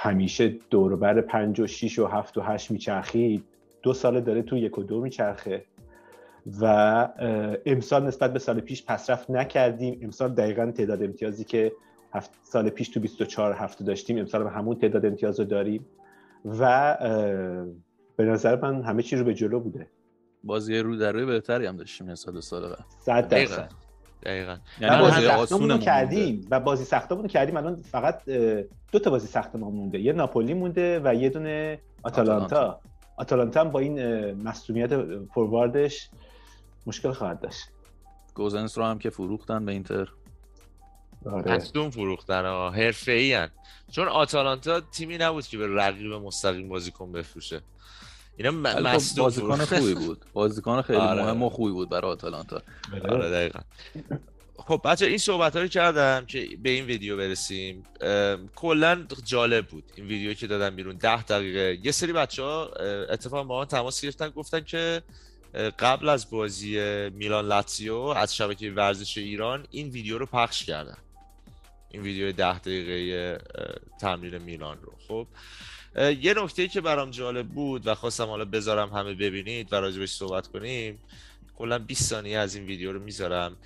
[0.00, 3.44] همیشه دوربر پنج و شیش و هفت و هشت میچرخید
[3.82, 5.64] دو ساله داره تو یک و دو میچرخه
[6.60, 6.64] و
[7.66, 9.98] امسال نسبت به سال پیش پسرفت نکردیم.
[10.02, 11.72] امسال دقیقا تعداد امتیازی که
[12.14, 14.18] هفت سال پیش تو 24 هفته داشتیم.
[14.18, 15.86] امسال هم همون تعداد امتیاز رو داریم.
[16.44, 16.96] و
[18.16, 19.86] به نظر من همه چی رو به جلو بوده.
[20.44, 23.70] بازی رو در روی بهتری هم داشتیم نسبت به سال قبل صد دقیقا درصد.
[24.22, 24.56] دقیقا.
[24.80, 25.84] یعنی بازی بازی هم سختمون آسونمون رو مونده.
[25.84, 27.56] کردیم و بازی سختمون رو کردیم.
[27.56, 28.24] الان فقط
[28.92, 30.00] دو تا بازی سخت ما مونده.
[30.00, 32.80] یه ناپولی مونده و یه دونه آتالانتا.
[33.16, 33.60] آتالانتا.
[33.60, 34.90] هم با این اه، مصدومیت
[35.34, 36.10] فورواردش
[36.86, 37.68] مشکل خواهد داشت.
[38.34, 40.08] گوزنس رو هم که فروختن به اینتر.
[41.26, 41.52] آره.
[41.52, 43.48] مصدوم فروختن ها حرفه‌ای
[43.92, 47.60] چون آتالانتا تیمی نبود که به رقیب مستقیم بازیکن بفروشه.
[48.36, 49.64] اینا خب مصدوم بازیکن.
[49.64, 50.24] خوبی بود.
[50.32, 51.22] بازیکن خیلی آره.
[51.22, 52.62] مهم و خوبی بود برای آتالانتا.
[53.08, 53.60] آره دقیقا.
[54.56, 57.82] خب بچه این صحبت رو کردم که به این ویدیو برسیم.
[58.54, 60.96] کلا جالب بود این ویدیو که دادم بیرون.
[60.96, 61.78] ده دقیقه.
[61.82, 62.66] یه سری بچه ها
[63.10, 65.02] اتفاقا با من تماس گرفتن گفتن که
[65.78, 66.78] قبل از بازی
[67.10, 70.96] میلان لاتزیو از شبکه ورزش ایران این ویدیو رو پخش کردن.
[71.94, 73.38] این ویدیو ده دقیقه
[74.00, 74.92] تمرین میلان رو.
[75.08, 75.26] خب
[76.20, 80.46] یه نکته که برام جالب بود و خواستم حالا بذارم همه ببینید و راجبش صحبت
[80.46, 80.98] کنیم
[81.56, 83.56] کلا 20 ثانیه از این ویدیو رو می‌ذارم.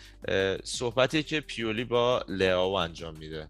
[0.65, 3.49] صحبتی که پیولی با لئاو انجام میده.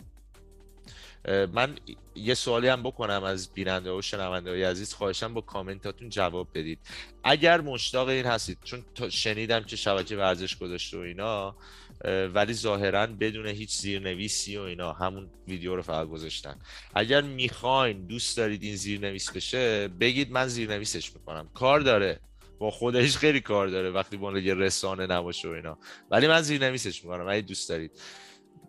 [1.53, 1.76] من
[2.14, 6.79] یه سوالی هم بکنم از بیننده و شنونده های عزیز خواهشم با کامنتاتون جواب بدید.
[7.24, 11.57] اگر مشتاق این هستید چون شنیدم که شبکه ورزش گذاشته و اینا
[12.05, 16.59] ولی ظاهرا بدون هیچ زیرنویسی و اینا همون ویدیو رو فقط گذاشتن.
[16.94, 21.51] اگر می‌خواین دوست دارید این زیرنویس بشه بگید من زیرنویسش می‌کنم.
[21.55, 22.20] کار داره.
[22.59, 25.78] با خودش خیلی کار داره وقتی عنوان یه رسانه نباشه و اینا.
[26.11, 27.28] ولی من زیرنویسش می‌کنم.
[27.28, 27.90] اگه دوست دارید.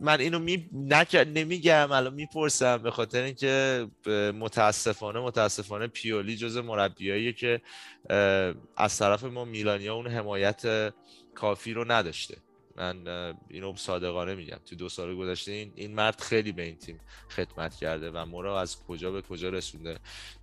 [0.01, 0.69] من اینو می...
[0.73, 1.27] نک...
[1.34, 3.88] نمیگم الان می‌پرسم به خاطر اینکه
[4.39, 7.61] متاسفانه متاسفانه پیولی جز مربیاییه که
[8.77, 10.93] از طرف ما میلانیا اون حمایت
[11.36, 12.38] کافی رو نداشته.
[12.80, 14.57] من اینو صادقانه میگم.
[14.65, 16.99] تو دو سال گذشته این, این مرد خیلی به این تیم
[17.30, 19.99] خدمت کرده و ما رو از کجا به کجا رسونده.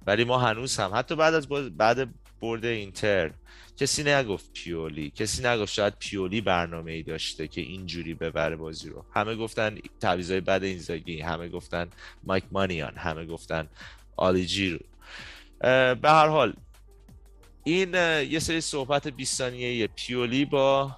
[0.07, 3.30] ولی ما هنوز هم حتی بعد از بعد برد اینتر
[3.76, 9.05] کسی نگفت پیولی کسی نگفت شاید پیولی برنامه ای داشته که اینجوری ببره بازی رو.
[9.14, 11.89] همه گفتن تعویضای بعد اینزاگی همه گفتن
[12.24, 13.68] مایک مانیان همه گفتن
[14.16, 14.78] آلیجی رو
[15.95, 16.55] به هر حال
[17.64, 17.95] این
[18.30, 20.97] یه سری صحبت 20 ثانیه‌ای پیولی با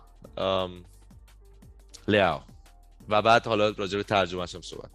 [2.07, 2.39] لیاو
[3.09, 4.89] و بعد حالا راجع به ترجمهش هم صحبت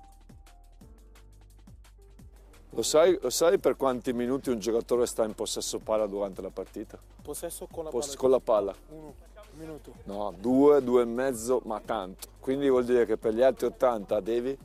[2.77, 6.51] Lo sai, lo sai per quanti minuti un giocatore sta in possesso palla durante la
[6.51, 6.97] partita?
[7.23, 8.19] Possesso con la Poss- palla.
[8.19, 8.75] con la palla?
[8.91, 9.15] Uno
[9.57, 9.93] minuto.
[10.05, 12.29] No, due, due e mezzo, ma tanto.
[12.39, 14.57] Quindi vuol dire che per gli altri 80 devi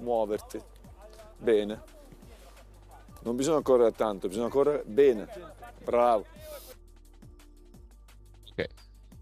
[0.00, 0.60] muoverti
[1.38, 1.82] bene.
[3.22, 5.26] Non bisogna correre tanto, bisogna correre bene.
[5.84, 6.24] Bravo.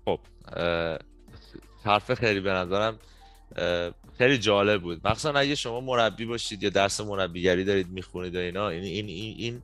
[0.07, 0.19] خب
[0.49, 0.99] اه،
[1.84, 3.00] حرف خیلی به نظرم
[4.18, 5.08] خیلی جالب بود.
[5.08, 9.62] مخصوصا اگه شما مربی باشید یا درس مربیگری دارید می‌خونید و اینا این این این,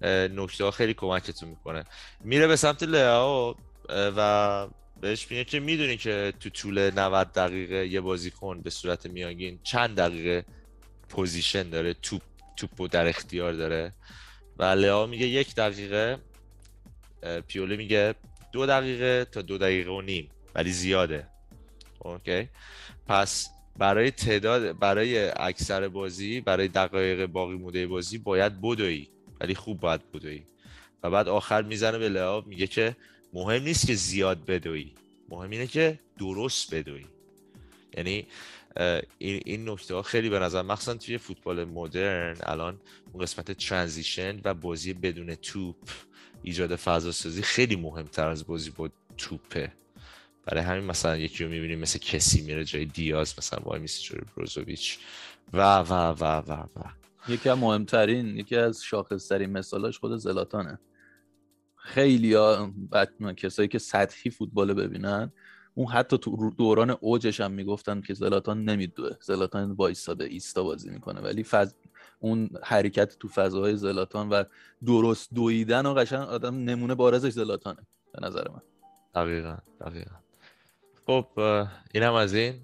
[0.00, 1.84] این نکته ها خیلی کمکتون می‌کنه.
[2.24, 3.54] میره به سمت لئاو
[3.88, 4.68] اه، و
[5.00, 9.58] بهش میگه که می‌دونی که تو طول 90 دقیقه یه بازیکن به صورت میانگین.
[9.62, 10.44] چند دقیقه
[11.08, 12.22] possession داره؟ توپ
[12.56, 13.92] توپو در اختیار داره.
[14.58, 16.18] و لئاو میگه یک دقیقه.
[17.48, 18.14] پیولی میگه
[18.52, 20.28] دو دقیقه تا دو دقیقه و نیم.
[20.54, 21.26] ولی زیاده.
[22.12, 22.48] OK.
[23.06, 23.48] پس
[23.78, 29.08] برای تعداد برای اکثر بازی برای دقایق باقی مونده بازی باید بدوی
[29.40, 30.42] ولی خوب باید بدوی.
[31.02, 32.96] و بعد آخر می‌زنه به لعاب میگه که
[33.32, 34.92] مهم نیست که زیاد بدوی
[35.28, 37.06] مهم اینه که درست بدوی.
[37.96, 38.26] یعنی
[39.18, 42.80] این, این نکته ها خیلی به نظر مخصوصا توی فوتبال مدرن الان
[43.12, 45.76] اون قسمت ترانزیشن و بازی بدون توپ
[46.42, 49.72] ایجاد فضا سازی خیلی مهمتر از بازی با توپه.
[50.46, 54.20] برای همین مثلا یکی رو می‌بینیم مثل کسی میره جای دیاز مثلا وای میسه جای
[54.36, 54.98] بروزوویچ.
[55.52, 56.66] و و و و و.
[57.28, 60.78] یکی از مهمترین یکی از شاخصترین مثالاش خود زلاتانه.
[61.76, 62.72] خیلی ها
[63.36, 65.32] کسایی که سطحی فوتبال ببینن
[65.74, 69.10] اون حتی تو دوران اوجش هم می‌گفتن که زلاتان نمیدوه.
[69.20, 71.20] زلاتان وایستاده ایستا بازی می‌کنه.
[71.20, 71.72] ولی فض...
[72.18, 74.44] اون حرکت تو فضاهای زلاتان و
[74.86, 78.62] درست دویدن و قشنگ آدم نمونه بارزش زلاتانه به نظر من.
[79.14, 80.25] دقیقا دقیقا.
[81.06, 81.26] خب
[81.94, 82.54] اینم از این.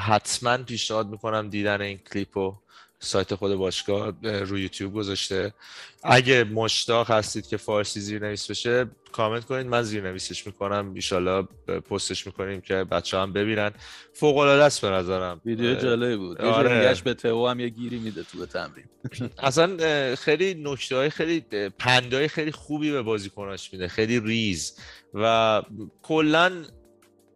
[0.00, 2.54] حتما پیشنهاد می‌کنم دیدن این کلیپو
[2.98, 5.54] سایت خود باشگاه اه، روی یوتیوب گذاشته.
[6.02, 9.66] اگه مشتاق هستید که فارسی زیرنویس بشه کامنت کنید.
[9.66, 10.92] من زیرنویسش می‌کنم.
[10.94, 11.42] ایشالله
[11.90, 13.70] پستش می‌کنیم که بچه هم ببینن.
[14.12, 15.40] فوق العاده است به نظرم.
[15.44, 16.40] ویدیو جالبی بود.
[16.40, 16.94] آره.
[17.04, 18.84] به تئو هم یه گیری میده تو به تمرین.
[19.38, 19.76] اصلا
[20.16, 21.40] خیلی نکته های خیلی
[21.78, 23.88] پندای خیلی خوبی به بازیکناش میده.
[23.88, 24.78] خیلی ریز.
[25.14, 25.62] و
[26.02, 26.52] کلا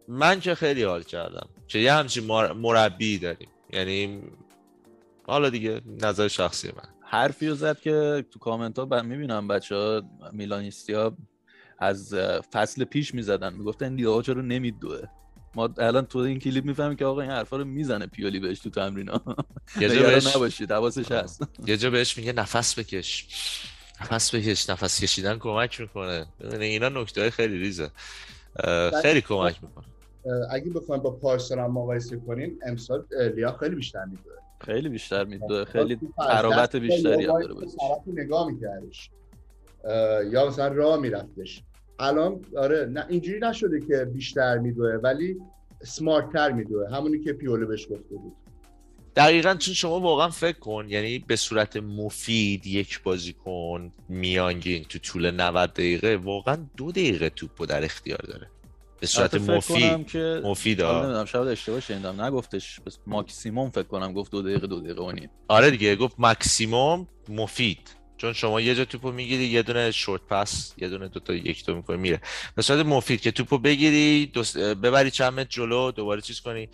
[0.09, 3.49] من که خیلی حال کردم که یه همچین مر- مربی داریم.
[3.73, 4.21] یعنی
[5.27, 6.89] حالا دیگه نظر شخصی من.
[7.01, 11.17] حرفی رو زد که تو کامنت ها می‌بینم بچه ها میلانیستی ها
[11.79, 12.13] از
[12.53, 13.53] فصل پیش می‌زدن.
[13.53, 15.01] می‌گفتن لیاو چرا نمیدوه؟
[15.55, 18.69] ما الان تو این کلیپ می‌فهمیم که آقا این حرفا رو می‌زنه پیولی بهش تو
[18.69, 19.35] تمرین ها
[19.79, 21.43] یه جا بهش نباشید حواسش هست.
[21.67, 23.27] یه جا بهش میگه نفس بکش.
[24.01, 26.25] نفس بکش نفس کشیدن کمک می‌کنه.
[26.59, 27.91] اینا نکته های خیلی ریزه.
[28.63, 29.85] اه، خیلی کمک می‌کنه.
[30.49, 33.05] اگه بخوایم با پارسال هم مقایسه کنیم امسال
[33.35, 34.33] لیا خیلی بیشتر میدوه.
[34.61, 35.65] خیلی بیشتر میدوه.
[35.65, 37.53] خیلی تراوت دست بیشتری هم داره
[38.05, 39.09] رو نگاه میکردش.
[40.31, 41.63] یا مثلا راه میرفتش.
[41.99, 45.37] الان آره نه اینجوری نشده که بیشتر میدوه ولی
[45.83, 46.89] سمارت تر میدوه.
[46.89, 48.35] همونی که پیولو بهش گفته بود.
[49.15, 55.31] دقیقا چون شما واقعا فکر کن یعنی به صورت مفید یک بازیکن میانگین تو طول
[55.31, 58.47] 90 دقیقه واقعا دو دقیقه توپو در اختیار داره.
[58.99, 60.81] به صورت مفید که مفید.
[60.81, 65.11] نمی‌دونم شاید اشتباه شنیدم نگفتش بس ماکسیموم فکر کنم گفت دو دقیقه دو دقیقه و
[65.11, 65.29] نیم.
[65.47, 67.95] آره دیگه گفت مکسیموم مفید.
[68.17, 71.75] چون شما یه جا توپو می‌گیری یه دونه شورت پس یه دونه دوتا یک دو
[71.75, 72.21] می‌کنی میره.
[72.55, 76.69] به صورت مفید که توپو بگیری دوست- ببری چند متر جلو دوباره چیز کنی.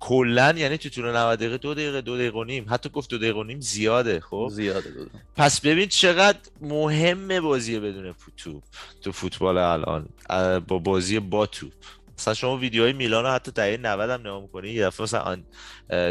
[0.00, 2.66] کلا یعنی تو طول 90 دقیقه دو دقیقه دو دقیقه و نیم.
[2.70, 5.18] حتی گفت دو دقیقه و نیم زیاده خب؟ زیاده دو دقیقه.
[5.36, 8.62] پس ببین چقدر مهمه بازی بدون توپ
[9.02, 10.08] تو فوتبال الان
[10.68, 11.72] با بازی با توپ.
[12.18, 15.42] مثلا شما ویدیوهای میلان رو حتی دهه 90 هم نگاه می‌کنی یه دفعه مثلا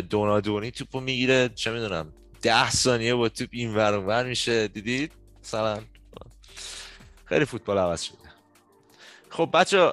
[0.01, 4.67] دونادونی توپو می‌گیره چه می‌دونم ده ثانیه با توپ این ور ور میشه.
[4.67, 5.11] دیدید؟
[5.43, 5.79] مثلا
[7.25, 8.17] خیلی فوتبال عوض شده.
[9.29, 9.91] خب بچه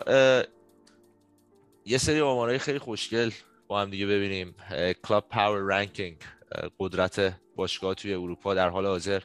[1.88, 3.30] یه سری آمارهای خیلی خوشگل
[3.68, 4.54] با هم دیگه ببینیم.
[5.04, 6.16] club power ranking
[6.78, 9.22] قدرت باشگاه توی اروپا در حال حاضر.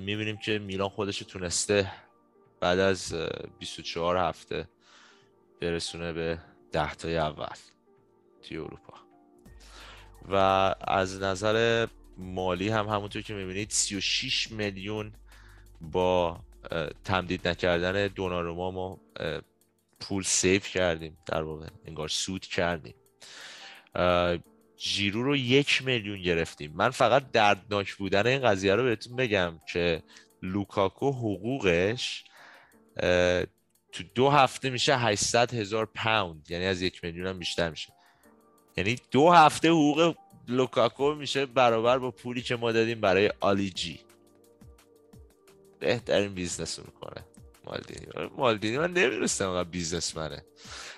[0.00, 1.92] می‌بینیم که میلان خودش تونسته
[2.60, 3.28] بعد از اه،
[3.58, 4.68] 24 هفته
[5.60, 6.38] برسونه به
[6.72, 7.56] ده تای اول
[8.42, 8.94] توی اروپا.
[10.28, 10.34] و
[10.80, 11.86] از نظر
[12.18, 15.12] مالی هم همونطور که می‌بینید 36 میلیون
[15.80, 16.40] با
[17.04, 19.00] تمدید نکردن دوناروما ما
[20.00, 22.94] پول save کردیم در واقع انگار سود کردیم.
[23.94, 24.38] اه،
[24.78, 26.72] ژیرو رو یک میلیون گرفتیم.
[26.74, 30.02] من فقط دردناک بودن این قضیه رو بهتون بگم که
[30.42, 32.24] لوکاکو حقوقش
[33.92, 37.92] تو دو هفته میشه 800 هزار پوند یعنی از یک میلیون هم بیشتر میشه.
[38.76, 40.14] یعنی دو هفته حقوق
[40.48, 44.00] لوکاکو میشه برابر با پولی که ما دادیم برای آلی جی
[45.80, 47.24] بهترین business رو می‌کنه.
[47.68, 48.30] مالدینی.
[48.36, 50.44] مالدینی من نمیرستم اینقدر بیزنسمنه.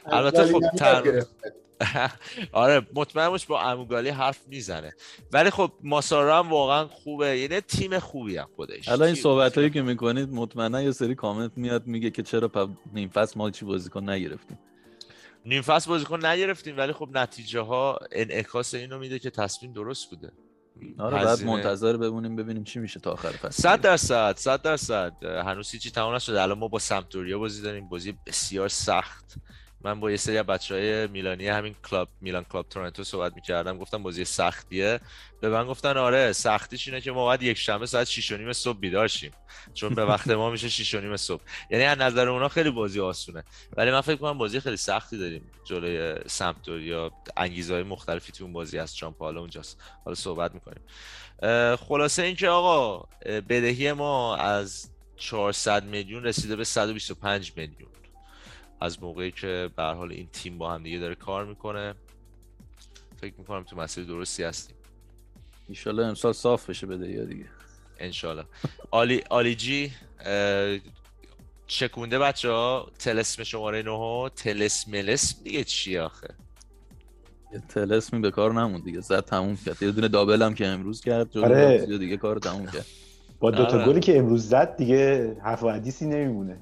[0.07, 0.61] البته خب.
[1.05, 1.37] گرفت.
[2.53, 4.95] آره مطمئن باش با اموگالی حرف می‌زنه.
[5.33, 7.39] ولی خب ماسارا هم واقعا خوبه.
[7.39, 8.89] یعنی تیم خوبی هم خودش.
[8.89, 12.69] الان این صحبت هایی که می‌کنید مطمئنا یه سری کامنت میاد میگه که چرا پا
[12.93, 14.59] نیم فصل ما چی بازیکن نگرفتیم؟
[15.47, 20.33] نیم فصل بازیکن نگرفتیم ولی خب نتیجه ها انعکاس اینو میده که تصمیم درست بوده.
[20.99, 23.63] آره بعد منتظر ببینیم ببینیم چی میشه تا آخر فصل.
[23.63, 25.25] صد درصد صد درصد.
[25.25, 26.43] هنوز هیچی تمام نشده.
[26.43, 27.89] الان ما با سمتوریا بازی داریم.
[27.89, 29.35] بازی بسیار سخت.
[29.85, 33.79] من با یه سری از بچه های میلانی همین کلاب میلان کلاب تورنتو صحبت می‌کردم.
[33.79, 35.01] گفتم بازی سختیه.
[35.41, 38.53] به من گفتن آره سختیش اینه که ما باید یک شنبه ساعت 6 و نیم
[38.53, 39.33] صبح بیدار شیم.
[39.75, 41.43] چون به وقت ما میشه 6 و نیم صبح.
[41.71, 43.45] یعنی از نظر اونا خیلی بازی آسونه.
[43.77, 45.51] ولی من فکر کنم بازی خیلی سختی داریم.
[45.65, 49.81] جلوی سمتوریا انگیزه های مختلفی تو اون بازی چون حالا اونجاست.
[50.05, 50.83] حالا صحبت می‌کنیم.
[51.77, 53.09] خلاصه اینکه آقا
[53.49, 57.91] بدهی ما از 400 میلیون رسیده به 125 میلیون.
[58.81, 61.95] از موقعی که به حال این تیم با هم دیگه داره کار می‌کنه.
[63.21, 64.77] فکر می‌کنم تو مسیر درستی هستیم.
[65.69, 67.47] ایشالله امسال صاف بشه بده یا دیگه.
[67.99, 68.45] انشالله.
[68.91, 69.93] آلی, آلی جی
[71.67, 76.35] چکونده بچه ها تلسم شماره 9 تلسم ملسم دیگه چی آخه؟
[77.53, 79.01] یه طلسمی به کار نموند دیگه.
[79.01, 79.83] زد تموم کرد.
[79.83, 81.99] یه دونه double هم که امروز کرد جلو آره.
[81.99, 82.87] دیگه کار تموم کرد.
[83.41, 83.87] با دوتا آره.
[83.87, 86.59] گلی که امروز زد دیگه حرف و حدیثی نمیمونه.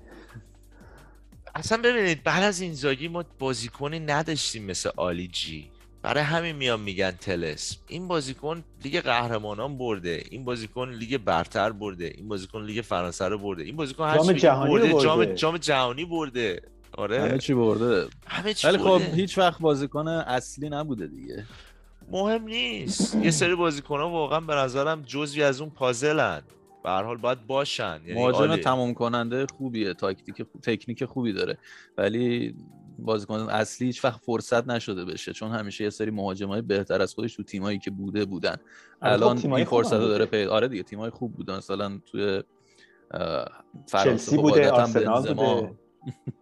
[1.59, 5.70] اصلا ببینید بعد از اینزاگی ما بازیکنی نداشتیم مثل آلی جی.
[6.02, 12.12] برای همین میان میگن طلسم این بازیکن لیگ قهرمانان برده این بازیکن لیگ برتر برده
[12.16, 15.35] این بازیکن لیگ فرانسه رو برده این بازیکن هر جام جهانی رو برده جام برده.
[15.35, 16.62] جام جهانی برده.
[16.93, 17.22] آره.
[17.22, 18.09] همه چی برده.
[18.26, 19.14] همه چی ولی خب برده.
[19.14, 21.44] هیچ وقت بازیکن اصلی نبوده دیگه.
[22.10, 23.14] مهم نیست.
[23.14, 26.43] یه سری بازیکن ها واقعا به نظرم جزوی از اون پازلن.
[26.89, 28.56] به هر حال باید باشن یعنی مهاجم.
[28.56, 31.59] تمام کننده خوبیه تاکتیک خوب- تکنیک خوبی داره
[31.98, 32.55] ولی
[32.98, 37.36] بازیکن اصلی هیچ وقت فرصت نشده بشه چون همیشه یه سری مهاجمای بهتر از خودش
[37.36, 38.56] تو تیمایی که بوده بودن
[39.02, 39.90] آره خب الان این فرصت.
[39.90, 42.43] داره پیدا آره دیگه تیمای خوب بودن مثلا توی
[43.86, 45.73] فرانسه خب بوده، آرسنال بوده.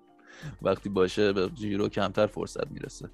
[0.62, 3.10] وقتی باشه به جیرو کمتر فرصت می‌رسه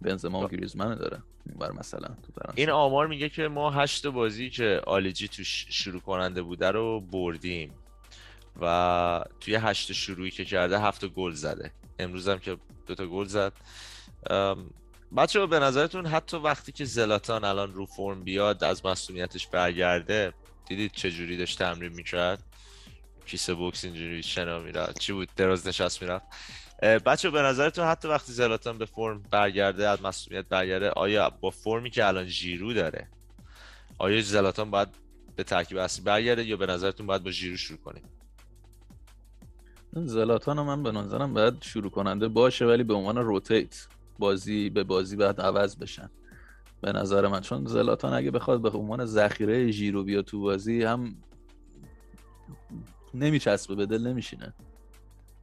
[0.00, 4.50] بنزما و گریزمن داره بر مثلا تو فرانسه این آمار میگه که ما هشت بازی
[4.50, 7.74] که آلیجی توش شروع کننده بوده رو بردیم
[8.60, 11.72] و توی هشت شروعی که کرده هفت گل زده.
[11.98, 12.56] امروز هم که
[12.86, 13.52] دوتا گل زد.
[15.16, 20.32] بچه به نظرتون حتی وقتی که زلاتان الان رو فرم بیاد از مسئولیتش برگرده
[20.68, 22.42] دیدید چه جوری داشت تمرین می‌کرد؟
[23.26, 24.98] کیسه بوکس اینجوری شنا می‌رفت.
[24.98, 26.26] چی بود؟ دراز نشست می‌رفت.
[26.82, 31.90] بچه به نظرتون حتی وقتی زلاتان به فرم برگرده از مسئولیت برگرده آیا با فرمی
[31.90, 33.08] که الان ژیرو داره
[33.98, 34.88] آیا زلاتان باید
[35.36, 38.02] به ترکیب اصلی برگرده یا به نظرتون باید با ژیرو شروع کنیم؟
[39.92, 43.86] زلاتان رو من به نظرم باید شروع کننده باشه ولی به عنوان روتیت
[44.18, 46.10] بازی به بازی باید عوض بشن.
[46.80, 51.16] به نظر من چون زلاتان اگه بخواد به عنوان ذخیره ژیرو بیا تو بازی هم
[53.14, 54.54] نمیچسبه به دل نمیشینه.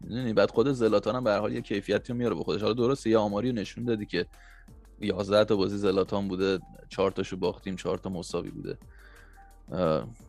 [0.01, 2.61] می‌دونی؟ بعد خود زلاتان هم به هر حال یه کیفیتی میاره به خودش.
[2.61, 4.25] حالا درسته یه آماری نشون دادی که
[5.01, 6.59] 11 تا بازی زلاتان بوده
[6.89, 8.77] 4 تاشو باختیم 4 تا مساوی بوده.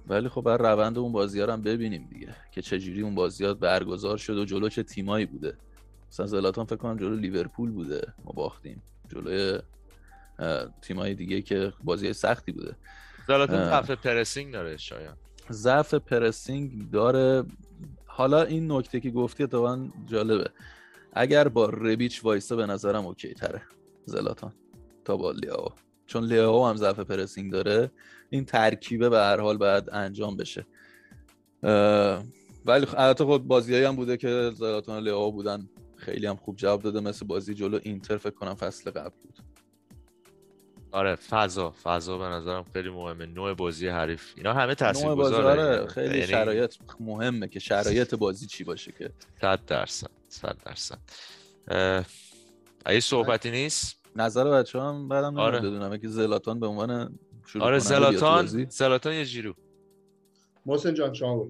[0.07, 4.17] ولی خب بر روند اون بازی ها هم ببینیم دیگه که چجوری اون بازی برگزار
[4.17, 5.57] شد و جلو چه تیمایی بوده.
[6.09, 8.83] مثلا زلاتان فکر کنم جلو لیورپول بوده ما باختیم.
[9.09, 9.59] جلوی
[10.83, 12.77] تیمای دیگه که بازی سختی بوده.
[13.27, 15.15] زلاتان ضعف pressing داره شاید
[15.51, 17.45] ضعف pressing داره.
[18.19, 20.51] حالا این نکته که گفتی اتفاقا جالبه.
[21.13, 23.63] اگر با ربیچ وایسا به نظرم OK تره.
[24.05, 24.53] زلاتان.
[25.05, 25.69] تا با لیاو.
[26.07, 27.91] چون لیاو هم ضعف pressing داره.
[28.31, 30.67] این ترکیبه به هر حال باید انجام بشه.
[32.67, 35.69] ولی البته خب بازیایی هم بوده که زلاتان لیاو بودن.
[35.97, 37.01] خیلی هم خوب جواب داده.
[37.01, 39.39] مثل بازی جلو اینتر فکر کنم فصل قبل بود.
[40.93, 43.27] آره فضا فضا به نظرم خیلی مهمه.
[43.27, 44.33] نوع بازی حریف.
[44.37, 46.27] اینا همه تاثیرگذاره آره خیلی یعنی...
[46.27, 49.11] شرایط مهمه که شرایط بازی چی باشه که.
[49.41, 50.99] 100 درصد 100 درصد.
[52.85, 55.59] اگه صحبتی نیست؟ نظر بچه هم بعدم آره.
[55.59, 55.97] بدونم.
[55.97, 59.55] که زلاتان به عنوان شروع آره زلاتان زلاتان یه جیرو؟
[60.67, 61.47] محسن جان شما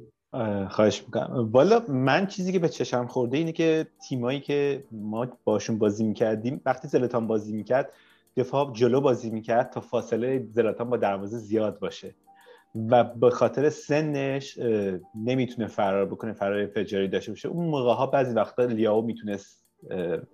[0.71, 1.51] خواهش می‌کنم.
[1.53, 6.61] والا من چیزی که به چشم خورده اینه که تیمایی که ما باشون بازی می‌کردیم
[6.67, 7.93] وقتی زلاتان بازی می‌کرد
[8.39, 12.15] دفاع جلو بازی می‌کرد تا فاصله زلاتان با دروازه زیاد باشه.
[12.91, 14.59] و به خاطر سنش
[15.15, 17.49] نمی‌تونه فرار بکنه فرار فجاری داشته باشه.
[17.49, 19.65] اون موقع ها بعضی وقتا لیاو می‌تونست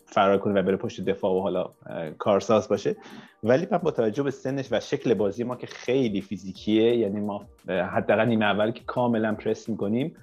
[0.07, 1.71] فرار کنه و بره پشت دفاع و حالا
[2.19, 2.97] کارساز باشه.
[3.43, 7.47] ولی من با توجه به سنش و شکل بازی ما که خیلی فیزیکیه یعنی ما
[7.69, 10.17] حداقل نیمه اول که کاملا پرس می‌کنیم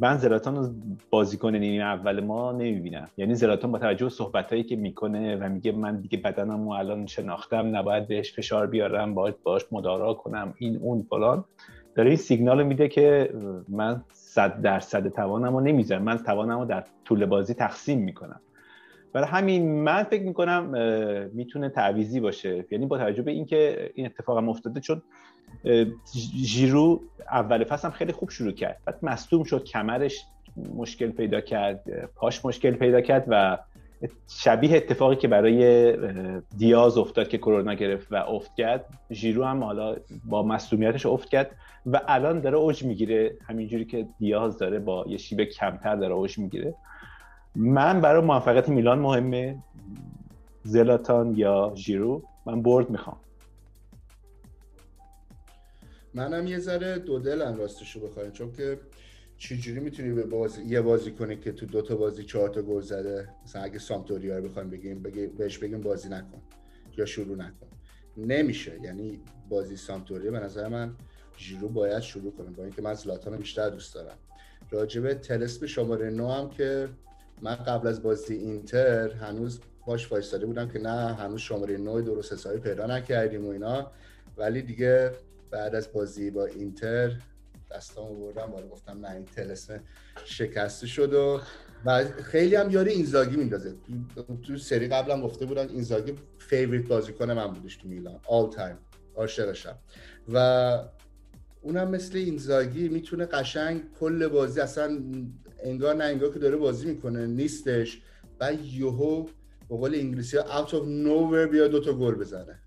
[0.00, 0.68] من زلاتان رو
[1.10, 3.08] بازیکن نیمه اول ما نمی‌بینم.
[3.16, 7.76] یعنی زلاتان با توجه به صحبت که می‌کنه و میگه من دیگه بدنم الان شناختم
[7.76, 11.44] نباید بهش فشار بیارم باید باش مدارا کنم این اون فلان.
[11.94, 13.34] داره این سیگنال میده که
[13.68, 16.02] من صد درصد توانم نمی‌ذارم.
[16.02, 18.40] من توانم در طول بازی تقسیم می‌کنم.
[19.12, 20.64] برای همین من فکر می‌کنم
[21.32, 22.64] می‌تونه تعویزی باشه.
[22.70, 25.02] یعنی با توجه به اینکه این اتفاق هم افتاده چون
[26.44, 28.78] ژیرو اول فصل هم خیلی خوب شروع کرد.
[28.84, 30.24] بعد مصدوم شد کمرش
[30.76, 33.58] مشکل پیدا کرد پاش مشکل پیدا کرد و
[34.28, 35.96] شبیه اتفاقی که برای
[36.58, 41.50] دیاز افتاد که کرونا گرفت و افت کرد ژیرو هم حالا با مصدومیتش افت کرد
[41.86, 43.36] و الان داره اوج می‌گیره.
[43.48, 46.74] همینجوری که دیاز داره با یه شیب کمتر داره اوج می‌گیره.
[47.56, 49.58] من برای موفقیت میلان مهمه.
[50.62, 53.16] زلاتان یا ژیرو من برد می‌خوام.
[56.14, 58.78] منم یه ذره دو دلم راستشو بخوایم چون که
[59.38, 62.80] چجوری می‌تونی به بازی یه بازی کنی که تو دو تا بازی چهار تا گل
[62.80, 65.02] زده؟ مثلا اگه سامتوریا رو بخوایم بگیم
[65.38, 66.42] بهش بگیم بازی نکن
[66.96, 67.66] یا شروع نکن.
[68.16, 70.94] نمیشه یعنی بازی سامتوریا به نظر من
[71.38, 74.16] ژیرو باید شروع کنه با اینکه من زلاتان بیشتر دوست دارم.
[74.70, 76.88] راجبه تلسم شماره 9 هم که
[77.42, 82.32] من قبل از بازی اینتر هنوز باش وایستاده بودم که نه هنوز شماره 9 درست
[82.32, 83.90] حسابی پیدا نکردیم و اینا.
[84.36, 85.12] ولی دیگه
[85.52, 87.12] بعد از بازی با اینتر
[87.70, 89.80] دستامو بردم بالا گفتم نه این طلسم
[90.24, 91.40] شکسته شد و
[91.84, 93.74] و خیلی هم یاد اینزاگی میندازه.
[94.42, 98.78] تو سری قبلم گفته بودم اینزاگی favorite بازیکن من بودش تو میلان all time
[99.14, 99.78] عاشقشم.
[100.32, 100.78] و
[101.60, 105.02] اونم مثل اینزاگی می‌تونه قشنگ کل بازی اصلا
[105.62, 108.02] انگار نه انگار که داره بازی می‌کنه نیستش.
[108.40, 109.22] و یهو
[109.68, 112.58] به قول انگلیسی out of nowhere بیا دوتا گل بزنه.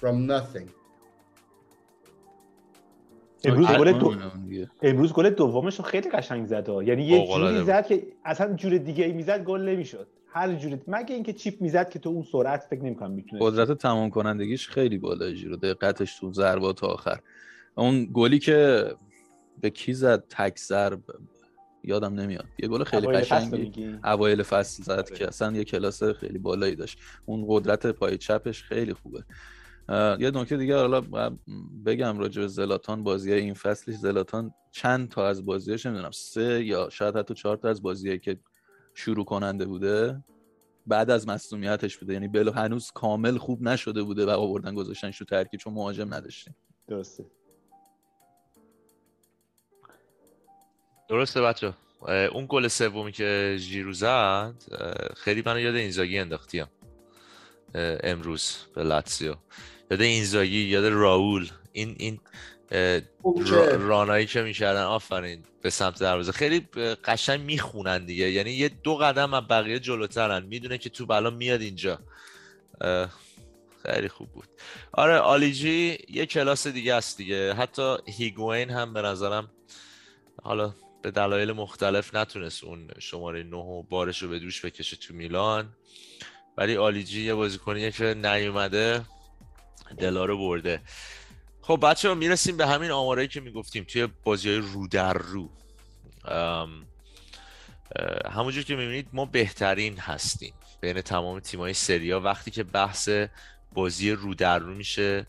[0.00, 0.79] From nothing.
[3.44, 4.14] امروز گل دو...
[4.82, 9.04] امروز گل دومش رو خیلی قشنگ زد یعنی یه جوری زد که اصلا جور دیگه
[9.04, 10.06] ای می‌زد گل نمی‌شد.
[10.32, 14.10] هر جوری مگه اینکه چیپ می‌زد که تو اون سرعت فکر نمی‌کنم می‌تونه قدرت تمام
[14.10, 17.20] کنندگیش خیلی بالای جیرو دقتش تو ضربات تا آخر.
[17.74, 18.90] اون گلی که
[19.60, 21.00] به کی زد؟ تک ضرب.
[21.84, 22.44] یادم نمیاد.
[22.58, 23.98] یه گل خیلی قشنگی.
[24.04, 26.98] اوایل فصل زد که اصلا یه کلاس خیلی بالایی داشت.
[27.26, 29.24] اون قدرت پای چپش خیلی خوبه.
[29.90, 31.00] یه نکته دیگه حالا
[31.86, 33.94] بگم راجع به زلاتان بازی این فصلش.
[33.94, 38.38] زلاتان چند تا از بازیاش نمی‌دونم سه یا شاید حتی چهار تا از بازیایی که
[38.94, 40.24] شروع کننده بوده
[40.86, 42.12] بعد از مصونیتش بوده.
[42.12, 46.56] یعنی بلو هنوز کامل خوب نشده بوده و آوردن گذاشتن تو ترکیب چون مهاجم نداشتیم.
[46.88, 47.24] درسته.
[51.08, 51.74] درسته بچه.
[52.32, 54.54] اون گل سومی که ژیرو زد
[55.16, 56.66] خیلی منو یاد اینزاگی انداختیم
[57.74, 59.34] امروز به لاتسیو
[59.90, 61.48] یاد اینزاگی یاد راول.
[61.72, 62.20] این این.
[63.46, 66.32] را- رانایی که می‌کردن آفرین به سمت دروازه.
[66.32, 66.60] خیلی
[67.04, 68.30] قشنگ می‌خونن دیگه.
[68.30, 70.42] یعنی یه دو قدم از بقیه جلوترن.
[70.46, 71.98] می‌دونه که تو الان میاد اینجا.
[73.86, 74.48] خیلی خوب بود.
[74.92, 77.54] آره آلیجی یه کلاس دیگه است دیگه.
[77.54, 79.50] حتی هیگواین هم به نظرم
[80.42, 85.14] حالا به دلایل مختلف نتونست اون شماره نه و بارش رو به دوش بکشه تو
[85.14, 85.68] میلان.
[86.56, 89.04] ولی آلیجی یه بازیکنیه که نیومده.
[89.98, 90.82] دلا رو برده.
[91.62, 95.50] خب بچه ها می‌رسیم به همین آمارایی که می‌گفتیم توی بازی های رو در رو.
[98.30, 102.20] همونجور که می‌بینید ما بهترین هستیم بین تمام تیمای سریا.
[102.20, 103.08] وقتی که بحث
[103.72, 105.26] بازی رو در رو میشه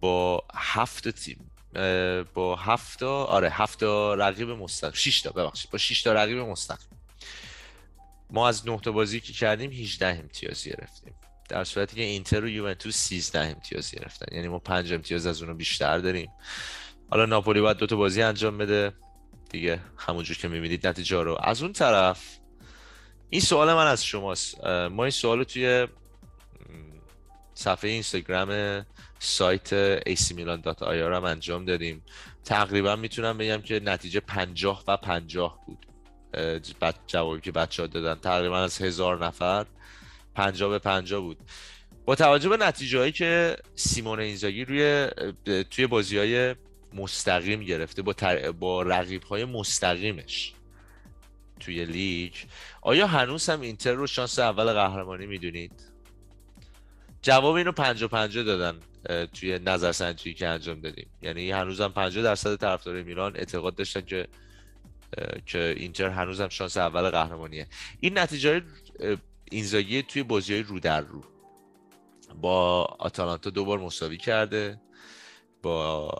[0.00, 1.50] با هفت تیم
[2.34, 3.82] با هفت آره هفت
[4.18, 6.88] رقیب مستقیم 6 تا ببخشید با 6 تا رقیب مستقیم.
[8.30, 11.14] ما از 9 تا بازی که کردیم 18 امتیاز گرفتیم.
[11.48, 14.36] در صورتی که اینتر و یوونتوس 13 امتیاز گرفتن.
[14.36, 16.30] یعنی ما 5 امتیاز از اونو بیشتر داریم.
[17.10, 18.92] حالا ناپولی باید دو تا بازی انجام بده.
[19.50, 21.38] دیگه همونجور که می‌بینید نتیجه رو.
[21.42, 22.38] از اون طرف
[23.30, 24.64] این سوال من از شماست.
[24.64, 25.86] ما این سوال توی
[27.54, 28.82] صفحه اینستاگرام
[29.18, 32.02] سایت acmilan.ir هم انجام دادیم.
[32.44, 35.86] تقریبا می‌تونم بگم که نتیجه 50 و 50 بود.
[37.06, 38.14] جوابی که بچه ها دادن.
[38.20, 39.66] تقریبا از هزار نفر
[40.36, 41.38] 50 به 50 بود.
[42.04, 45.08] با توجه به نتیجه هایی که سیمون اینزاگی روی
[45.70, 46.54] توی بازی های
[46.94, 48.52] مستقیم گرفته با, تر...
[48.52, 50.52] با رقیب های مستقیمش
[51.60, 52.32] توی لیگ
[52.82, 55.72] آیا هنوز هم اینتر رو شانس اول قهرمانی می‌دونید؟
[57.22, 58.78] جواب اینو 50 50 دادن
[59.26, 61.06] توی نظرسنجی که انجام دادیم.
[61.22, 64.28] یعنی هنوز هم 50 درصد طرفدارای میلان اعتقاد داشتن که
[65.46, 67.66] که اینتر هنوز هم شانس اول قهرمانیه.
[68.00, 68.62] این نتیجه
[69.50, 71.24] اینزاگی توی بازی های رو در رو.
[72.40, 74.80] با آتالانتا دو بار مساوی کرده
[75.62, 76.10] با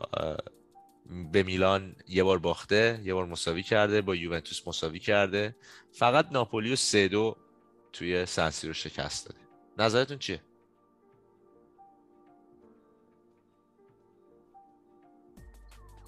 [1.33, 5.57] به میلان یه بار باخته یه بار مساوی کرده با یوونتوس مساوی کرده.
[5.93, 7.37] فقط ناپولی و سه دو
[7.93, 9.41] توی سنسی رو شکست داده.
[9.79, 10.43] نظرتون چیه؟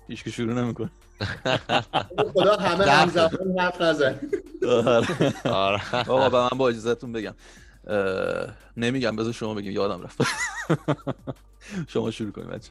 [0.09, 0.91] هیچ که شروع نمی‌کنه.
[2.35, 2.85] خدا همه.
[2.85, 4.21] همزمان حرف نزن.
[5.45, 5.81] آره.
[6.09, 7.35] آقا به من با اجازهتون بگم.
[8.77, 9.73] نمیگم بذار شما بگیم.
[9.73, 10.21] یادم رفت.
[11.93, 12.71] شما شروع کنید بچه.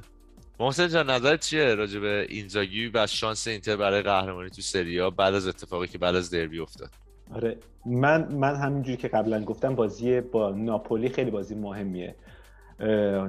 [0.60, 5.34] محسن جان نظرت چیه راجع به اینزاگی و شانس اینتر برای قهرمانی تو سریا بعد
[5.34, 6.90] از اتفاقی که بعد از دربی افتاد؟
[7.34, 12.16] آره من من همینجوری که قبلا گفتم بازی با ناپولی خیلی بازی مهمیه.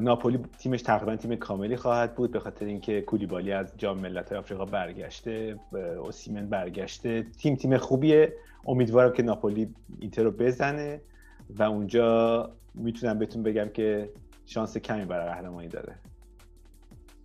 [0.01, 4.65] ناپولی تیمش تقریبا تیم کاملی خواهد بود به خاطر اینکه کولیبالی از جام ملت‌های آفریقا
[4.65, 5.57] برگشته
[5.99, 7.23] اوسیمن برگشته.
[7.23, 8.35] تیم تیم خوبیه.
[8.67, 11.01] امیدوارم که ناپولی اینتر رو بزنه
[11.51, 14.11] و اونجا می‌تونم بهتون بگم که
[14.47, 15.95] شانس کمی برای قهرمانی داره.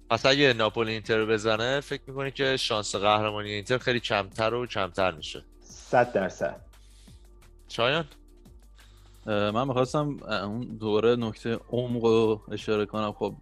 [0.09, 4.65] پس اگه ناپولی اینتر رو بزنه فکر می‌کنی که شانس قهرمانی اینتر خیلی کمتر و
[4.65, 6.61] کمتر میشه؟ صد درصد.
[7.67, 8.05] شایان؟
[9.25, 13.11] من می‌خواستم اون دوره نکته عمق رو اشاره کنم.
[13.11, 13.35] خب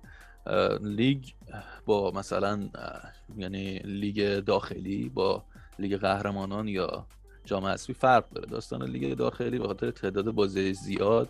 [0.82, 1.24] لیگ
[1.86, 2.70] با مثلا
[3.38, 5.44] یعنی لیگ داخلی با
[5.80, 7.06] لیگ قهرمانان یا
[7.46, 8.48] جام حذفی فرق داره.
[8.48, 11.30] داستان لیگ داخلی به خاطر تعداد بازی زیاد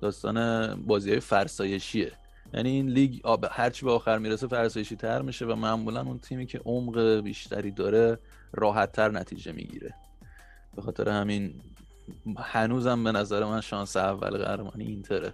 [0.00, 2.12] داستان بازی های فرسایشیه.
[2.54, 3.20] یعنی این لیگ
[3.50, 8.18] هرچی به آخر می‌رسه فرسایشی تر میشه و معمولا اون تیمی که عمق بیشتری داره
[8.52, 9.94] راحت تر نتیجه می‌گیره.
[10.76, 11.60] به خاطر همین
[12.38, 15.32] هنوزم به نظر من شانس اول قهرمانی اینتره.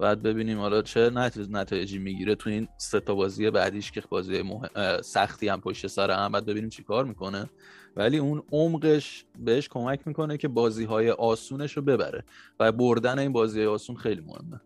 [0.00, 4.44] بعد ببینیم حالا چه نت- نتایجی می‌گیره تو این سه تا بازی بعدیش که بازی
[4.76, 6.32] اه، سختی هم پشت سر هم.
[6.32, 7.50] بعد ببینیم چی کار می‌کنه.
[7.96, 12.24] ولی اون عمقش بهش کمک می‌کنه که بازی های آسونش رو ببره.
[12.60, 14.60] و بردن این بازی های آسون خیلی مهمه.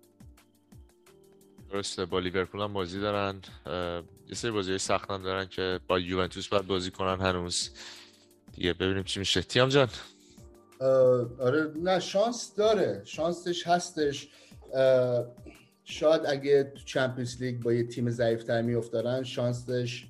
[1.70, 3.40] درسته با لیورپول هم بازی دارن.
[4.28, 7.70] یه سری بازی سخت هم دارن که با یوونتوس باید بازی کنن هنوز.
[8.52, 9.42] دیگه ببینیم چی میشه.
[9.42, 9.88] تیام جان.
[11.38, 13.00] آره نه شانس داره.
[13.04, 14.28] شانسش هستش.
[15.84, 20.06] شاید اگه تو Champions League با یه تیم ضعیفتر میافتادن شانسش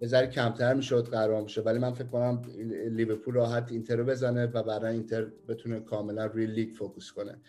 [0.00, 2.42] یه ذره کمتر می‌شد قرار میشه ولی من فکر کنم
[2.90, 7.40] لیورپول راحت اینتر رو بزنه و برای اینتر بتونه کاملا روی لیگ focus کنه.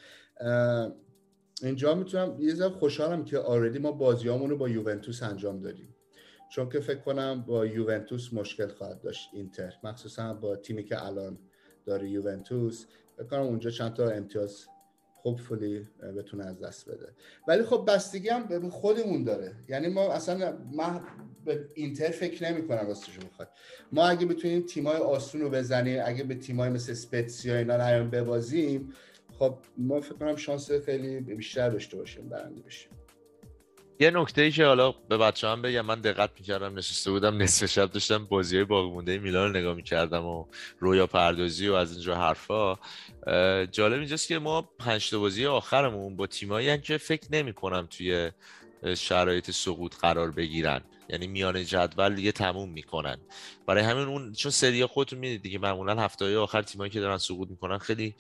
[1.64, 5.96] اینجا می‌تونم یه ذره خوشحالم که already ما بازیامون رو با یوونتوس انجام دادیم.
[6.52, 11.40] چون که فکر کنم با یوونتوس مشکل خواهد داشت اینتر مخصوصا با تیمی که الان
[11.86, 12.86] داره یوونتوس
[13.18, 14.66] فکر کنم اونجا چند تا امتیاز
[15.26, 15.88] هوپفولی
[16.18, 17.10] بتونه از دست بده.
[17.48, 19.56] ولی خب بستگی هم به خودمون داره.
[19.70, 21.02] یعنی ما اصلا من
[21.46, 23.20] به اینتر فکر نمی کنم راستش
[23.92, 28.94] ما اگه بتونیم تیمای آسون رو بزنیم اگه به تیمای مثل سپتسیا اینا نیام ببازیم
[29.40, 32.93] خب ما فکر کنم شانس خیلی بیشتر داشته باشیم برنده بشیم.
[34.00, 37.66] یه نکته ای که حالا به بچه هم بگم من دقت می‌کردم نشسته بودم نصف
[37.66, 40.46] شب داشتم بازی های باقی مونده میلان رو نگاه می‌کردم و
[40.80, 42.76] رویا پردازی و از اینجا حرفا.
[43.66, 48.32] جالب اینجاست که ما پنج تا بازی آخرمون با تیمایی که فکر نمی کنم توی
[48.98, 50.82] شرایط سقوط قرار بگیرن.
[51.10, 53.18] یعنی میان جدول دیگه تموم می‌کنن.
[53.68, 57.50] برای همین اون چون سری خودتون می‌دید دیگه معمولا هفته آخر تیمایی که دارن سقوط
[57.50, 58.16] می‌کنن خیلی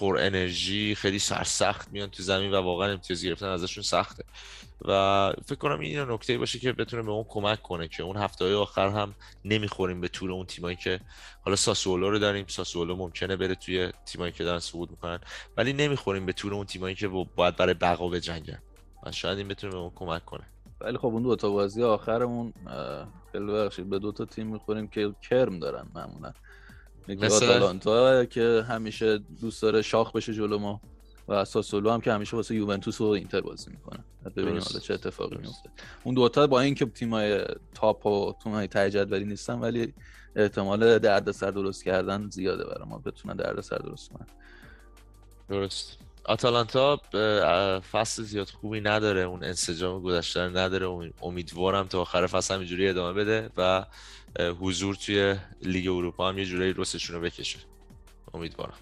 [0.00, 4.24] پر انرژی خیلی سرسخت میان تو زمین و واقعا امتیاز گرفتن ازشون سخته.
[4.84, 8.44] و فکر کنم این نکته باشه که بتونه به اون کمک کنه که اون هفته
[8.44, 11.00] های آخر هم نمی‌خوریم به طول اون تیمایی که
[11.44, 15.20] حالا ساسولو رو داریم ساسولو ممکنه بره توی تیمایی که دارن سقوط می‌کنن
[15.56, 18.62] ولی نمی‌خوریم به طول اون تیمایی که باید برای بقا بجنگن
[19.06, 20.46] و شاید این بتونه به اون کمک کنه.
[20.80, 22.52] ولی خب اون دو تا بازی آخرمون
[23.32, 26.32] خیلی بخشید به دو تا تیم می‌خوریم که کرم دارن معمولا.
[27.08, 30.80] مثل؟ آتالانتا که همیشه دوست داره شاخ بشه جلو ما
[31.28, 34.04] و ساسولو هم که همیشه واسه یوونتوس و اینتر بازی می‌کنه.
[34.36, 35.70] ببینیم حالا چه اتفاقی میفته
[36.04, 37.44] اون دوتا با اینکه تیمای
[37.74, 39.94] تاپ و تیمای ته جدولی نیستن ولی
[40.36, 44.26] احتمال دردسر درست کردن زیاده برای ما بتونن دردسر درست کنن.
[45.48, 45.98] درست.
[46.28, 47.00] آتالانتا
[47.92, 51.12] فصل زیاد خوبی نداره اون انسجام گذشته نداره.
[51.22, 53.86] امیدوارم تا آخر فصل همینجوری ادامه بده و
[54.60, 57.58] حضور توی لیگ اروپا هم یه جورایی رستشون رو بکشه.
[58.34, 58.78] امیدوارم.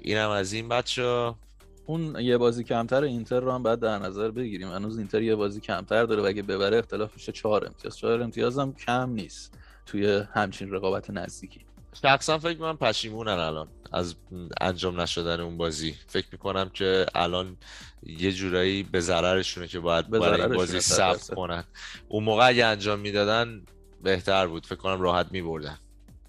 [0.00, 1.34] اینم از این بچه
[1.86, 4.68] اون یه بازی کمتر اینتر رو هم باید در نظر بگیریم.
[4.68, 7.96] هنوز اینتر یه بازی کمتر داره و اگه ببره اختلاف میشه چهار امتیاز.
[7.96, 11.67] چهار امتیاز هم کم نیست توی همچین رقابت نزدیکی.
[12.02, 13.68] شخصا فکر من پشیمونن الان.
[13.92, 14.14] از
[14.60, 15.94] انجام نشدن اون بازی.
[16.06, 17.56] فکر می‌کنم که الان
[18.02, 21.64] یه جورایی به ضررشونه که باید برای این بازی صبر کنن.
[22.08, 23.64] اون موقع اگه انجام می‌دادن
[24.02, 24.66] بهتر بود.
[24.66, 25.78] فکر کنم راحت میبردن.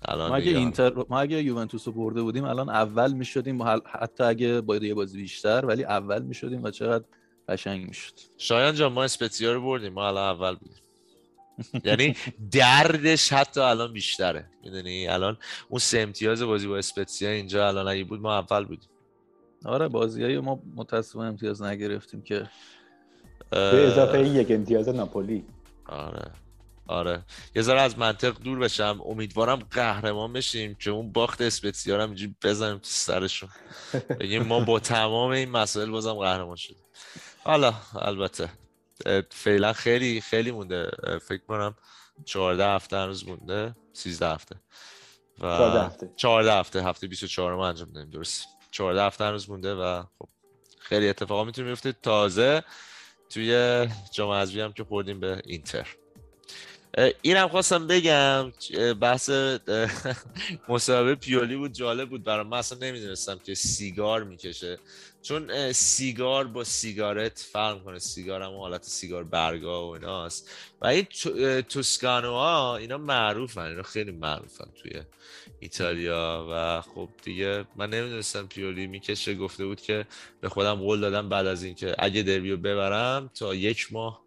[0.06, 4.61] الان ما اگه اینتر ما اگه یوونتوس رو برده بودیم الان اول می‌شدیم حتی اگه
[4.61, 7.06] باید یه بازی بیشتر ولی اول می‌شدیم و چقدر
[7.49, 8.14] قشنگ می‌شد.
[8.38, 9.94] شایان جان ما اسپتزیا رو بردیم.
[9.94, 10.84] ما الان اول بودیم.
[11.84, 12.15] یعنی
[12.52, 14.49] دردش حتی الان بیشتره.
[14.64, 15.38] می‌دونی؟ الان
[15.69, 18.90] اون سه امتیاز بازی با اسپتزیا اینجا الان اگه بود ما اول بودیم.
[19.65, 22.49] آره بازی های ما متاسفانه امتیاز نگرفتیم که
[23.52, 25.45] به اضافه یک امتیاز ناپولی.
[25.86, 26.31] آره.
[26.88, 27.23] آره.
[27.56, 28.99] یه ذره از منطق دور بشم.
[29.06, 33.49] امیدوارم قهرمان بشیم که اون باخت اسپتسیا رو اینجوری بزنیم تو سرشون.
[34.19, 36.84] بگیم ما با تمام این مسائل بازم قهرمان شدیم.
[37.44, 38.49] حالا البته.
[39.31, 40.91] فعلا خیلی خیلی مونده.
[41.27, 41.76] فکر کنم
[42.26, 43.76] 14 هفته هنوز مونده.
[43.93, 44.55] 13 هفته.
[45.39, 46.09] و 14 هفته.
[46.15, 50.30] 14 هفته هفته 24 ما انجام دادیم درست 14 هفته هنوز مونده و خب
[50.80, 51.91] خیلی اتفاقا می‌تونه بیفته.
[51.91, 52.63] تازه
[53.30, 55.88] توی جام حذفی هم که خوردیم به اینتر.
[57.21, 58.51] اینم خواستم بگم
[59.01, 59.30] بحث
[60.69, 62.47] مصاحبه پیولی بود جالب بود برام.
[62.47, 64.80] من اصلا نمی‌دونستم که سیگار می‌کشه.
[65.22, 70.50] چون سیگار با سیگارت فرق کنه سیگار هم حالت سیگار برگا و ایناست.
[70.82, 71.08] و این
[71.62, 75.02] توسکانو ها اینا معروفن اینا خیلی معروفن توی
[75.60, 76.48] ایتالیا.
[76.52, 79.36] و خب دیگه من نمی‌دونستم پیولی می‌کشه.
[79.36, 80.06] گفته بود که
[80.41, 84.22] به خودم قول دادم بعد از اینکه اگه دربیو ببرم تا یک ماه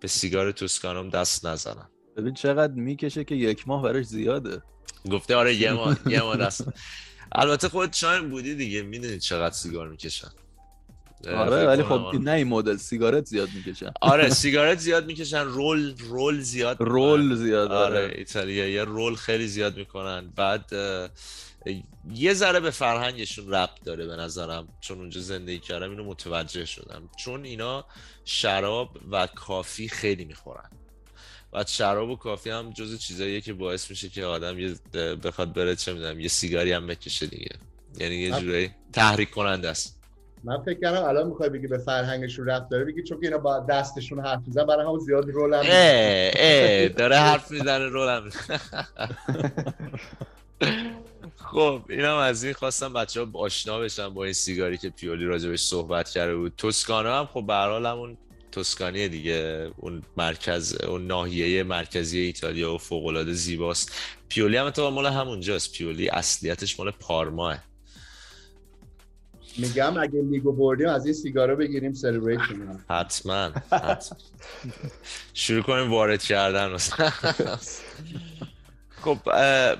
[0.00, 1.90] به سیگار توسکانوم دست نزنم.
[2.16, 4.62] ببین چقدر می‌کشه که یک ماه براش زیاده.
[5.10, 6.64] گفته آره یه ماه یه ماه دست.
[7.34, 10.28] البته خود شاید بودی دیگه می‌دونید چقدر سیگار می‌کشن
[11.28, 16.40] آره ولی خب نه این مدل سیگارت زیاد می‌کشن آره سیگارت زیاد می‌کشن رول رول
[16.40, 18.14] زیاد رول زیاد آره, آره.
[18.18, 20.32] ایتالیا یه رول خیلی زیاد می‌کنن.
[20.36, 20.72] بعد
[22.14, 27.10] یه ذره به فرهنگشون ربط داره به نظرم چون اونجا زندگی کردم اینو متوجه شدم.
[27.16, 27.84] چون اینا
[28.24, 30.70] شراب و کافی خیلی می‌خورن.
[31.54, 34.74] و شراب و کافی هم جز چیزاییه که باعث میشه که آدم یه
[35.24, 37.50] بخواد بره چه می‌دونم یه سیگاری هم بکشه دیگه.
[37.98, 40.00] یعنی یه جورایی تحریک کننده است.
[40.44, 44.20] من فکر کردم الان می‌خوای بگی به فرهنگشون رفت داره بگی چون اینا با دستشون
[44.20, 48.30] حرف می‌زنن برای همون زیاد رول هم اه اه داره حرف می‌زنه رول هم
[51.36, 55.60] خب اینم از این خواستم بچه ها آشنا بشن با این سیگاری که پیولی راجبش
[55.60, 56.52] صحبت کرده بود.
[56.56, 58.16] توسکانا هم خب به همون
[58.54, 59.70] توسکانی دیگه.
[59.76, 63.92] اون مرکز اون ناحیه مرکزی ایتالیا و فوق العاده زیباست.
[64.28, 65.72] پیولی هم تو مال همونجاست.
[65.72, 67.58] پیولی اصلیتش مال پارماه
[69.58, 74.18] میگم اگه لیگو بردیم از این سیگارو بگیریم celebrate کنیم حتما حتما.
[75.34, 76.76] شروع کنیم وارد کردن.
[79.04, 79.18] خب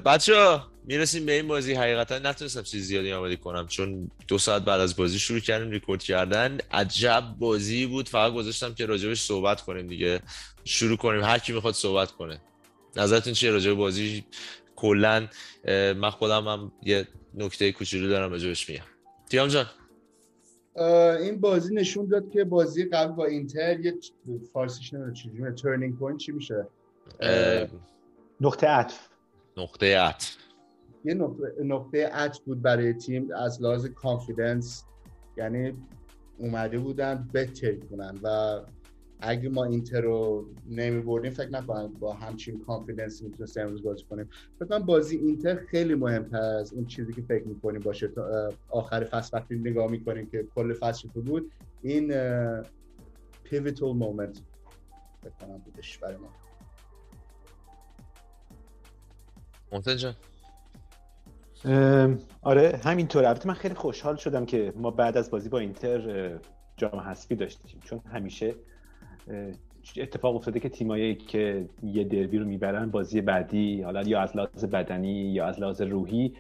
[0.05, 1.75] بچه می‌رسیم به این بازی.
[1.75, 6.03] حقیقتا نتونستم چیز زیادی آماده کنم چون دو ساعت بعد از بازی شروع کردیم ریکورد
[6.03, 8.09] کردن عجب بازی بود.
[8.09, 10.21] فقط گذاشتم که راجبش صحبت کنیم دیگه.
[10.65, 11.23] شروع کنیم.
[11.23, 12.41] هر کی می‌خواد صحبت کنه.
[12.97, 14.25] نظرتون چیه راجع به بازی؟
[14.77, 15.29] کلا
[15.97, 18.85] من خودم هم یه نکته کوچولو دارم راجبش میگم.
[19.31, 19.67] تیام جان.
[21.21, 23.95] این بازی نشون داد که بازی قبل با اینتر یه
[24.53, 26.67] فارسیش نمی‌دونم چجوریه turning point چی میشه؟
[28.41, 28.99] نقطه عطف.
[29.57, 30.37] نقطه عطف.
[31.05, 31.15] یه
[31.65, 34.85] نقطه, عطف بود برای تیم از لحاظ confidence
[35.37, 35.77] یعنی
[36.39, 38.61] اومده بودن بهتر کنن و
[39.21, 44.29] اگه ما اینتر رو نمی بردیم فکر نکنم با همچین confidence می‌تونست امروز بازی کنیم.
[44.59, 48.09] فکر کنم بازی اینتر خیلی مهمتر از اون چیزی که فکر می‌کنیم باشه.
[48.09, 51.53] تا آخر فصل وقتی نگاه می‌کنیم که کل فصل تو بود
[51.83, 52.15] این
[53.45, 54.41] پیویتال مومنت
[55.23, 56.29] فکر کنم بودش برای ما.
[59.73, 60.15] محسن
[62.43, 66.31] آره همینطور البته من خیلی خوشحال شدم که ما بعد از بازی با اینتر
[66.77, 67.81] جام حذفی داشتیم.
[67.85, 68.55] چون همیشه
[69.97, 74.65] اتفاق افتاده که تیمایی که یه دربی رو می‌برن بازی بعدی حالا یا از لحاظ
[74.65, 76.35] بدنی یا از لحاظ روحی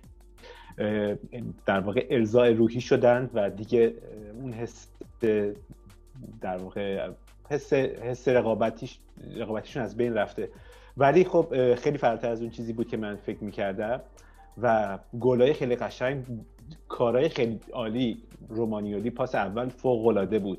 [1.66, 3.94] در واقع ارزای روحی شدن و دیگه
[4.40, 4.88] اون حس
[6.40, 7.10] در واقع
[7.50, 8.98] حس حس رقابتیش
[9.36, 10.48] رقابتیشون از بین رفته.
[10.96, 14.00] ولی خب خیلی فراتر از اون چیزی بود که من فکر می‌کردم.
[14.62, 16.24] و گلای خیلی قشنگ
[16.88, 20.58] کارهای خیلی عالی رومانیولی پاس اول فوق العاده بود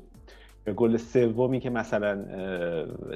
[0.76, 2.24] گل سومی که مثلا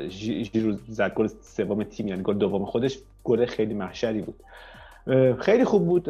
[0.08, 4.42] ژیرو زد گل سوم تیم یعنی گل دوم خودش گل خیلی محشری بود.
[5.38, 6.08] خیلی خوب بود.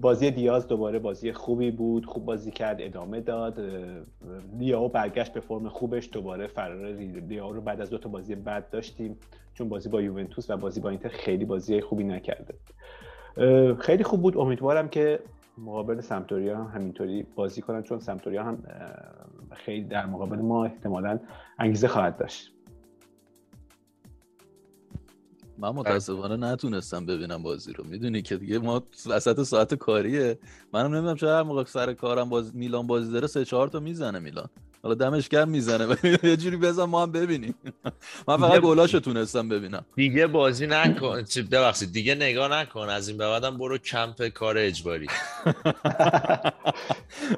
[0.00, 3.60] بازی دیاز دوباره بازی خوبی بود خوب بازی کرد ادامه داد.
[4.58, 6.88] لیاو برگشت به فرم خوبش دوباره فرار
[7.28, 9.16] لیاو رو بعد از دو تا بازی بد داشتیم.
[9.54, 12.54] چون بازی با یوونتوس و بازی با اینتر خیلی بازی خوبی نکرده.
[13.80, 14.36] خیلی خوب بود.
[14.36, 15.20] امیدوارم که
[15.58, 18.62] مقابل سمتوریا هم همینطوری بازی کنن چون سمتوریا هم
[19.52, 21.20] خیلی در مقابل ما احتمالا
[21.58, 22.52] انگیزه خواهد داشت.
[25.58, 27.84] من متاسفانه نتونستم ببینم بازی رو.
[27.84, 30.38] می‌دونی که دیگه ما وسط ساعت کاریه.
[30.72, 34.18] منم نمی‌دونم چرا هر موقع سر کارم باز میلان بازی داره سه چهار تا می‌زنه
[34.18, 34.48] میلان.
[34.82, 37.54] حالا دمش گرم می‌زنه یه جوری بزن ما هم ببینیم.
[38.28, 39.84] من فقط گلاشو تونستم ببینم.
[39.96, 41.24] دیگه بازی نکن.
[41.50, 42.88] ببخشید دیگه نگاه نکن.
[42.88, 45.06] از این به بعدم برو کمپ کار اجباری.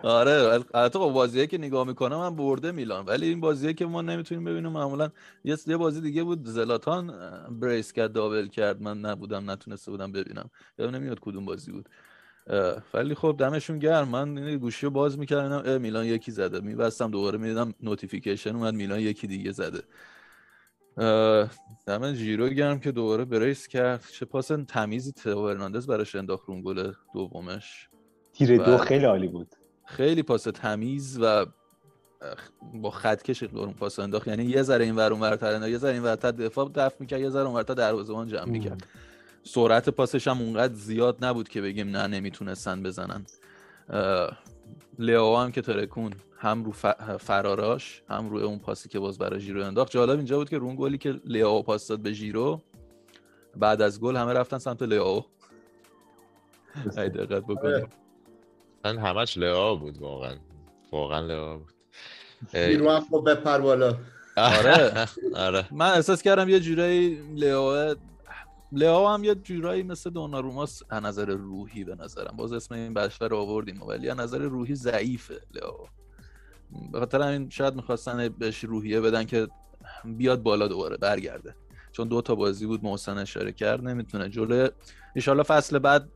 [0.03, 0.33] آره
[0.75, 3.07] البته با بازیه که نگاه می‌کنم من برده میلان.
[3.07, 4.73] ولی این بازیه که ما نمی‌تونیم ببینیم.
[4.73, 5.11] معمولا
[5.45, 6.47] یه بازی دیگه بود.
[6.47, 7.12] زلاتان
[7.61, 8.83] brace کرد double کرد.
[8.83, 10.51] من نبودم نتونسته بودم ببینم.
[10.79, 11.89] یادم نمیاد کدوم بازی بود.
[12.94, 14.09] ولی خب دمشون گرم.
[14.09, 16.60] من این گوشی رو باز می‌کردم میلان یکی زده.
[16.60, 19.82] میبستم دوباره می‌دیدم notification اومد میلان یکی دیگه زده.
[21.86, 24.05] دم جیرو گرم که دوباره brace کرد.
[24.12, 27.89] چه پاس تمیزی تئو هرناندز براش انداخت رو گل دومش.
[28.32, 29.55] تیر دو خیلی عالی بود.
[29.86, 31.47] خیلی پاس تمیز و
[32.74, 34.28] با خطکش اون پاس انداخت.
[34.28, 37.47] یعنی یه ذره این ور اون یه ذره این ورتر دفاع دفع می‌کرد یه ذره
[37.47, 38.86] اون ورتر دروازه‌بان جمع می‌کرد.
[39.43, 43.27] سرعت پاسش هم اونقدر زیاد نبود که بگیم نه نمی‌تونستن بزنن.
[44.99, 46.73] لیاو هم که ترکون هم رو
[47.19, 49.93] فراراش هم روی اون پاسی که باز برای ژیرو انداخت.
[49.93, 52.62] جالب اینجا بود که رون گلی که لیاو پاس داد به ژیرو
[53.57, 55.25] بعد از گل همه رفتن سمت لیاو.
[56.97, 57.89] ای دقت بکنید.
[58.85, 60.37] من همش لیاو بود واقعا.
[60.93, 61.73] واقعا لیاو بود.
[62.55, 63.97] ژیرو هم خب بپر بالا.
[64.37, 65.07] آره.
[65.47, 65.69] آره.
[65.71, 67.95] من احساس کردم یه جورایی لیاو
[68.73, 72.37] لئو هم یه جورایی مثل دوناروماس از نظر روحی به نظرم.
[72.37, 75.87] باز اسم این بشر رو آوردیم ولی از نظر روحی ضعیفه لئو.
[76.93, 79.49] به خاطر همین شاید می‌خواستن بهش روحیه بدن که
[80.05, 81.55] بیاد بالا دوباره برگرده.
[81.93, 84.29] چون دو تا بازی بود محسن اشاره کرد نمی‌تونه.
[84.29, 84.69] جلو
[85.27, 86.09] ان فصل بعد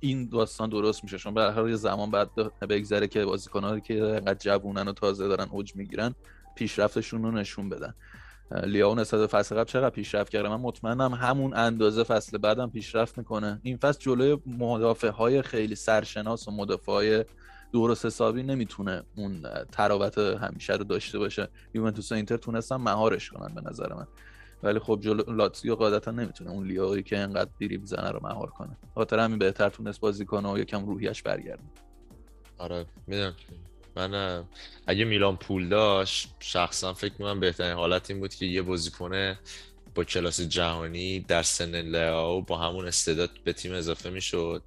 [0.00, 1.18] این داستان درست میشه.
[1.18, 2.30] چون به هر زمان بعد
[2.68, 6.14] بگذره که بازیکن‌ها که انقدر جوونن و تازه دارن اوج می‌گیرن
[6.54, 7.94] پیشرفتشون رو نشون بدن.
[8.50, 13.60] لیاو نسبت فصل قبل چقدر پیشرفت کرده؟ من مطمئنم همون اندازه فصل بعدم پیشرفت می‌کنه.
[13.62, 17.24] این فصل جلوی مدافع های خیلی سرشناس و مدافع های
[17.72, 19.42] درست حسابی نمی‌تونه اون
[19.72, 21.48] تراوت همیشه رو داشته باشه.
[21.74, 24.06] یوونتوس و اینتر تونستن مهارش کنن به نظر من.
[24.62, 28.76] ولی خب جلو لاتزیو قاعدتا نمی‌تونه اون لیاوی که انقدر دیری بزنه رو مهار کنه.
[28.94, 31.62] خاطر همین بهتر تونست بازی کنه و یکم روحیش برگرده.
[32.58, 33.34] آره می‌دونم.
[33.96, 34.44] من
[34.86, 39.36] اگه میلان پول داشت شخصا فکر می‌کنم بهترین حالت این بود که یه بازیکن
[39.94, 44.62] با کلاس جهانی در سن لئو با همون استعداد به تیم اضافه می‌شد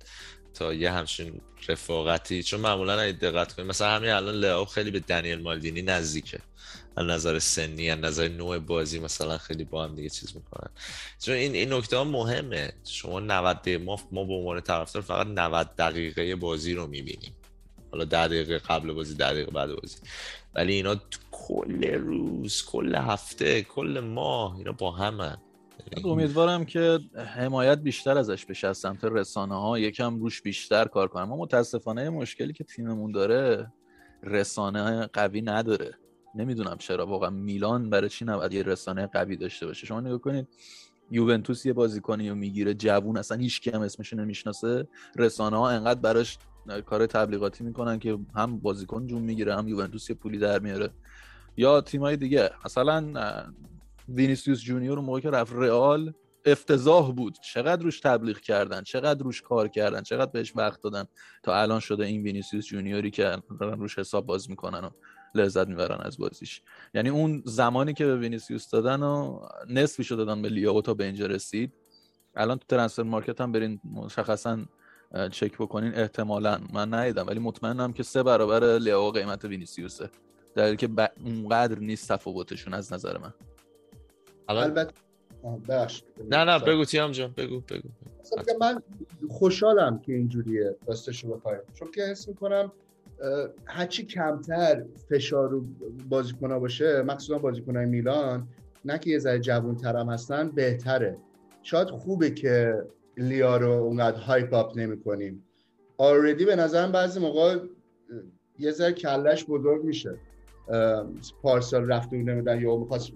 [0.54, 2.44] تا یه همچین رفاقتی.
[2.44, 6.40] چون معمولا اگه دقت کنید مثلا همین الان لئو خیلی به دنیل مالدینی نزدیکه.
[6.98, 10.70] از نظر سنی از نظر نوع بازی مثلا خیلی با هم دیگه چیز می‌کنن.
[11.20, 12.74] چون این این نکته ها مهمه.
[12.84, 17.34] شما 90 دقیقه ما ما به عنوان طرفدار فقط 90 دقیقه بازی رو می‌بینیم.
[17.92, 19.98] حالا 10 دقیقه قبل بازی 10 دقیقه بعد بازی.
[20.56, 20.96] ولی اینا
[21.32, 25.38] کل روز کل هفته کل ماه اینا با همن.
[26.06, 27.00] امیدوارم که
[27.36, 32.10] حمایت بیشتر ازش بشه از سمت رسانه ها یکم روش بیشتر کار کنم ما متاسفانه
[32.10, 33.72] مشکلی که تیممون داره
[34.24, 35.98] رسانه قوی نداره.
[36.36, 37.06] نمی‌دونم چرا.
[37.06, 40.48] واقعا میلان برای چی نباید یه رسانه قوی داشته باشه؟ شما نگاه کنید
[41.12, 44.88] یوونتوس یه بازیکنی رو می‌گیره جوون اصلا هیچ هم اسمش نمی‌شناسه.
[45.16, 46.38] رسانه ها انقدر براش
[46.86, 50.90] کار تبلیغاتی می‌کنن که هم بازیکن جون می‌گیره هم یوونتوس یه پولی در میاره.
[51.58, 53.14] یا تیمای دیگه مثلا
[54.10, 56.14] وینیسیوس جونیور اون موقع که رفت رئال
[56.46, 57.38] افتضاح بود.
[57.54, 61.06] چقدر روش تبلیغ کردن چقدر روش کار کردن چقدر بهش وقت دادن
[61.44, 64.90] تا الان شده این وینیسیوس جونیوری که دارن روش حساب باز می‌کنن و
[65.36, 66.62] لذت می‌برن از بازیش.
[66.94, 71.26] یعنی اون زمانی که به وینیسیوس دادن و نصفی دادن به لیاو تا به اینجا
[71.26, 71.74] رسید.
[72.36, 74.58] الان تو Transfermarkt هم برین مشخصا
[75.32, 76.60] چک بکنین احتمالا.
[76.74, 80.10] من ندیدم ولی مطمئنم که سه برابر لیاو قیمت وینیسیوسه.
[80.56, 81.08] در که ب...
[81.26, 83.34] اونقدر نیست تفاوتشون از نظر من.
[84.48, 84.94] البته
[86.30, 87.90] نه نه بگو تیام جان بگو بگو.
[88.60, 88.82] من
[89.30, 92.72] خوشحالم که اینجوریه راستش رو بخوایم چون که حس می‌کنم
[93.66, 95.64] هرچی کمتر فشار رو
[96.10, 98.48] بازیکنها باشه مخصوصا بازیکنهای میلان
[98.86, 101.18] نه که یه ذره جوون ترم هستن بهتره.
[101.64, 102.84] شاید خوبه که
[103.20, 105.44] لیا رو اونقدر هایپ اپ نمی کنیم
[105.98, 107.58] آردی به نظرم بعضی موقع
[108.60, 110.18] یه ذره کلش بزرگ میشه.
[111.42, 113.12] پارسال رفته بود نمیدن یا می‌خواست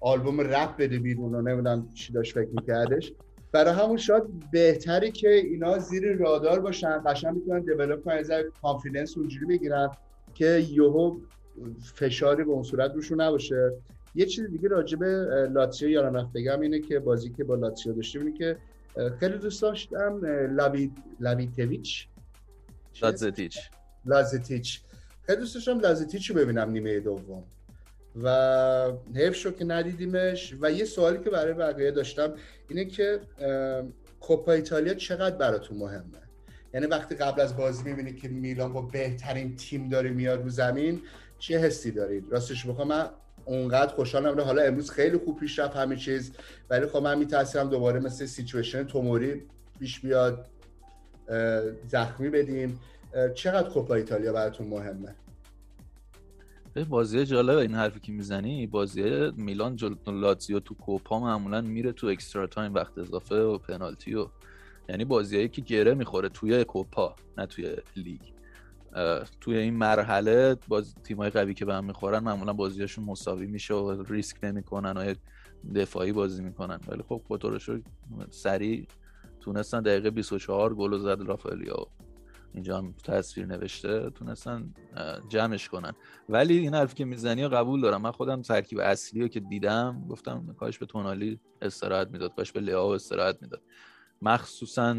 [0.00, 3.12] آلبوم رپ بده بیرون و نمی‌دونم چی داشت فکر میکردش.
[3.52, 4.22] برای همون شاید
[4.52, 8.30] بهتری که اینا زیر رادار باشن قشنگ می‌تونن develop کنن از
[8.62, 9.90] confidence اونجوری بگیرن
[10.34, 11.16] که یهو
[11.94, 13.72] فشاری به اون صورت روشون نباشه.
[14.14, 15.06] یه چیز دیگه راجع به
[15.52, 18.56] لاتسیو هم بگم اینه که بازی که با لاتسیو داشتیم اینه که
[19.20, 20.20] خیلی دوست داشتم
[21.20, 22.08] لابیتویچ
[23.02, 23.70] لازتیچ.
[24.06, 24.80] لازتیچ.
[25.26, 27.44] خیلی دوست داشتم لازتیچ رو ببینم نیمه دوم.
[28.22, 30.54] و حیف شد که ندیدیمش.
[30.60, 32.32] و یه سوالی که برای بقیه داشتم
[32.68, 33.20] اینه که
[34.20, 36.18] کوپا ایتالیا چقدر براتون مهمه؟
[36.74, 41.02] یعنی وقتی قبل از بازی می‌بینی که میلان با بهترین تیم داره میاد رو زمین
[41.38, 43.08] چه حسی دارید؟ راستش بخوام من
[43.44, 44.40] اونقدر خوشحالم.
[44.40, 46.32] حالا امروز خیلی خوب پیش رفت همه چیز
[46.70, 49.42] ولی خب من میترسم دوباره مثل سیچویشن توموری
[49.78, 50.46] پیش بیاد
[51.86, 52.80] زخمی بدیم.
[53.34, 55.14] چقدر کوپا ایتالیا براتون مهمه؟
[56.88, 58.66] بازی جالب این حرفی که می‌زنی.
[58.66, 64.14] بازی میلان جلو لاتزیو تو کوپا معمولا میره تو extra time وقت اضافه و پنالتی
[64.14, 64.28] و
[64.88, 68.33] یعنی بازیایی که گره می‌خوره توی کوپا نه توی لیگ.
[69.40, 74.02] توی این مرحله باز تیمای قوی که به هم می‌خورن معمولا بازیاشون مساوی میشه و
[74.02, 75.14] ریسک نمی‌کنن و
[75.74, 76.80] دفاعی بازی می‌کنن.
[76.88, 77.70] ولی خب خطورش
[78.30, 78.86] سریع
[79.40, 81.86] تونستن دقیقه 24 گل زد رافائلیا.
[82.54, 84.74] اینجا هم تصویر نوشته تونستن
[85.28, 85.92] جمعش کنن.
[86.28, 88.02] ولی این حرفی که می‌زنی قبول دارم.
[88.02, 92.60] من خودم ترکیب اصلی رو که دیدم گفتم کاش به تونالی استراحت می‌داد کاش به
[92.60, 93.62] لیاو استراحت می‌داد.
[94.22, 94.96] مخصوصا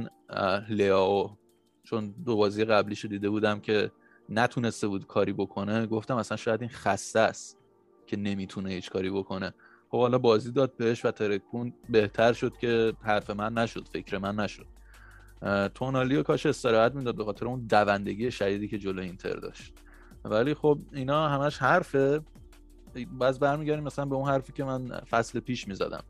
[0.69, 1.37] لیاو
[1.85, 3.91] چون دو بازی قبلیش دیده بودم که
[4.29, 7.57] نتونسته بود کاری بکنه گفتم اصلا شاید این خسته است
[8.07, 9.53] که نمی‌تونه هیچ کاری بکنه.
[9.89, 14.35] خب حالا بازی داد بهش و ترکون بهتر شد که حرف من نشد فکر من
[14.35, 14.67] نشد.
[15.75, 19.73] تونالی و کاش استراحت می‌داد به خاطر اون دوندگی شدیدی که جلو اینتر داشت.
[20.23, 22.21] ولی خب اینا همش حرفه.
[23.11, 26.03] باز برمیگردیم مثلا به اون حرفی که من فصل پیش می‌زدم.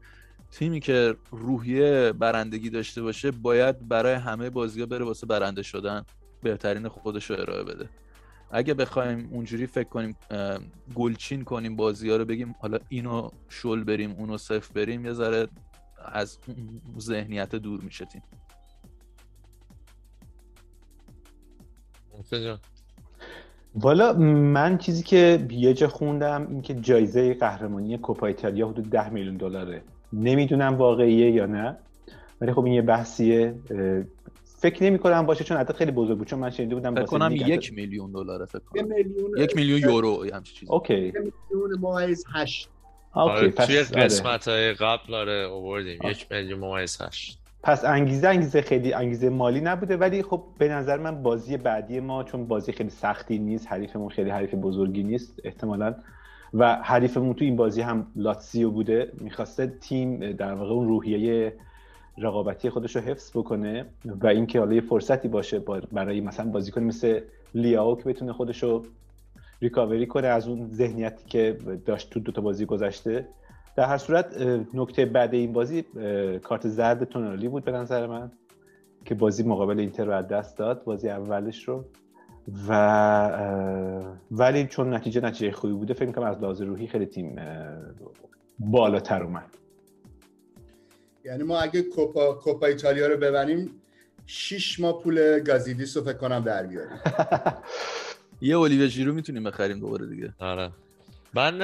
[0.56, 6.06] تیمی که روحیه برندگی داشته باشه باید برای همه بازی ها بره واسه برنده شدن
[6.44, 7.90] بهترین خودش رو ارائه بده.
[8.52, 10.16] اگه بخوایم اونجوری فکر کنیم
[10.96, 15.48] گلچین کنیم بازی ها رو بگیم حالا اینو شل بریم اونو صفر بریم یه ذره
[16.06, 16.40] از
[17.00, 18.22] ذهنیت دور میشه تیم.
[23.76, 24.14] والا
[24.54, 29.38] من چیزی که یه جا خوندم این که جایزه قهرمانی کوپا ایتالیا حدود 10 میلیون
[29.38, 29.84] دلاره.
[30.16, 31.78] نمی‌دونم واقعیه یا نه.
[32.42, 33.56] ولی خب این یه بحثیه.
[34.58, 36.28] فکر نمی کنم باشه چون عدد خیلی بزرگ بود.
[36.28, 38.88] چون من شنیده بودم فکر کنم یک میلیون دلاره فکر کنم.
[39.38, 40.72] یک میلیون یورو همچین چیزی.
[40.72, 40.96] okay.
[40.96, 42.70] میلیون ممیز 8
[43.16, 46.00] okay پس توی قسمت های قبل آره آوردیم.
[46.04, 49.98] یک میلیون ممیز 8 پس انگیزه انگیزه خیلی انگیزه مالی نبوده.
[49.98, 54.30] ولی خب به نظر من بازی بعدی ما چون بازی خیلی سختی نیست حریفمون خیلی
[54.30, 55.96] حریف بزرگی نیست احتمالا
[56.56, 61.54] و حریفمون تو این بازی هم لاتسیو بوده می‌خواسته تیم در واقع اون روحیه
[62.18, 65.60] رقابتی خودش رو حفظ بکنه و اینکه حالا یه فرصتی باشه
[65.92, 67.22] برای مثلا بازیکن مثل
[67.56, 68.84] لیاو که بتونه خودش رو
[69.62, 73.28] ریکاوری کنه از اون ذهنیتی که داشت تو دو تا بازی گذشته.
[73.76, 74.42] در هر صورت
[74.74, 75.82] نکته بعد این بازی
[76.44, 78.32] کارت زرد تونالی بود به نظر من
[79.06, 80.84] که بازی مقابل اینتر رو دست داد.
[80.84, 81.86] بازی اولش رو
[82.68, 87.36] و ولی چون نتیجه نتیجه خوبی بوده فکر کنم از لحاظ روحی خیلی تیم
[88.60, 89.58] بالاتر اومد.
[91.26, 93.82] یعنی ما اگه کوپا, کوپا ایتالیا رو ببریم
[94.26, 97.00] شیش ماه پول گازیدیس رو فکر کنم در بیاریم.
[98.42, 100.34] یه اولیوی ژیرو می‌تونیم بخریم دوباره دیگه.
[100.40, 100.72] آره.
[101.34, 101.62] من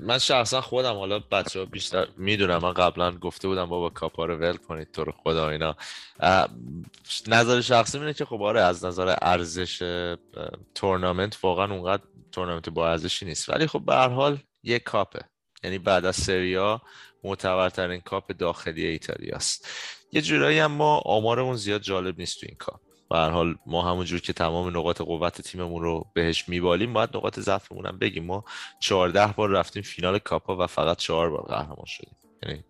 [0.00, 4.36] من شخصا خودم حالا بچه ها بیشتر می‌دونم من قبلا گفته بودم بابا کاپا رو
[4.36, 5.76] ول کنید تو رو خدا اینا.
[7.26, 10.04] نظر شخصی اینه که خب آره از نظر ارزش
[10.74, 12.02] تورنامنت واقعا اونقدر
[12.32, 13.48] تورنمنت با ارزشی نیست.
[13.48, 15.20] ولی خب به هر حال یک کاپه.
[15.64, 16.82] یعنی بعد از سریا
[17.24, 19.68] معتبرترین کاپ داخلی ایتالیاست
[20.12, 22.80] یه جورایی هم ما آمارمون زیاد جالب نیست تو این کاپ.
[23.10, 27.40] به هر حال ما همونجور که تمام نقاط قوت تیممون رو بهش میبالیم باید نقاط
[27.40, 28.24] ضعفمون هم بگیم.
[28.24, 28.44] ما
[28.80, 32.16] 14 بار رفتیم فینال کاپا و فقط 4 بار قهرمان شدیم.
[32.42, 32.64] یعنی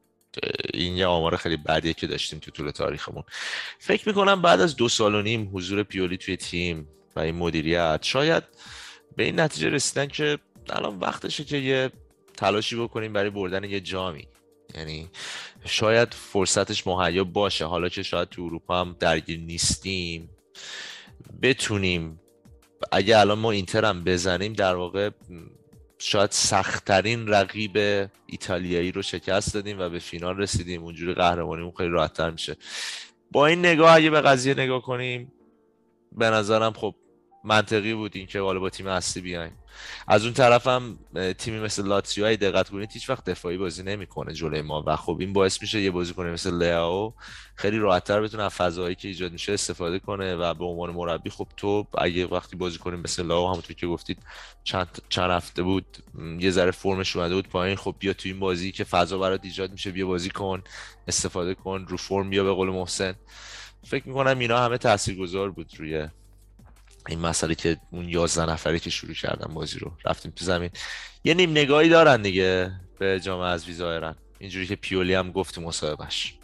[0.75, 3.25] این یه آمار خیلی بدیه که داشتیم تو طول تاریخمون.
[3.79, 7.99] فکر می‌کنم بعد از دو سال و نیم حضور پیولی توی تیم و این مدیریت
[8.03, 8.43] شاید
[9.17, 10.39] به این نتیجه رسیدن که
[10.71, 11.91] الان وقتشه که یه
[12.37, 14.29] تلاشی بکنیم برای بردن یه جامی.
[14.77, 15.11] یعنی
[15.65, 17.65] شاید فرصتش مهیا باشه.
[17.65, 20.31] حالا که شاید تو اروپا هم درگیر نیستیم
[21.43, 22.21] بتونیم.
[22.93, 25.11] اگه الان ما اینتر هم بزنیم در واقع
[25.99, 27.77] شاید سختترین رقیب
[28.27, 30.83] ایتالیایی رو شکست دادیم و به فینال رسیدیم.
[30.83, 32.57] اونجوری قهرمانیمون خیلی راحتتر میشه.
[33.31, 35.33] با این نگاه اگه به قضیه نگاه کنیم
[36.13, 36.95] به نظرم خب
[37.47, 39.53] منطقی بود این که با تیم اصلی بیایم.
[40.09, 40.99] از اون طرف هم
[41.39, 45.17] تیمی مثل لاتسیو های دقت کنید هیچ وقت دفاعی بازی نمی‌کنه جلوی ما و خب
[45.21, 47.15] این باعث میشه یه بازیکن مثل لیاو
[47.55, 51.47] خیلی راحتتر بتونه از فضایی که ایجاد میشه استفاده کنه و به عنوان مربی خب
[51.57, 54.19] تو اگه وقتی بازی کنیم مثل لیاو همونطور که گفتید
[54.65, 55.87] چند چند هفته بود
[56.39, 59.73] یه ذره فرمش اومده بود پایین خب بیا تو این بازی که فضا برات ایجاد
[59.73, 60.63] میشه بیا بازی کن
[61.09, 63.15] استفاده کن رو فرم بیا به قول محسن.
[63.85, 66.09] فکر می‌کنم اینا همه تاثیرگذار بود روی
[67.09, 70.71] این مسئله که اون 11 نفری که شروع کردن بازی رو رفتیم تو زمین.
[71.25, 74.15] یه نیم نگاهی دارن دیگه به جامعه از ظاهرا.
[74.39, 76.39] اینجوری که پیولی هم گفت مصاحبهش.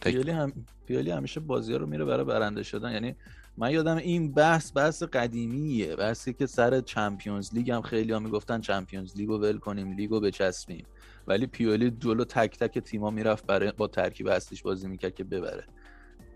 [0.00, 0.52] پیولی هم
[0.86, 2.92] پیولی همیشه بازی رو میره برای برنده شدن.
[2.92, 3.16] یعنی
[3.56, 5.96] من یادم این بحث بحث قدیمیه.
[5.96, 10.10] بحثی که سر چمپیونز لیگ هم خیلی ها می‌گفتن چمپیونز لیگ رو ول کنیم لیگ
[10.10, 10.86] رو بچسبیم.
[11.26, 15.64] ولی پیولی جلو تک تک تیما می‌رفت برای با ترکیب اصلیش بازی می‌کرد که ببره.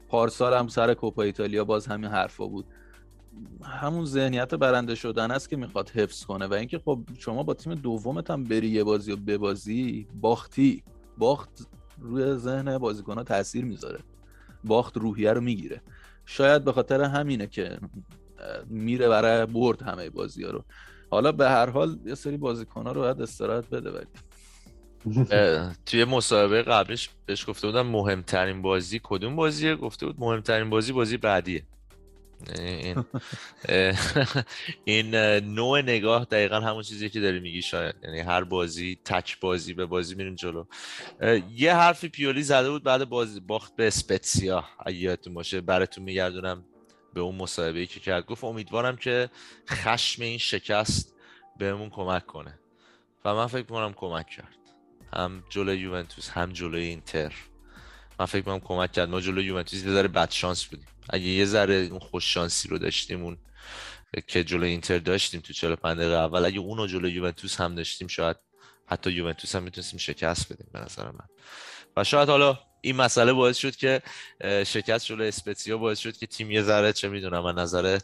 [0.08, 2.66] پارسال هم سر کوپا ایتالیا باز همین حرفا بود.
[3.64, 7.74] همون ذهنیت برنده شدن است که می‌خواد حفظ کنه و اینکه خب شما با تیم
[7.74, 10.82] دومت هم بری یه بازی و ببازی باختی.
[11.18, 11.68] باخت
[12.00, 13.98] روی ذهن ها تاثیر می‌ذاره.
[14.64, 15.82] باخت روحیه رو می‌گیره.
[16.26, 17.78] شاید به خاطر همینه که
[18.66, 20.64] میره برای برد همه بازی ها رو.
[21.10, 24.06] حالا به هر حال یه سری بازیکن ها رو باید استراحت بده ولی.
[25.86, 31.16] توی مسابقه قبلش بهش گفته بودم مهمترین بازی کدوم بازیه؟ گفته بود مهمترین بازی بازی
[31.16, 31.62] بعدیه.
[32.46, 33.04] این
[34.84, 35.14] این
[35.54, 37.94] نوع نگاه دقیقا همون چیزی که داری میگی شاید.
[38.02, 40.64] یعنی هر بازی تک بازی به بازی میریم جلو.
[41.56, 44.64] یه حرفی پیولی زده بود بعد بازی باخت به اسپتسیا.
[44.86, 46.64] اگه یادتون باشه براتون میگردونم
[47.14, 48.26] به اون مصاحبه که کرد.
[48.26, 49.30] گفت امیدوارم که
[49.70, 51.14] خشم این شکست
[51.58, 52.58] بهمون کمک کنه.
[53.24, 54.58] و من فکر می‌کنم کمک کرد.
[55.12, 57.32] هم جلوی یوونتوس هم جلوی اینتر.
[58.20, 59.08] من فکر می‌کنم کمک کرد.
[59.08, 60.86] ما جلوی یوونتوس یه ذره بد شانس بودیم.
[61.10, 63.38] اگه یه ذره اون خوش شانسی رو داشتیم اون
[64.26, 68.36] که جلو اینتر داشتیم تو 45 دقیقه اول اگه اونو جلو یوونتوس هم داشتیم شاید
[68.86, 71.28] حتی یوونتوس هم می‌تونستیم شکست بدیم به نظر من.
[71.96, 74.02] و شاید حالا این مسئله باعث شد که
[74.66, 77.98] شکست جلو اسپتسیا باعث شد که تیم یه ذره چه می‌دونم من نظر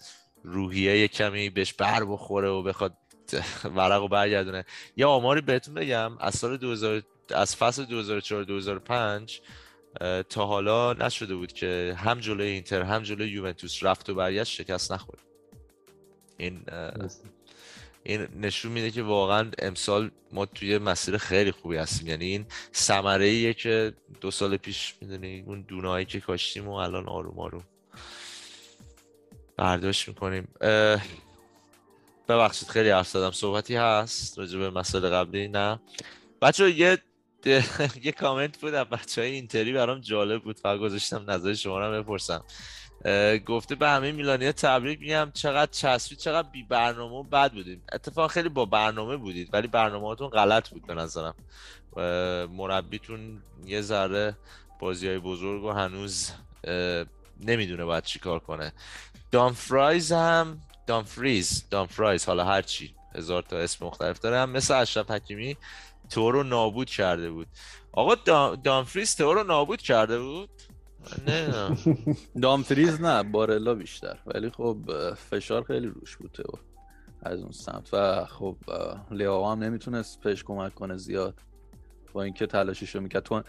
[0.45, 2.95] روحیه یه کمی بهش بر بخوره و بخواد
[3.77, 4.65] ورق و برگردونه.
[4.97, 6.19] یه آماری بهتون بگم.
[6.19, 9.41] از سال 2000 از فصل 2004 2005
[10.29, 14.93] تا حالا نشده بود که هم جلوی اینتر هم جلوی یوونتوس رفت و برگشت شکست
[14.93, 15.23] نخورد.
[16.37, 16.63] این
[18.03, 22.09] این نشون میده که واقعا امسال ما توی مسیر خیلی خوبی هستیم.
[22.09, 27.09] یعنی این ثمره ایه که دو سال پیش می‌دونی اون دونایی که کاشتیم و الان
[27.09, 27.65] آروم آروم
[29.57, 30.49] برداشت می‌کنیم.
[32.29, 33.31] ببخشید خیلی حرف زدم.
[33.31, 35.81] صحبتی هست؟ راجع به مسئله قبلی؟ نه.
[36.43, 36.99] بچه یه
[38.05, 40.59] یه کامنت بود از بچه های اینتری برام جالب بود.
[40.59, 42.45] فقط گذاشتم نظر شما رو بپرسم.
[43.47, 45.31] گفته به همه میلانیا تبریک میگم.
[45.35, 50.69] چقدر چسبید چقدر بی برنامه بد بودید اتفاقا خیلی با برنامه بودید ولی برنامهاتون غلط
[50.69, 51.35] بود به نظرم.
[52.51, 54.37] مربیتون یه ذره
[54.81, 56.31] بازی های بزرگ و هنوز
[57.41, 58.73] نمی‌دونه باید چی کار کنه.
[59.33, 64.51] دان فرایز هم دامفریز دامفرایز حالا هرچی هزار تا اسم مختلف داره هم.
[64.51, 65.57] مثل اشرف حکیمی
[66.11, 67.47] تو رو نابود کرده بود.
[67.93, 68.55] آقا دام...
[68.55, 70.49] دامفریز تو رو نابود کرده بود؟
[71.29, 71.77] نه
[72.43, 74.19] دامفریز نه بارلا بیشتر.
[74.27, 74.77] ولی خب
[75.15, 76.43] فشار خیلی روش بود تو
[77.23, 77.89] از اون سمت.
[77.95, 78.57] و خب
[79.11, 81.35] لیاو هم نمی‌تونست بهش کمک کنه زیاد.
[82.13, 83.23] با اینکه تلاششو می‌کرد.
[83.23, 83.43] تو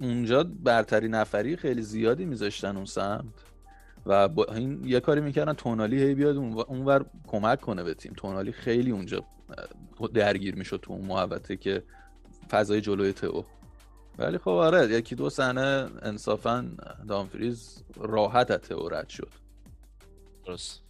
[0.00, 3.24] اونجا برتری نفری خیلی زیادی میذاشتن اون سمت.
[4.06, 8.12] و با این یه کاری می‌کردن تونالی هی بیاد اون- اونور کمک کنه به تیم.
[8.16, 9.24] تونالی خیلی اونجا
[10.14, 11.82] درگیر می‌شد تو اون محوطه که
[12.50, 13.44] فضای جلوی تو
[14.18, 16.70] ولی خب آره یکی دو صحنه انصافا
[17.08, 19.28] دامفریز راحت از تئو رد شد.
[20.46, 20.82] درست.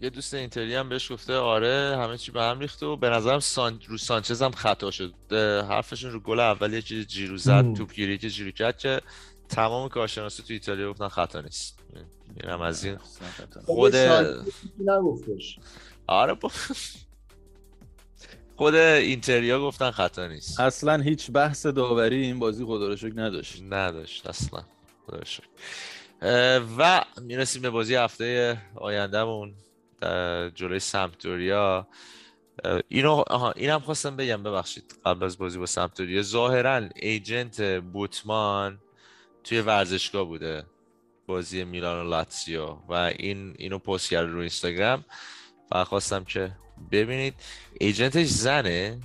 [0.00, 3.40] یه دوست اینتری هم بهش گفته آره همه چی به هم ریخته و به نظرم
[3.40, 3.80] سان...
[3.86, 5.14] رو سانچز هم خطا شد.
[5.68, 7.72] حرفشون رو گل اول یه چیز جیرو زد.
[7.72, 9.00] توپگیری که جیرو کرد که
[9.48, 11.78] تمام کارشناسا تو ایتالیا گفتن خطا نیست.
[12.42, 12.96] اینم از این.
[13.64, 13.96] خود
[14.78, 15.58] نگفتش.
[16.06, 16.50] آره با...
[18.58, 20.60] خود اینتریا گفتن خطا نیست.
[20.60, 23.62] اصلا هیچ بحث داوری این بازی خدا رو نداشت.
[23.62, 24.62] نداشت اصلا
[25.06, 25.20] خدا
[26.78, 29.54] و می‌رسیم به بازی هفته آیندهمون
[30.00, 31.86] در جلوی سمپدوریا
[32.64, 38.78] اه، اینو آها اینم خواستم بگم ببخشید قبل از بازی با سمپدوریا ظاهرا ایجنت بوتمان
[39.44, 40.64] توی ورزشگاه بوده
[41.26, 45.04] بازی میلان و لاتسیو و این اینو پست کرده رو اینستاگرام.
[45.72, 46.52] و خواستم که
[46.92, 47.34] ببینید.
[47.80, 48.98] ایجنتش زنه؟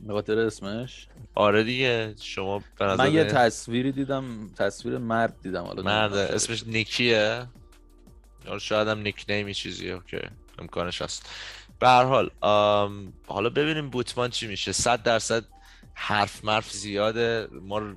[0.00, 3.24] به خاطر اسمش؟ آره دیگه شما به نظر من یه.
[3.24, 6.12] تصویری دیدم تصویر مرد دیدم حالا مرد.
[6.12, 7.46] اسمش نیکیه.
[8.46, 11.28] یا شاید هم نیک نیمی چیزیه که امکانش هست.
[11.78, 14.72] به هر حال آم، حالا ببینیم بوتمان چی میشه.
[14.72, 15.44] صد درصد
[15.94, 17.48] حرف مرف زیاده.
[17.52, 17.94] ما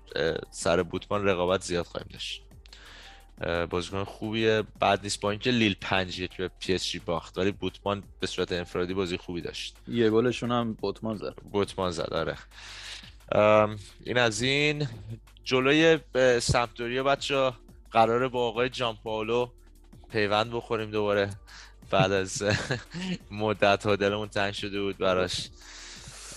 [0.51, 2.43] سر بوتمان رقابت زیاد خواهیم داشت.
[3.69, 4.63] بازیکن خوبیه.
[4.79, 8.27] بعد نیست با اینکه لیل پنج یک به پی اس جی باخت ولی بوتمان به
[8.27, 9.75] صورت انفرادی بازی خوبی داشت.
[9.87, 11.33] یه گلشون هم بوتمان زد.
[11.51, 12.37] بوتمان زد آره.
[14.03, 14.87] این از این.
[15.43, 17.51] جلوی اه، سمپدوریا بچه
[17.91, 19.49] قراره با آقای جان پاولو
[20.11, 21.29] پیوند بخوریم دوباره.
[21.91, 22.43] بعد از
[23.31, 25.49] مدت ها دلمون تنگ شده بود براش.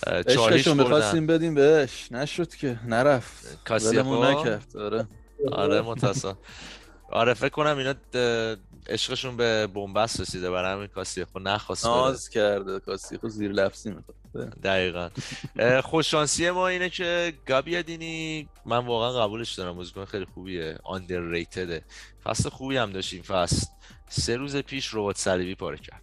[0.07, 0.75] بردن.
[0.77, 2.13] می‌خواستیم بدیم بهش.
[2.13, 5.09] نشد که نرفت؟ ولمون نکرد آره.
[5.53, 6.37] آره متاسفم
[7.13, 7.95] آره فکر کنم اینا
[8.89, 11.95] عشقشون به بنبست رسیده برای همین کاسیفو نخواست بره.
[11.95, 14.17] ناز کرده کاسیخو زیر لفظی می‌خواد.
[14.63, 15.11] دقیقا.
[15.81, 19.77] خوششانسی ما اینه که گابیادینی من واقعا قبولش دارم.
[19.77, 20.79] بازیکن خیلی خوبیه.
[20.85, 21.83] Underratedه.
[22.25, 23.67] فصل خوبی هم داشت این فصل.
[24.09, 26.03] سه روز پیش ربات صلیبی پاره کرد.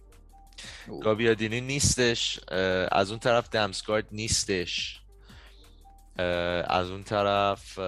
[0.88, 1.02] اوه.
[1.02, 2.40] گابیادینی نیستش.
[2.92, 5.00] از اون طرف دمسگارد نیستش.
[6.66, 7.78] از اون طرف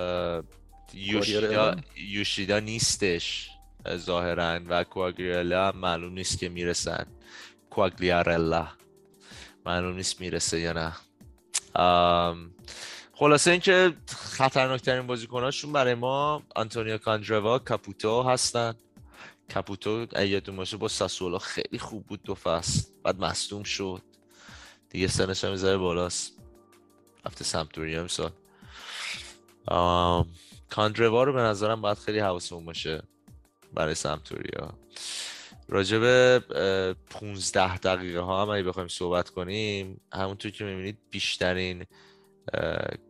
[0.95, 3.51] یوشیدا؟ یوشیدا نیستش
[3.87, 7.07] اه، ظاهرا و کواگریالا هم معلوم نیست که می‌رسن.
[7.71, 8.69] کواگلیارلا.
[9.67, 10.93] معلوم نیست می‌رسه یا نه.
[11.83, 12.51] ام،
[13.13, 18.75] خلاصه اینکه خطرناکترین بازیکناشون برای ما آنتونیو کاندروا کاپوتو هستن.
[19.55, 22.83] کاپوتو اگه یادتون باشه با ساسولو خیلی خوب بود دو فصل.
[23.03, 24.03] بعد مصدوم شد.
[24.91, 26.33] دیگه سنش هم می‌ذاره بالاست.
[27.27, 28.31] رفته سمپدوریا امسال.
[29.67, 30.29] آم،
[30.71, 33.03] کاندروا رو به نظرم باید خیلی حواسمون باشه
[33.75, 34.75] برای سمپدوریا
[35.69, 36.39] راجب
[37.11, 41.87] 15 دقیقه ها هم اگه بخوایم صحبت کنیم همونطور که می‌بینید بیشترین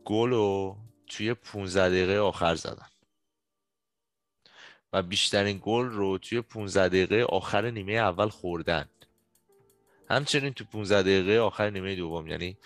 [0.04, 0.76] گل رو
[1.06, 2.86] توی 15 دقیقه آخر زدن.
[4.92, 8.88] و بیشترین گل رو توی 15 دقیقه آخر نیمه اول خوردن.
[10.10, 12.26] همچنین تو 15 دقیقه آخر نیمه دوم.
[12.26, 12.56] یعنی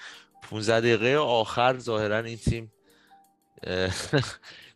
[0.42, 2.72] 15 دقیقه آخر ظاهرا این تیم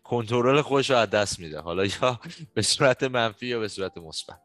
[0.08, 1.60] کنترل خودش رو از دست میده.
[1.60, 2.20] حالا یا
[2.54, 4.40] به صورت منفی یا به صورت مثبت.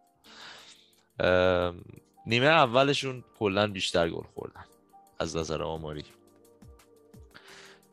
[2.26, 4.66] نیمه اولشون کلا بیشتر گل خوردن
[5.20, 6.06] از نظر آماری.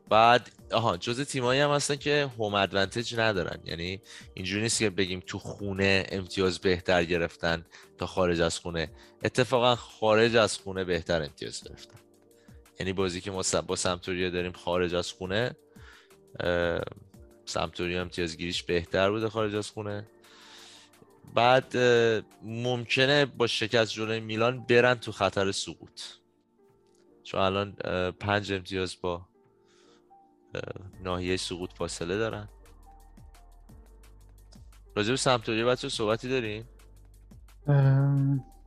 [0.09, 3.61] بعد آها جز تیمایی هم هستن که هوم ادوانتج ندارن.
[3.65, 4.01] یعنی
[4.35, 7.67] اینجوری نیست که بگیم تو خونه امتیاز بهتر گرفتن
[7.99, 8.91] تا خارج از خونه.
[9.25, 12.01] اتفاقا خارج از خونه بهتر امتیاز گرفتن.
[12.81, 15.57] یعنی بازی که ما با سمتوریا داریم خارج از خونه
[17.57, 20.07] اه، سمتوریا امتیازگیریش بهتر بوده خارج از خونه
[21.35, 21.77] بعد
[22.43, 26.01] ممکنه با شکست جلوی میلان برن تو خطر سقوط
[27.23, 27.73] چون الان
[28.13, 29.27] پنج امتیاز با
[31.05, 32.49] ناحیه سقوط فاصله دارن
[34.97, 36.69] راجب سمتوریا بچه صحبتی داریم؟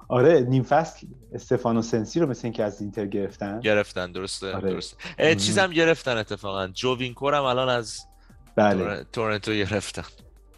[0.08, 4.70] آره نیم فصل استفانو سنسی رو مثل اینکه از اینتر گرفتن گرفتن درسته آره.
[4.70, 4.98] درسته.
[5.36, 8.08] چیزم گرفتن اتفاقا جووینکو رو هم الان از
[8.56, 8.84] بله.
[8.84, 10.04] تور- تورنتو گرفتن.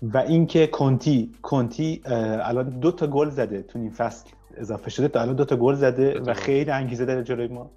[0.02, 5.22] و اینکه کنتی کنتی الان دو تا گل زده تو این فصل اضافه شده تا
[5.22, 6.34] الان دو تا گل زده و.
[6.34, 7.72] خیلی انگیزه داره جلوی ما.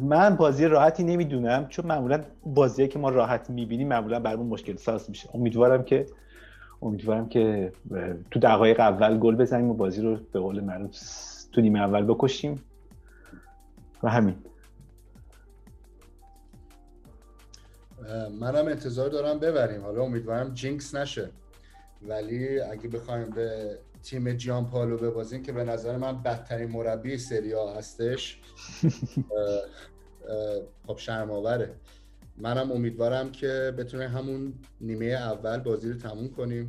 [0.00, 5.10] من بازی راحتی نمی‌دونم چون معمولا بازیایی که ما راحت می‌بینیم معمولا برامون مشکل ساز
[5.10, 5.28] میشه.
[5.34, 6.06] امیدوارم که
[6.82, 7.72] امیدوارم که
[8.30, 10.90] تو دقایق اول گل بزنیم و بازی رو به قول معروف
[11.52, 12.62] تو نیمه اول بکشیم.
[14.02, 14.34] و همین.
[18.40, 19.82] منم انتظار دارم ببریم.
[19.82, 21.30] حالا امیدوارم جینکس نشه.
[22.02, 27.72] ولی اگه بخوایم به تیم جیان پالو ببازیم که به نظر من بدترین مربی سریا
[27.72, 28.40] هستش
[30.86, 31.74] خب شرماوره
[32.36, 36.68] منم امیدوارم که بتونیم همون نیمه اول بازی رو تموم کنیم.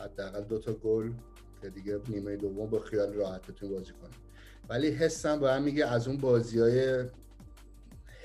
[0.00, 1.12] حداقل دو تا گل
[1.62, 4.18] که دیگه نیمه دوم با خیال راحت بتونیم بازی کنیم.
[4.68, 7.04] ولی حسم به هم میگه از اون بازی های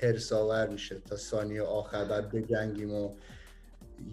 [0.06, 3.14] هرساور میشه تا ثانیه آخر بعد بجنگیم و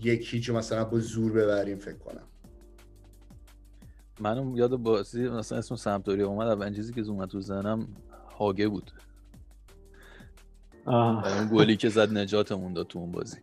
[0.01, 2.27] یکی جو مثلا با زور ببریم فکر کنم.
[4.19, 7.87] منم یاد بازی مثلا اسم سمتوری اومد اولین چیزی که اومد تو ذهنم
[8.37, 8.91] هاگه بود.
[10.85, 13.37] اون گلی که زد نجاتمون داد تو اون بازی.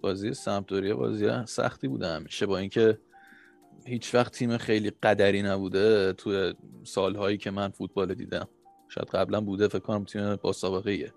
[0.00, 2.46] بازی سمتوریا بازی سختی بوده همیشه.
[2.46, 2.98] با اینکه
[3.84, 6.54] هیچ وقت تیم خیلی قدری نبوده توی
[6.84, 8.48] سالهایی که من فوتبال دیدم.
[8.88, 11.12] شاید قبلا بوده فکر کنم تیم با سابقه ایه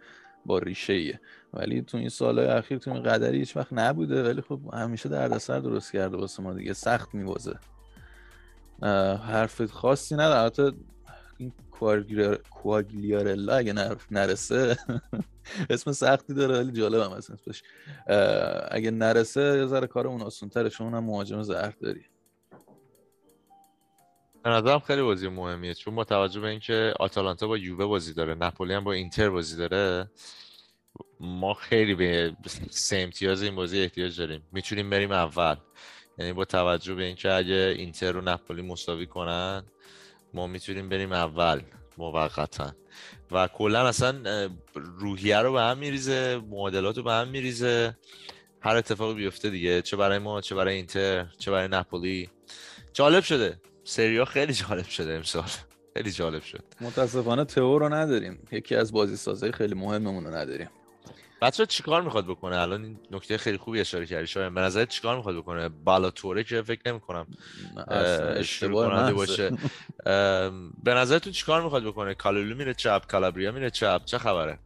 [0.45, 1.19] با ریشه ایه.
[1.53, 4.23] ولی تو این سالهای اخیر تیم قدری هیچ وقت نبوده.
[4.23, 6.73] ولی خب همیشه دردسر درست کرده واسه ما دیگه.
[6.73, 7.59] سخت میوازه
[9.27, 10.71] حرف خاصی نداره البته
[11.37, 11.53] این
[12.49, 14.77] کواگلیارلا اگه نر- نرسه
[15.69, 17.63] اسم سختی داره ولی جالب هم اسمش
[18.71, 22.05] اگه نرسه یه ذره کارمون آسون تره چون هم مهاجم زهر داری.
[24.43, 28.33] به نظرم خیلی بازی مهمیه چون با توجه به اینکه آتالانتا با یووه بازی داره
[28.33, 30.11] ناپولی هم با اینتر بازی داره
[31.19, 32.35] ما خیلی به
[32.69, 34.43] سه امتیاز این بازی احتیاج داریم.
[34.51, 35.55] می‌تونیم بریم اول.
[36.17, 39.63] یعنی با توجه به اینکه اگه اینتر و ناپولی مساوی کنن
[40.33, 41.61] ما می‌تونیم بریم اول
[41.97, 42.71] موقتا.
[43.31, 47.97] و کلا اصلا روحیه رو به هم میریزه معادلات رو به هم میریزه.
[48.59, 52.29] هر اتفاقی بیفته دیگه چه برای ما چه برای اینتر چه برای ناپولی.
[52.93, 53.59] جالب شده.
[53.91, 55.43] سریا خیلی جالب شده امسال.
[55.93, 56.63] خیلی جالب شد.
[56.81, 58.47] متاسفانه تئو رو نداریم.
[58.51, 60.69] یکی از بازی سازهای خیلی مهممون رو نداریم.
[61.41, 64.27] بچه چیکار می‌خواد بکنه؟ الان این نکته خیلی خوبی اشاره کردی.
[64.27, 67.25] شاید به نظر چیکار می‌خواد بکنه؟ بالاتوره که فکر اصلا
[68.17, 69.13] شروع اشتباه کننده.
[69.13, 69.51] باشه.
[70.83, 74.01] به نظرتون چیکار می‌خواد بکنه؟ کالولو میره چپ کالابریا میره چپ.
[74.05, 74.59] چه خبره؟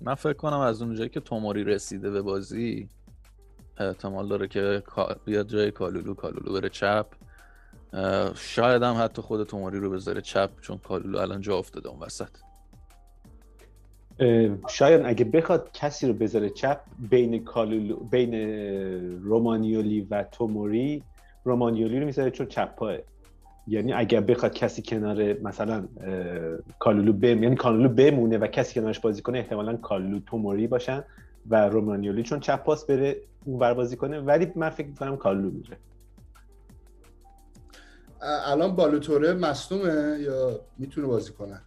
[0.00, 2.88] من فکر کنم از اونجایی که توموری رسیده به بازی
[3.86, 4.82] احتمال داره که
[5.24, 7.06] بیاد جای کالولو کالولو بره چپ.
[8.34, 12.28] شاید هم حتی خود توموری رو بذاره چپ چون کالولو الان جا افتاده اون وسط.
[14.68, 16.80] شاید اگه بخواد کسی رو بذاره چپ
[17.10, 18.34] بین کالولو بین
[19.22, 21.02] رومانیولی و توموری
[21.44, 22.96] رومانیولی رو می‌ذاره چون چپ پاه.
[23.66, 25.88] یعنی اگر بخواد کسی کنار مثلا
[26.78, 31.04] کالولو بم یعنی کالولو بمونه و کسی کنارش بازی کنه احتمالا کالولو توموری باشن.
[31.50, 34.20] و رومانیولی چون چپ پاس بره اون بر بازی کنه.
[34.20, 35.76] ولی من فکر می‌کنم کالولو میره.
[38.22, 41.60] الان بالوتوره مصدومه یا می‌تونه بازی کنه؟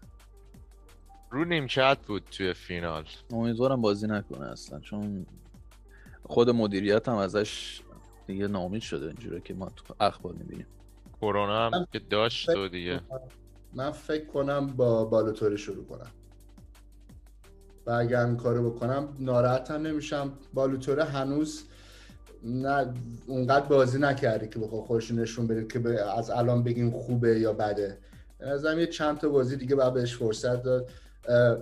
[1.32, 3.06] رو نیمکت بود توی فینال.
[3.32, 5.26] امیدوارم بازی نکنه اصلا چون
[6.24, 7.82] خود مدیریت هم ازش
[8.28, 10.68] دیگه ناامید شده اینجوری که ما تو اخبار می‌بینیم.
[11.22, 13.02] کرونا هم که داشت و دیگه.
[13.74, 16.12] من فکر کنم با بالوتوره شروع کنم.
[17.86, 20.34] و اگر این کارو بکنم ناراحت هم نمیشم.
[20.54, 21.64] بالوتوره هنوز
[22.44, 22.94] نه
[23.28, 27.98] اونقدر بازی نکردی که بخواد خودش نشون بده که از الان بگیم خوبه یا بده.
[28.38, 30.90] به نظرم یه چند تا بازی دیگه باید بهش فرصت داد.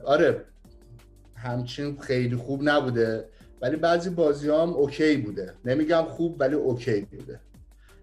[0.06, 0.46] آره
[1.36, 3.26] همچین خیلی خوب نبوده
[3.62, 5.54] ولی بعضی بازی هم okay بوده.
[5.66, 7.40] نمیگم خوب ولی okay بوده.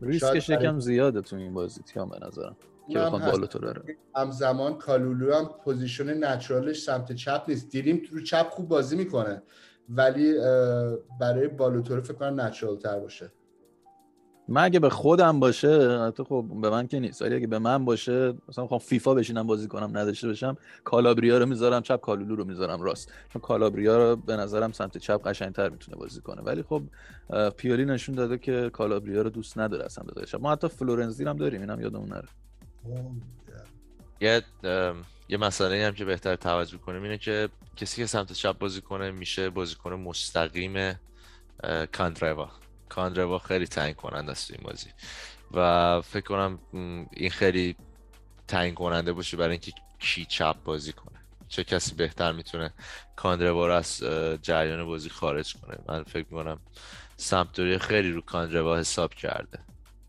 [0.02, 2.56] ریسکش یکم زیاده تو این بازی تیام به نظرم.
[2.90, 3.30] که هست.
[3.30, 3.72] بالوتوره
[4.16, 7.70] همزمان کالولو هم position natural ش سمت چپ نیست.
[7.70, 9.42] دیدیم رو چپ خوب بازی می‌کنه
[9.88, 10.34] ولی
[11.20, 13.32] برای بالوتوره فکر کنم natural تر باشه.
[14.48, 17.84] من اگه به خودم باشه حتی خب به من که نیست ولی اگه به من
[17.84, 22.44] باشه مثلا می‌خوام فیفا بشینم بازی کنم نداشته باشم کالابریا رو می‌ذارم چپ کالولو رو
[22.44, 23.12] می‌ذارم راست.
[23.32, 26.42] چون کالابریا رو به نظرم سمت چپ قشنگتر می‌تونه بازی کنه.
[26.42, 26.82] ولی خب
[27.56, 30.40] پیولی نشون داده که کالابریا رو دوست نداره اصلا بذاره چپ.
[30.40, 32.28] ما حتی فلورنزی هم داریم اینم یادمون نره.
[34.20, 34.42] یه
[35.28, 39.10] یه مسئله هم که بهتر توجه کنیم اینه که کسی که سمت چپ بازی کنه
[39.10, 41.00] میشه بازیکن مستقیم
[41.92, 42.50] کاندروا
[42.88, 44.90] کاندروا خیلی تعیین کننده است این بازی.
[45.52, 46.58] و فکر کنم
[47.12, 47.76] این خیلی
[48.48, 51.18] تعیین کننده باشه برای اینکه کی چپ بازی کنه.
[51.48, 52.72] چه کسی بهتر می‌تونه
[53.16, 54.02] کاندروا از
[54.42, 55.78] جریان بازی خارج کنه.
[55.88, 56.60] من فکر می‌کنم
[57.16, 59.58] سمتوری خیلی رو کاندروا حساب کرده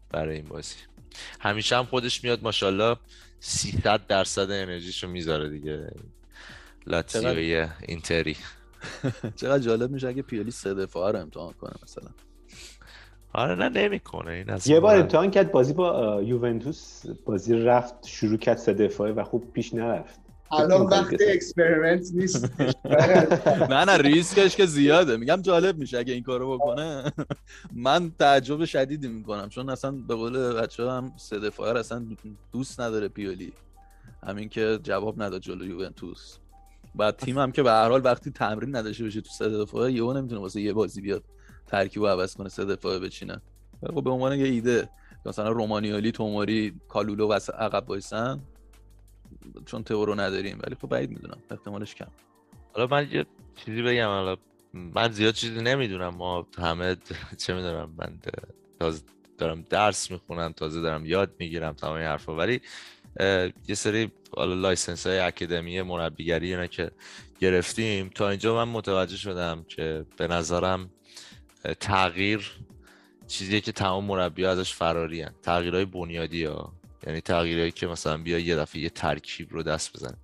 [0.10, 0.76] برای این بازی.
[1.40, 2.96] همیشه هم خودش میاد ماشاءالله
[3.40, 5.92] 300 درصد انرژیشو می‌ذاره دیگه.
[6.88, 8.38] لاتزیوی اینتری.
[9.42, 12.10] چقدر جالب میشه اگه پیولی سه دفاعه رو امتحان کنه مثلا.
[13.34, 14.32] آره نه نمی‌کنه.
[14.32, 19.12] این از یه بار امتحان کرد بازی با یوونتوس بازی رفت شروع کرد سه دفاعه
[19.12, 20.20] و خوب پیش نرفت.
[20.52, 22.52] الان وقت experiment نیست.
[23.72, 25.18] نه نه ریسکش که زیاده.
[25.18, 27.12] میگم جالب میشه اگه این کارو بکنه.
[27.74, 32.06] من تعجب شدیدی می‌کنم چون اصلا به قول بچه ها هم سه دفاعه اصلا
[32.52, 33.54] دوست نداره پیولی.
[34.28, 36.38] همین که جواب نداد جلو یوونتوس.
[36.96, 40.14] بعد تیم هم که به هر حال وقتی تمرین نداشته باشه تو سه دفاعه یهو
[40.14, 41.24] نمی‌تونه واسه یه بازی بیاد
[41.68, 43.42] ترکیب عوض کنه سه دفاعه بچینه.
[43.88, 44.90] خب به عنوان یه ایده
[45.26, 48.40] مثلا رومانیالی توماری کالولو و عقب وایسن.
[49.66, 52.08] چون تئو رو نداریم ولی خب بعید می‌دونم احتمالش کم.
[52.74, 53.26] حالا من یه
[53.66, 54.38] چیزی بگم حالا
[54.74, 56.10] من زیاد چیزی نمی‌دونم.
[56.10, 56.98] ما همه
[57.38, 58.20] چه می‌دونم من
[58.80, 59.04] تازه
[59.38, 62.36] دارم درس می‌خونم تازه دارم یاد می‌گیرم تمام این حرفا.
[62.36, 62.62] ولی
[63.68, 66.92] یه سری حالا license های اکادمی مربیگری اینا که
[67.40, 70.90] گرفتیم تا اینجا من متوجه شدم که به نظرم
[71.80, 72.52] تغییر
[73.28, 75.34] چیزیه که تمام مربی ازش فراری هن.
[75.44, 76.74] تغییرهای بنیادی ها.
[77.08, 80.18] یعنی تغییرهایی که مثلا بیا یه دفعه یه ترکیب رو دست بزنه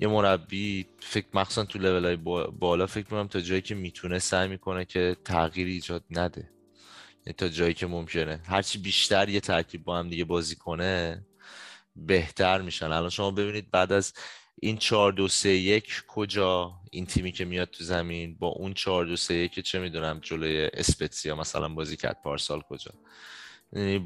[0.00, 2.16] یه مربی فکر مخصوصا تو لول های
[2.50, 6.50] بالا فکر می‌کنم تا جایی که می‌تونه سعی می‌کنه که تغییر ایجاد نده.
[7.26, 8.40] یعنی تا جایی که ممکنه.
[8.46, 11.26] هرچی بیشتر یه ترکیب با هم دیگه بازی کنه
[11.96, 12.86] بهتر میشن.
[12.86, 14.12] الان شما ببینید بعد از
[14.62, 19.06] این 4 2 3 1 کجا این تیمی که میاد تو زمین با اون 4
[19.06, 22.22] 2 3 1 چه می‌دونم جلوی اسپتسیا مثلا بازی کرد.
[22.22, 22.90] پارسال کجا.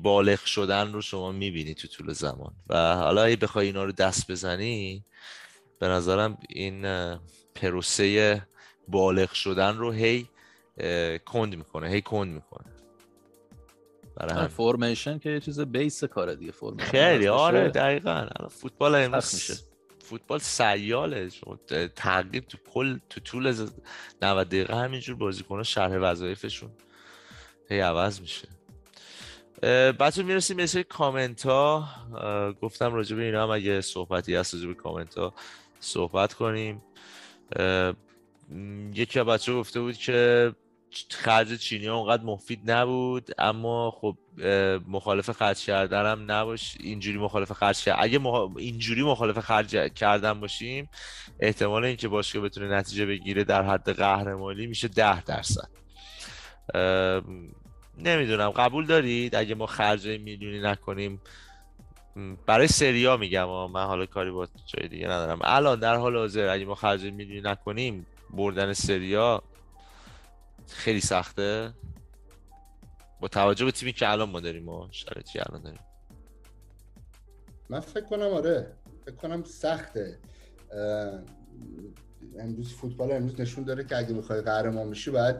[0.03, 2.55] بالغ شدن رو شما می‌بینی تو طول زمان.
[2.69, 5.05] و حالا اگه بخوای اینا رو دست بزنی
[5.79, 6.87] به نظرم این
[7.55, 8.43] پروسه
[8.89, 10.29] بالغ شدن رو هی
[11.27, 12.67] کند می‌کنه هی کند می‌کنه.
[14.17, 18.29] برای formation که یه چیز base کاره دیگه formation خیلی آره دقیقا.
[18.51, 19.55] فوتبال امروز میشه.
[19.99, 21.29] فوتبال سیاله.
[21.97, 23.69] تغییر تو کل تو طول
[24.23, 26.71] 90 دقیقه همینجور بازیکن‌ها شرح وظایفشون
[27.69, 28.49] هی عوض میشه.
[30.01, 31.89] بچه می‌رسیم به سری کامنت ها
[32.63, 35.35] گفتم راجع به اینا هم اگه صحبتی هست راجع به کامنت ها
[35.81, 36.83] صحبت کنیم.
[38.95, 40.53] یکی از بچه گفته بود که
[41.11, 44.17] خرج چینی ها اونقدر مفید نبود اما خب
[44.89, 48.21] مخالف خرج کردن هم نباش اینجوری مخالف خرج کرد اگه
[48.57, 50.89] اینجوری مخالف خرج کردن باشیم
[51.41, 55.69] احتمال اینکه باشگاه بتونه نتیجه بگیره در حد قهرمانی میشه ده درصد.
[58.03, 58.51] نمی‌دونم.
[58.51, 61.21] قبول دارید؟ اگه ما خرج میلیونی نکنیم
[62.47, 65.39] برای سریا میگم من حالا کاری با جای دیگه ندارم.
[65.43, 69.43] الان در حال حاضر اگه ما خرج میلیونی نکنیم بردن سریا
[70.69, 71.75] خیلی سخته.
[73.21, 75.81] با توجه به تیمی که الان ما داریم و شرایطی الان داریم.
[77.69, 78.73] من فکر کنم آره
[79.05, 80.19] فکر کنم سخته.
[82.39, 85.37] امروز فوتبال امروز نشون داره که اگه می‌خوای قهرمان بشی باید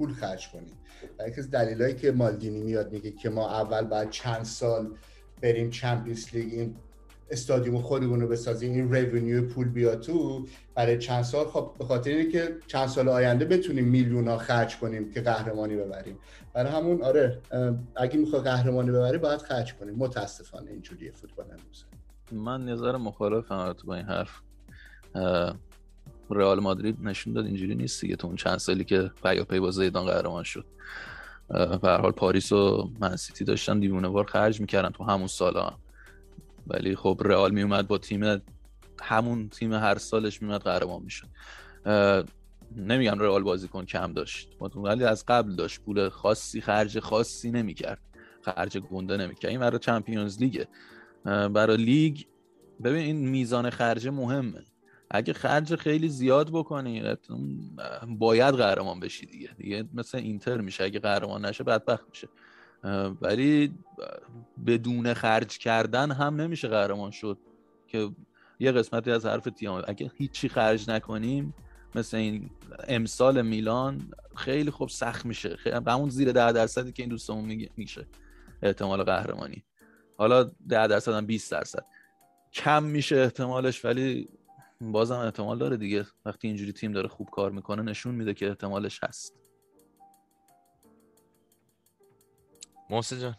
[0.00, 0.72] پول خرج کنی
[1.18, 4.90] و یکی از دلایلی که مالدینی میاد میگه که ما اول بعد چند سال
[5.42, 6.76] بریم Champions League این
[7.30, 12.10] استادیوم خودمون رو بسازیم این revenue پول بیاد تو برای چند سال خب به خاطر
[12.10, 16.18] اینه که چند سال آینده بتونیم میلیون ها خرج کنیم که قهرمانی ببریم.
[16.52, 17.40] برای همون آره
[17.96, 19.94] اگه می‌خوای قهرمانی ببری باید خرج کنیم.
[19.94, 21.84] متاسفانه اینجوریه فوتبال امروز.
[22.32, 24.40] من نظر مخالفم با این حرف.
[26.32, 28.16] رئال مادرید نشون داد اینجوری نیست دیگه.
[28.16, 30.64] تو اون چند سالی که پیاپی با زیدان قهرمان شد.
[31.48, 35.72] به هر حال پاریس و منسیتی داشتن دیوونه وار خرج می‌کردن تو همون سالا.
[36.66, 38.42] ولی خب رئال میومد با تیم
[39.02, 41.28] همون تیم هر سالش میومد قهرمان می‌شد.
[42.76, 44.48] نمیگم رئال بازیکن کم داشت.
[44.74, 45.80] ولی از قبل داشت.
[45.80, 48.00] پول خاصی خرج خاصی نمی‌کرد.
[48.42, 49.50] خرج گنده نمی‌کرد.
[49.50, 50.68] این برای چمپیونز لیگه.
[51.24, 52.22] برای لیگ
[52.84, 54.64] ببین این میزان خرج مهمه.
[55.10, 57.16] اگه خرج خیلی زیاد بکنی
[58.08, 59.50] باید قهرمان بشی دیگه.
[59.56, 62.28] دیگه مثل اینتر میشه اگه قهرمان نشه بدبخت میشه.
[63.20, 63.74] ولی
[64.66, 67.38] بدون خرج کردن هم نمیشه قهرمان شد
[67.86, 68.10] که
[68.60, 69.82] یه قسمتی از حرف تیام.
[69.88, 71.54] اگه هیچی خرج نکنیم
[71.94, 72.50] مثل این
[72.88, 75.56] امسال میلان خیلی خوب سخت میشه.
[75.86, 78.06] همون زیر ده درصدی که این دوستمون میشه
[78.62, 79.64] احتمال قهرمانی.
[80.18, 81.84] حالا ده درصد هم 20 درصد.
[82.52, 84.28] کم میشه احتمالش ولی
[84.80, 86.04] بازم احتمال داره دیگه.
[86.26, 89.36] وقتی اینجوری تیم داره خوب کار می‌کنه نشون میده که احتمالش هست.
[92.90, 93.34] محسن جان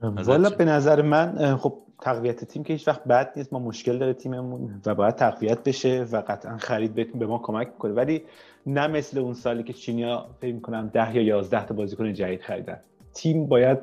[0.00, 3.52] والا به نظر من خب تقویت تیم که هیچ وقت بد نیست.
[3.52, 7.78] ما مشکل داره تیممون و باید تقویت بشه و قطعا خرید بتون به ما کمک
[7.78, 7.92] کنه.
[7.92, 8.24] ولی
[8.66, 12.80] نه مثل اون سالی که چینیا فکر کنم ده یا یازده تا بازیکن جدید خریدن.
[13.14, 13.78] تیم باید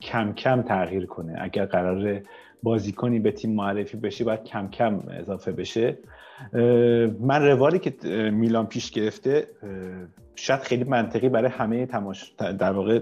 [0.00, 1.36] کم کم تغییر کنه.
[1.40, 2.22] اگر قرار
[2.62, 5.98] بازیکنی به تیم معرفی بشه باید کم کم اضافه بشه.
[7.20, 7.94] من روالی که
[8.30, 9.48] میلان پیش گرفته
[10.34, 13.00] شاید خیلی منطقی برای همه تماش در واقع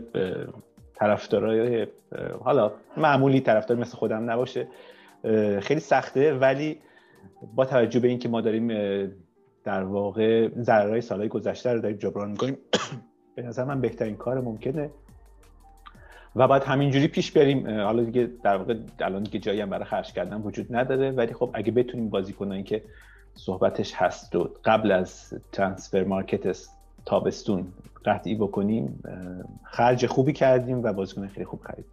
[0.94, 1.86] طرفدارای
[2.40, 4.68] حالا معمولی طرفدار مثل خودم نباشه
[5.60, 6.78] خیلی سخته ولی
[7.54, 8.68] با توجه به اینکه ما داریم
[9.64, 12.56] در واقع ضررهای سالهای گذشته رو داریم جبران می‌کنیم
[13.36, 14.90] به نظر من بهترین کار ممکنه.
[16.36, 20.12] و باید همینجوری پیش بریم حالا دیگه در واقع الان دیگه جایی هم برای خرج
[20.12, 22.82] کردن وجود نداره ولی خب اگه بتونیم بازیکنایی که
[23.34, 26.58] صحبتش هست و قبل از ترانسفر مارکت
[27.06, 27.72] تابستون
[28.04, 29.02] قطعی بکنیم
[29.64, 31.84] خرج خوبی کردیم و بازیکن خیلی خوب خرید.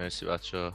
[0.00, 0.72] مرسی بچه.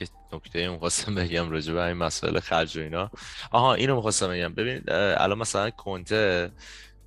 [0.00, 3.10] یه نکته اون خواستم بگم راجع به این مسائل خرج و اینا.
[3.50, 4.54] آها اینو می‌خواستم بگم.
[4.54, 6.50] ببینید الان مثلا کنته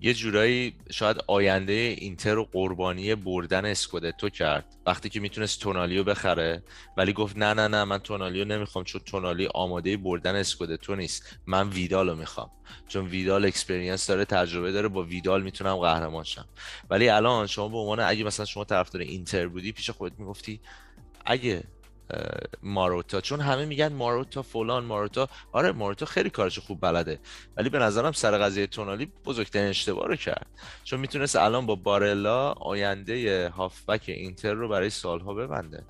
[0.04, 4.66] یه جورایی شاید آینده اینتر رو قربانی بردن اسکودتو کرد.
[4.86, 6.64] وقتی که می‌تونست تونالی رو بخره
[6.98, 11.38] ولی گفت نه نه نه من تونالی رو نمی‌خوام چون تونالی آماده بردن اسکودتو نیست.
[11.46, 12.52] من ویدالو می‌خوام.
[12.88, 16.46] چون ویدال experience داره تجربه داره با ویدال می‌تونم قهرمان شم.
[16.90, 20.60] ولی الان شما به عنوان اگه مثلا شما طرفدار اینتر بودی پیش خودت می‌گفتی
[21.26, 21.64] اگه
[22.64, 23.22] ماروتا.
[23.22, 25.30] چون همه میگن ماروتا فلان ماروتا.
[25.52, 27.20] آره ماروتا خیلی کارش خوب بلده.
[27.58, 30.48] ولی به نظرم سر قضیه تونالی بزرگترین اشتباه رو کرد.
[30.84, 35.84] چون می‌تونست الان با بارلا آینده هافبک اینتر رو برای سالها ببنده.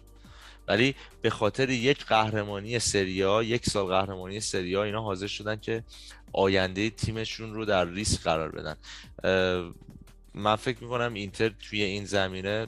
[0.68, 5.84] ولی به خاطر یک قهرمانی سریا یک سال قهرمانی سریا اینا حاضر شدن که
[6.34, 8.76] آینده تیمشون رو در ریسک قرار بدن.
[10.34, 12.68] من فکر می‌کنم اینتر توی این زمینه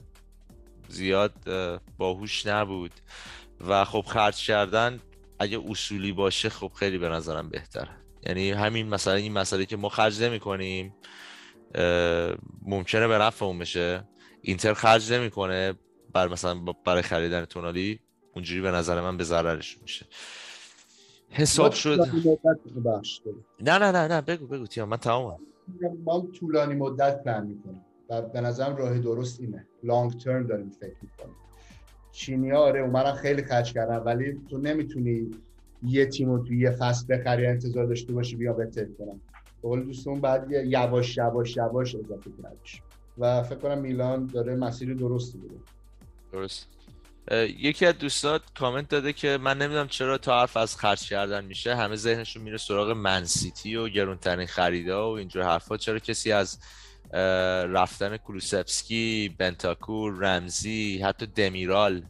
[0.89, 1.34] زیاد
[1.97, 2.91] باهوش نبود.
[3.68, 4.99] و خب خرج کردن
[5.40, 7.90] اگه اصولی باشه خب خیلی به نظرم بهتره.
[8.26, 10.95] یعنی همین مثلا این مسئله که ما خرج نمی کنیم
[12.61, 14.03] ممکنه به نفعمون بشه.
[14.41, 15.73] اینتر خرج نمی‌کنه
[16.14, 17.99] بر مثلا برای خریدن تونالی
[18.35, 20.06] اونجوری به نظر من به ضررش میشه.
[21.30, 21.99] حساب شد.
[23.60, 25.40] نه نه نه نه بگو بگو تیام من تمامم
[26.03, 27.85] ما طولانی مدت پلن می‌کنیم.
[28.10, 29.68] و به نظرم راه درست اینه.
[29.84, 31.35] لانگ ترم داریم فکر می‌کنیم.
[32.14, 35.31] چینی آره اومدن خیلی خرج کردن ولی تو نمی‌تونی
[35.84, 39.22] یه تیم رو توی یه فصل بخری انتظار داشته باشی بیا بهتر کنم.
[39.61, 42.81] به قول دوستون بعد یواش یواش یواش اضافه کنش
[43.18, 45.56] و فکر کنم میلان داره مسیر درستی بوده
[46.31, 46.68] درست.
[47.60, 51.76] یکی از دوستات کامنت داده که من نمی‌دونم چرا تا حرف از خرج کردن میشه
[51.76, 56.60] همه ذهنشون میره سراغ منسیتی و گرونترین خریدا و اینجور حرفا چرا کسی از
[57.14, 62.03] رفتن کلوسفسکی بنتاکور رمزی حتی دمیرال.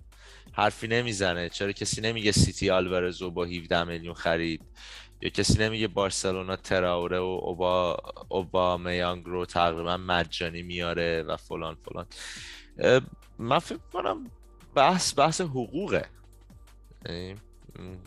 [0.52, 1.50] حرفی نمی‌زنه.
[1.50, 4.62] چرا کسی نمیگه سیتی آلورزو با 17 میلیون خرید؟
[5.22, 7.98] یا کسی نمیگه بارسلونا تراوره و اوبا
[8.30, 12.06] اوبا میانگ رو تقریبا مجانی میاره و فلان فلان.
[13.40, 14.32] من فکر کنم
[14.76, 16.06] بحث بحث حقوقه.
[17.06, 17.36] یعنی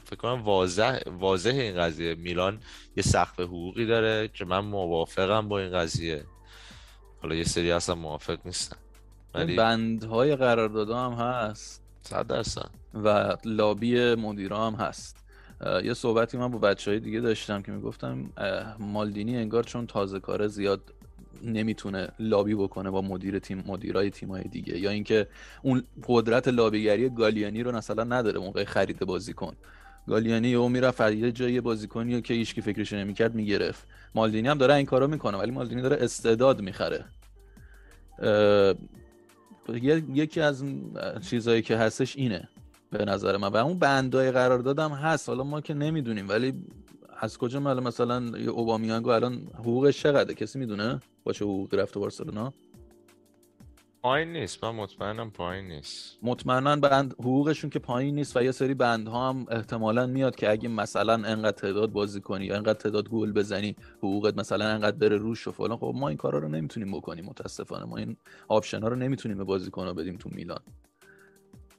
[0.05, 2.15] فکر کنم واضح واضح این قضیه.
[2.15, 2.61] میلان
[2.97, 6.25] یه سقف حقوقی داره که من موافقم با این قضیه.
[7.27, 8.77] حالا یه سری اصلا موافق نیستن.
[9.35, 11.83] ولی بندهای قرارداد هم هست.
[12.03, 12.71] صد درصد.
[13.05, 15.17] و لابی مدیرا هم هست.
[15.85, 18.31] یه صحبتی من با بچه های دیگه داشتم که می‌گفتم
[18.79, 20.81] مالدینی انگار چون تازه کاره زیاد
[21.43, 25.27] نمی‌تونه لابی بکنه با مدیر تیم مدیرای تیمای دیگه یا اینکه
[25.63, 29.57] اون قدرت لابیگری گالیانی رو مثلا نداره موقع خرید بازیکن.
[30.09, 33.87] گالیانی او می‌رفت یه جای بازیکنی که هیچکی فکرش نمی‌کرد می‌گرفت.
[34.15, 37.05] مالدینی هم داره این کارو می‌کنه ولی مالدینی داره استعداد می‌خره.
[40.15, 40.65] یکی از
[41.31, 42.49] چیزهایی که هستش اینه
[42.91, 43.49] به نظر من.
[43.49, 45.29] و اون بندای قرار دادم هست.
[45.29, 46.55] حالا ما که نمی‌دونیم ولی
[47.21, 52.53] از کجا مال مثلا اوبامیانگو الان حقوقش چقدره؟ کسی می‌دونه با چه حقوقی رفته بارسلونا؟
[54.03, 54.65] پایین نیست.
[54.65, 56.19] من مطمئنم پایین نیست.
[56.23, 60.69] مطمئنا بند حقوقشون که پایین نیست و یه سری بندها هم احتمالا میاد که اگه
[60.69, 65.49] مثلا انقدر تعداد بازی کنی یا انقدر تعداد گل بزنی حقوقت مثلا انقدر بره روش
[65.49, 65.77] و فلان.
[65.77, 67.85] خب ما این کارا رو نمی‌تونیم بکنیم متاسفانه.
[67.85, 68.17] ما این
[68.49, 70.61] آپشن ها رو نمی‌تونیم به بازیکن بدیم تو میلان.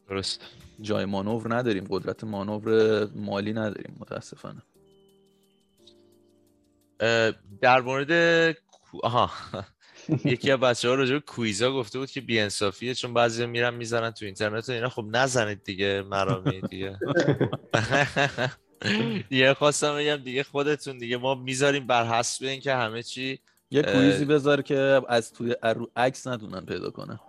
[0.09, 0.41] درست.
[0.81, 1.85] جای مانور نداریم.
[1.89, 4.61] قدرت مانور مالی نداریم متاسفانه.
[7.61, 8.11] در مورد
[9.03, 9.29] آها.
[10.25, 14.25] یکی از بچه ها راجع کویزا گفته بود که بیانصافیه چون بعضی میرن می‌زنن تو
[14.25, 14.89] اینترنت و اینا.
[14.89, 16.99] خب نزنید دیگه مرامی دیگه.
[19.31, 23.39] یه خواستم بگم دیگه خودتون دیگه ما می‌ذاریم بر حسب این که همه چی
[23.71, 27.19] یه کویزی بذار که از توی رو عکس ندونن پیدا کنه.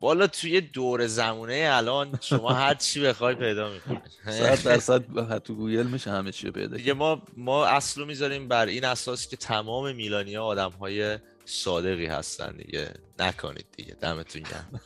[0.00, 4.00] والا توی دور زمونه الان شما هر چی بخوای پیدا می‌کنی.
[4.24, 8.84] صد درصد تو گوگل میشه همه چی پیدا دیگه ما ما اصلو می‌ذاریم بر این
[8.84, 12.94] اساس که تمام میلانیا آدم های صادقی هستن دیگه.
[13.18, 13.94] نکنید دیگه.
[14.00, 14.80] دمتون گرم.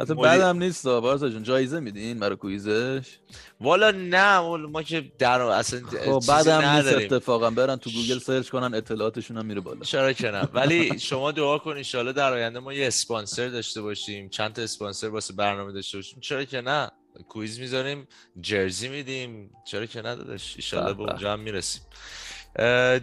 [0.00, 1.42] حتی مدیر- بعدم نیست بارسا جون.
[1.42, 3.18] جایزه میدین برای کویزش؟
[3.60, 7.12] والا نه والا ما که در اصلا خب بعدم نیست.
[7.12, 7.50] اتفاقا.
[7.50, 9.80] برن تو گوگل سرچ کنن اطلاعاتشون هم میره بالا.
[9.80, 10.42] چرا که نه.
[10.54, 14.28] ولی شما دعا کن انشالله در آینده ما یه اسپانسر داشته باشیم.
[14.28, 16.20] چند تا اسپانسر واسه برنامه داشته باشیم.
[16.20, 16.90] چرا که نه.
[17.28, 18.08] quiz می‌ذاریم
[18.40, 19.50] jersey میدیم.
[19.66, 20.54] چرا که نه داداش.
[20.56, 21.02] انشالله به.
[21.02, 21.82] اونجا هم می‌رسیم.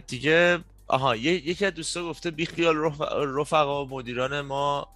[0.07, 3.01] دیگه آها یکی از دوستا گفته بیخیال رف...
[3.38, 4.88] رفقا مدیران ما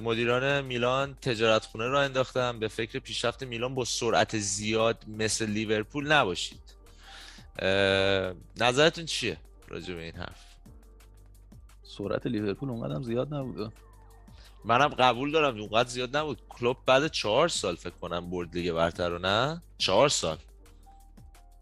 [0.00, 2.58] مدیران میلان تجارت خونه را انداختن.
[2.58, 6.74] به فکر پیشرفت میلان با سرعت زیاد مثل لیورپول نباشید.
[8.56, 9.36] نظرتون چیه
[9.68, 10.44] راجع به این حرف؟
[11.82, 13.72] سرعت لیورپول اونقدر هم زیاد نبود.
[14.64, 16.42] منم قبول دارم اونقدر زیاد نبود.
[16.48, 20.38] کلوب بعد چهار سال فکر کنم برد لیگ برتر رو نه؟ چهار سال.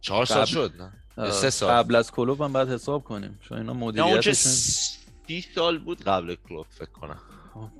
[0.01, 1.70] چهار سال شد نه؟ سه سال.
[1.70, 3.39] قبل از کلوب هم باید حساب کنیم.
[3.48, 7.18] چون اینا مدیریتشون سی سال بود قبل کلوب فکر کنم.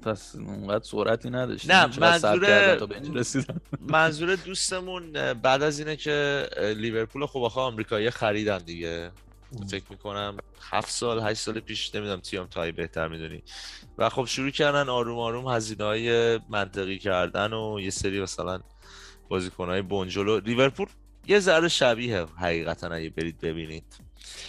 [0.02, 3.46] پس اونقدر سرعتی نداشت نه، منظور-
[3.80, 9.10] منظور دوستمون بعد از اینه که لیورپول خب آخه آمریکایی خریدن دیگه.
[9.70, 10.36] فکر می‌کنم
[10.70, 13.42] هفت سال هشت سال پیش نمی‌دونم تیام تایی بهتر می‌دونی.
[13.98, 18.60] و خب شروع کردن آروم آروم هزینه های منطقی کردن و یه سری مثلا
[19.28, 20.86] بازیکن های بنجلو لیورپول
[21.27, 23.85] یه ذره شبیه حقیقتا اگه برید ببینید.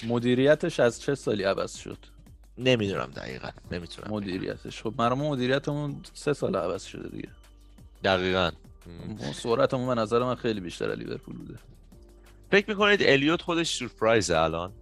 [0.08, 1.98] مدیریتش از چه سالی عوض شد؟
[2.58, 4.84] نمی‌دونم دقیقا نمی‌تونم مدیریتش.
[4.84, 7.30] خب ما مدیریتمون سه سال عوض شده دیگه.
[8.04, 8.52] دقیقا.
[9.34, 11.60] سرعتمون به نظر من خیلی بیشتر لیورپول بوده.
[12.52, 14.74] فکر می‌کنید الیوت خودش سورپرایزه الان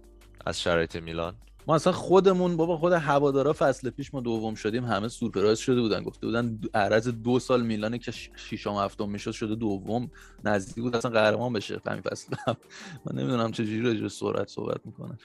[0.46, 1.34] از شرایط میلان؟
[1.66, 6.02] ما اصلا خودمون بابا خود هوادارا فصل پیش ما دوم شدیم همه سورپرایز شده بودن
[6.02, 10.10] گفته بودن عرض دو سال میلانه که ش- ششم هفتم می‌شد شده دوم
[10.44, 12.56] نزدیک بود اصلا قهرمان بشه همین فصل هم.
[13.04, 15.18] من نمی‌دونم چه جوری راجع سرعت صحبت می‌کنن.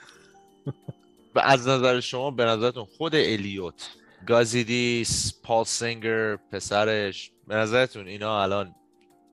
[1.36, 3.90] و از نظر شما به نظرتون خود الیوت
[4.28, 8.76] گازیدیس پال سینگر پسرش به نظرتون اینا الان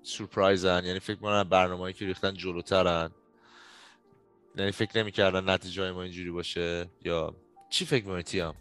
[0.02, 3.10] سورپرایزن؟ یعنی فکر می‌کنن برنامه‌ای که ریختن جلوترن.
[4.56, 7.34] یعنی فکر نمی‌کردن نتیجه ما اینجوری باشه یا
[7.68, 8.54] چی فکر می‌کنی تیام؟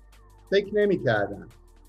[0.52, 1.48] فکر نمی‌کردن.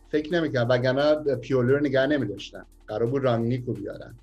[0.08, 0.74] فکر نمی‌کردن.
[0.74, 2.66] وگرنه پیولو رو نگه نمیداشتن.
[2.86, 4.14] قرار بود رانگنیکو بیارن.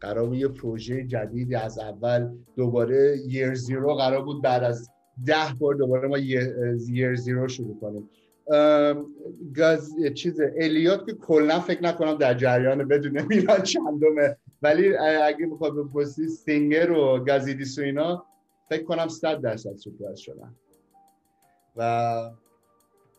[0.00, 4.90] قرار بود یه پروژه جدیدی از اول دوباره یر زیرو قرار بود بعد از
[5.26, 8.10] ده بار دوباره ما یر زیرو شروع کنیم.
[9.56, 14.36] گاز چیز الیوت که کلا فکر نکنم در جریان بدون میلان چندمه.
[14.62, 18.26] ولی اگه بخواد بپرسی سینگر و گازیدیس و اینا
[18.68, 20.54] فکر کنم 100 درصد سورپرایز شدن.
[21.76, 22.30] و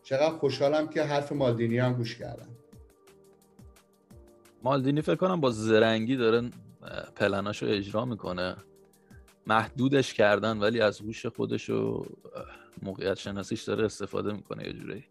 [0.02, 2.48] چقدر خوشحالم که حرف مالدینی هم گوش کردم
[4.62, 6.50] مالدینی فکر کنم با زرنگی داره
[7.16, 8.56] پلناشو اجرا می‌کنه.
[9.46, 12.06] محدودش کردن ولی از هوش خودش و
[12.82, 15.04] موقعیت شناسیش داره استفاده می‌کنه یه جوری.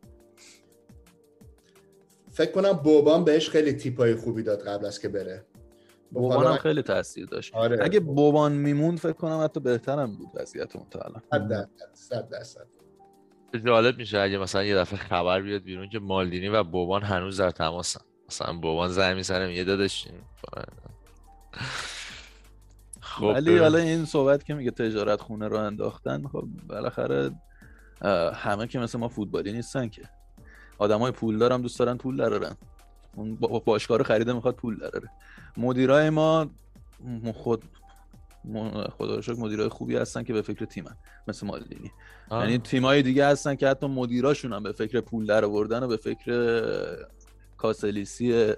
[2.32, 5.46] فکر کنم بوبان بهش خیلی تیپای خوبی داد قبل از که بره.
[6.16, 7.56] بوبان هم خیلی تاثیر داشت.
[7.56, 7.84] آره.
[7.84, 11.22] اگه بوبان میموند فکر کنم حتی بهترم بود وضعیتمون تا الان.
[11.32, 12.68] صد درصد صد درصد.
[13.66, 17.52] جالب میشه اگه مثلا یه دفعه خبر بیاد بیرون که مالدینی و بوبان هنوز در
[17.52, 20.08] تماسن مثلا بوبان زنگ می‌زنه میگه داداش
[23.02, 27.32] خب ولی حالا این صحبت که میگه تجارت خونه رو انداختن خب بالاخره
[28.34, 30.02] همه که مثل ما فوتبالی نیستن که.
[30.78, 32.56] آدمای پولدار هم دوست دارن پول درارن.
[33.16, 33.36] اون
[33.66, 35.10] باشگاه رو خریده می‌خواد پول دراره.
[35.58, 36.48] مدیرای ما
[37.34, 37.64] خود
[38.98, 40.96] خدا شکر مدیرای خوبی هستن که به فکر تیمن
[41.28, 41.92] مثل مالدینی.
[42.32, 45.98] یعنی تیمای دیگه هستن که حتی مدیراشون هم به فکر پول در آوردن و به
[45.98, 47.08] فکر
[47.58, 48.54] کاسلیسی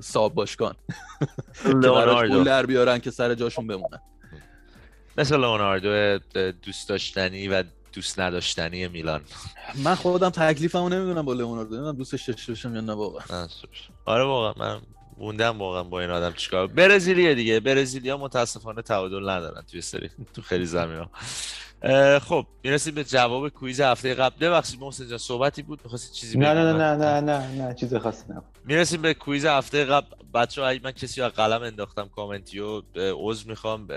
[0.00, 0.74] ساب باشگان.
[1.62, 4.00] پول در بیارن که سر جاشون بمونن.
[5.18, 6.18] مثل لئوناردو
[6.50, 9.20] دوست داشتنی و دوست نداشتنی میلان.
[9.84, 13.48] من خودم تکلیفمو نمی‌دونم با لئوناردو نمی‌دونم دوستش داشته باشم یا نه واقعا.
[14.04, 14.80] آره واقعا من
[15.20, 16.66] موندم واقعا با این آدم چیکار.
[16.66, 17.60] برزیلیه دیگه.
[17.60, 20.10] برزیلیا متاسفانه تعادل ندارن توی سری.
[20.34, 21.10] تو خیلی زمینا
[22.18, 24.46] خب می‌رسیم به جواب quiz هفته قبل.
[24.46, 27.66] ببخشید محسن جان صحبتی بود؟ می‌خواستی چیزی نه نه نه نه نه.
[27.66, 28.44] نه چیز خاصی نبود.
[28.64, 30.06] می‌رسیم به quiz هفته قبل.
[30.34, 33.88] بچه ها من کسی رو قلم انداختم کامنتی رو عذر می‌خوام.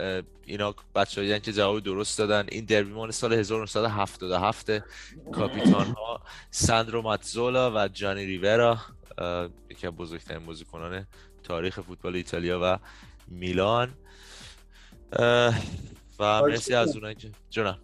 [0.45, 2.45] اینا بچه هایی که جواب درست دادن.
[2.51, 4.71] این دربی مال سال 1977
[5.31, 6.21] کاپیتان ها
[6.51, 8.77] ساندرو ماتزولا و جانی ریورا.
[9.69, 11.07] یکی از بزرگترین بازیکنان
[11.43, 12.79] تاریخ فوتبال ایتالیا و
[13.27, 13.89] میلان.
[16.19, 17.77] و مرسی از اونایی که جونم.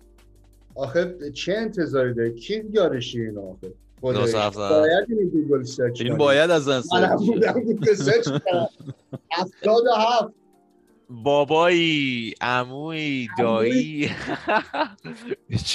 [0.75, 3.73] آخه چه انتظاری داره کی یارشی این آخه.
[4.01, 6.17] باید این گوگل سرچ این.
[6.17, 7.19] باید از من سرچ
[8.45, 8.67] کنم.
[9.31, 10.33] هفتاد و هفت.
[11.09, 14.09] بابایی عمویی دایی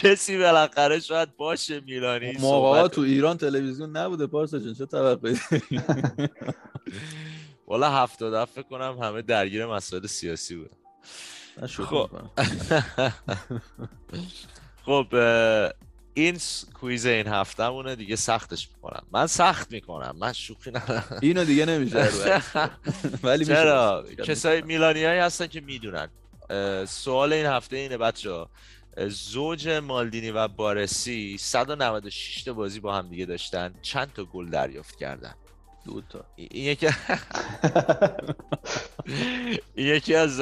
[0.03, 4.75] کسی بالاخره شاید باشه میلانی اون موقع ها صحبت- تو ایران تلویزیون نبوده پارسا جون
[4.75, 5.39] چه توقعی؟
[7.67, 10.71] والا هفتاد هفت فکر کنم همه درگیر مسائل سیاسی بود
[11.61, 12.09] من شوخی خب.
[12.13, 12.31] می‌کنم.
[14.87, 15.07] خب
[16.15, 16.39] این
[16.75, 19.03] کویز این هفته مونه دیگه سختش می‌کنم.
[19.13, 20.17] من سخت می‌کنم.
[20.19, 21.19] من شوخی ندارم.
[21.23, 22.09] اینو دیگه نمیشه.
[23.23, 24.27] ولی چرا؟ بس.
[24.27, 26.09] کسای میلانیایی هستن که می‌دونن.
[26.89, 28.47] سوال این هفته اینه بچه
[29.09, 33.75] زوج مالدینی و بارسی 196 تا بازی با هم دیگه داشتن.
[33.83, 35.35] چند تا گل دریافت کردن؟
[35.85, 36.89] دو تا این یکی
[39.75, 40.41] این یکی از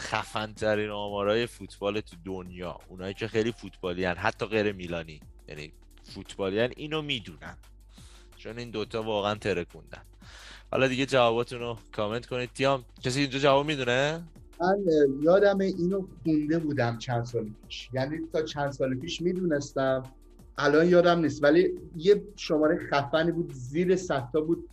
[0.00, 2.78] خفن ترین آمارای فوتبال تو دنیا.
[2.88, 4.16] اونایی که خیلی فوتبالی هن.
[4.16, 5.20] حتی غیر میلانی.
[5.48, 5.72] یعنی
[6.02, 6.70] فوتبالی هن.
[6.76, 7.56] اینو می‌دونن.
[8.36, 10.02] چون این دوتا واقعا ترکوندن
[10.72, 12.50] حالا دیگه جواباتون رو کامنت کنید.
[12.52, 14.22] تیام کسی اینجا جواب می‌دونه؟
[14.60, 14.76] من
[15.22, 17.88] یادم اینو خونده بودم چند سال پیش.
[17.92, 20.02] یعنی تا چند سال پیش می‌دونستم.
[20.58, 21.44] الان یادم نیست.
[21.44, 24.68] ولی یه شماره خفنی بود زیر 100 تا بود.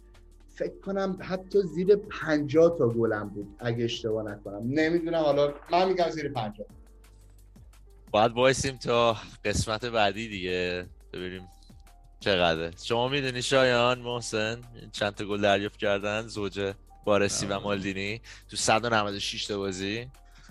[0.57, 4.61] فکر کنم حتی زیر 50 تا گلم بود اگه اشتباه نکنم.
[4.65, 6.67] نمی‌دونم حالا من میگم زیر 50
[8.11, 11.47] باید وایسیم تا قسمت بعدی دیگه ببینیم
[12.19, 12.71] چقدره.
[12.83, 14.61] شما می‌دونی شایان محسن
[14.91, 16.73] چند تا گل دریافت کردن زوج
[17.05, 18.21] بارسی و مالدینی.
[18.49, 20.07] تو 196 تا بازی.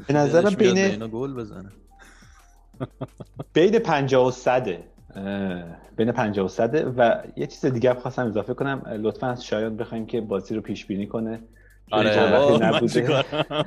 [0.06, 1.72] به نظرم بین اینا گل بزنه.
[3.52, 4.95] بین 50 و 100
[5.97, 9.76] بین 50 و 100 و یه چیز دیگه هم خواستم اضافه کنم لطفا از شایان
[9.76, 11.43] بخوایم که بازی رو پیش بینی کنه
[11.90, 12.40] آره.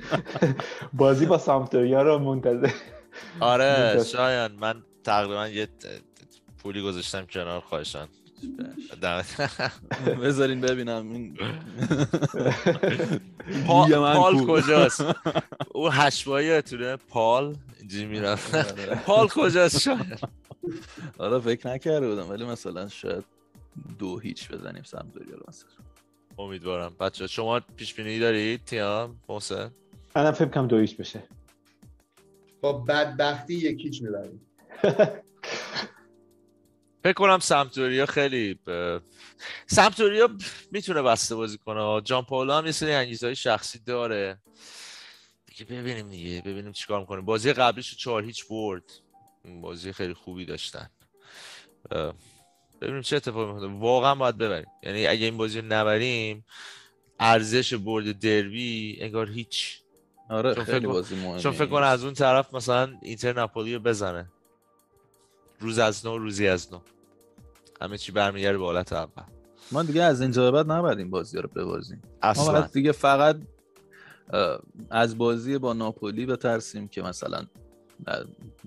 [0.93, 2.71] بازی با سامپدوریا رو منتظر
[3.39, 4.03] آره.
[4.03, 5.67] شایان من تقریبا یه
[6.57, 8.07] پولی گذاشتم کنار خواهشان
[10.23, 11.37] بذارین ببینم این
[13.67, 14.45] من پال.
[14.47, 15.03] کجاست؟
[15.71, 18.55] او هشبایی تونه پال اینجوری می‌رفت
[19.05, 20.17] پال کجاست شایان
[21.17, 23.23] آره فکر نکرده بودم ولی مثلا شاید
[23.99, 25.69] دو هیچ بزنیم سمدوریا رو مثلا.
[26.37, 26.95] امیدوارم.
[26.99, 29.71] بچه شما پیش بینی دارید تیام محسن؟
[30.15, 31.23] منم فکر کنم دویش بشه.
[32.61, 34.41] با بدبختی یکیچ می‌بریم.
[37.03, 38.99] فکر کنم سمتوریا خیلی ب...
[39.67, 40.29] سمتوریا
[40.71, 42.01] می‌تونه بسته بازی کنه.
[42.01, 44.37] جان پاولو هم یه سری انگیزهای شخصی داره.
[45.45, 47.21] دیگه ببینیم دیگه ببینیم چیکار می‌کنه.
[47.21, 48.83] بازی قبلیش چهار هیچ برد.
[49.61, 50.89] بازی خیلی خوبی داشتن.
[52.81, 54.71] ببینیم چه اتفاقی میفته واقعا باید ببریم.
[54.83, 56.45] یعنی اگه این بازی رو نبریم
[57.19, 59.81] ارزش برد دربی انگار هیچ.
[60.29, 64.31] آره خیلی بازی مهمه چون فکر کنه از اون طرف مثلا اینتر ناپولی رو بزنه.
[65.59, 66.79] روز از نو روزی از نو.
[67.81, 69.23] همه چی برمیگرده به حالت اول.
[69.71, 72.01] ما دیگه از اینجا به بعد نباید این بازی رو ببازیم.
[72.05, 72.51] ما اصلا.
[72.51, 73.35] باید دیگه فقط
[74.89, 77.45] از بازی با ناپولی بترسیم که مثلا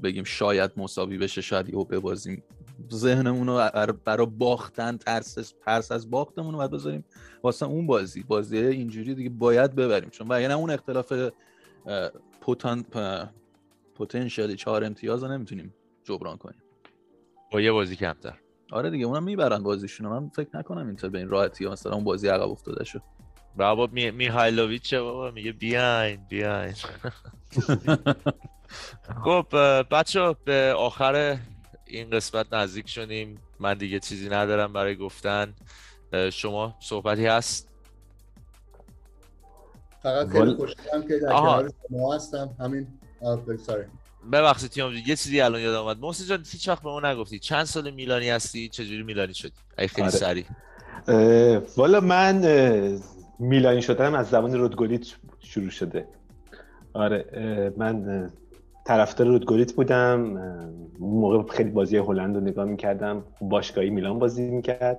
[0.03, 2.43] بگیم شاید مساوی بشه شاید یهو ببازیم.
[2.93, 7.05] ذهنمون رو بر- برای باختن ترس از ترس از باختمون رو باید بذاریم
[7.43, 8.23] واسه اون بازی.
[8.23, 10.11] بازی اینجوری دیگه باید ببریم.
[10.11, 12.11] چون وگرنه اون اختلاف اه،
[12.41, 13.29] پوتان پ-
[13.95, 15.75] پتانسیل چهار امتیاز رو نمی‌تونیم
[16.05, 16.63] جبران کنیم.
[17.53, 18.35] با یه بازی کمتر.
[18.73, 22.29] آره دیگه اونم می‌برن بازیشون من فکر نکنم اینتر به این راحتی مثلا اون بازی
[22.29, 23.03] عقب افتاده شد
[23.57, 24.11] بابا می...
[24.11, 26.75] میهایلوویچ بابا؟ میگه بیاین بیاین.
[29.25, 29.47] خب
[29.91, 31.39] بچه به آخر
[31.87, 33.39] این قسمت نزدیک شدیم.
[33.61, 35.55] من دیگه چیزی ندارم برای گفتن.
[36.33, 37.69] شما صحبتی هست؟
[40.03, 41.33] فقط خیلی خوشحالم که در.
[41.33, 42.57] کنار شما هستم.
[42.61, 42.87] همین
[43.21, 43.85] آه، ساری.
[44.33, 45.99] ببخشید تیام یه چیزی الان یادم اومد.
[46.01, 47.39] محسن جان هیچ وقت به ما نگفتی.
[47.39, 50.17] چند سال میلانی هستی؟ چجوری میلانی شدی؟ ای خیلی آره.
[50.17, 50.45] سریع.
[51.09, 52.43] اه، والا من
[53.39, 55.07] میلانی شدنم از زمان رودگولیت
[55.41, 56.07] شروع شده.
[56.93, 57.25] آره
[57.77, 58.31] من
[58.87, 60.37] طرفدار رودگولیت بودم.
[60.99, 63.25] اون موقع خیلی بازی هلند رو نگاه می‌کردم.
[63.41, 64.99] باشگاهی میلان بازی می‌کرد.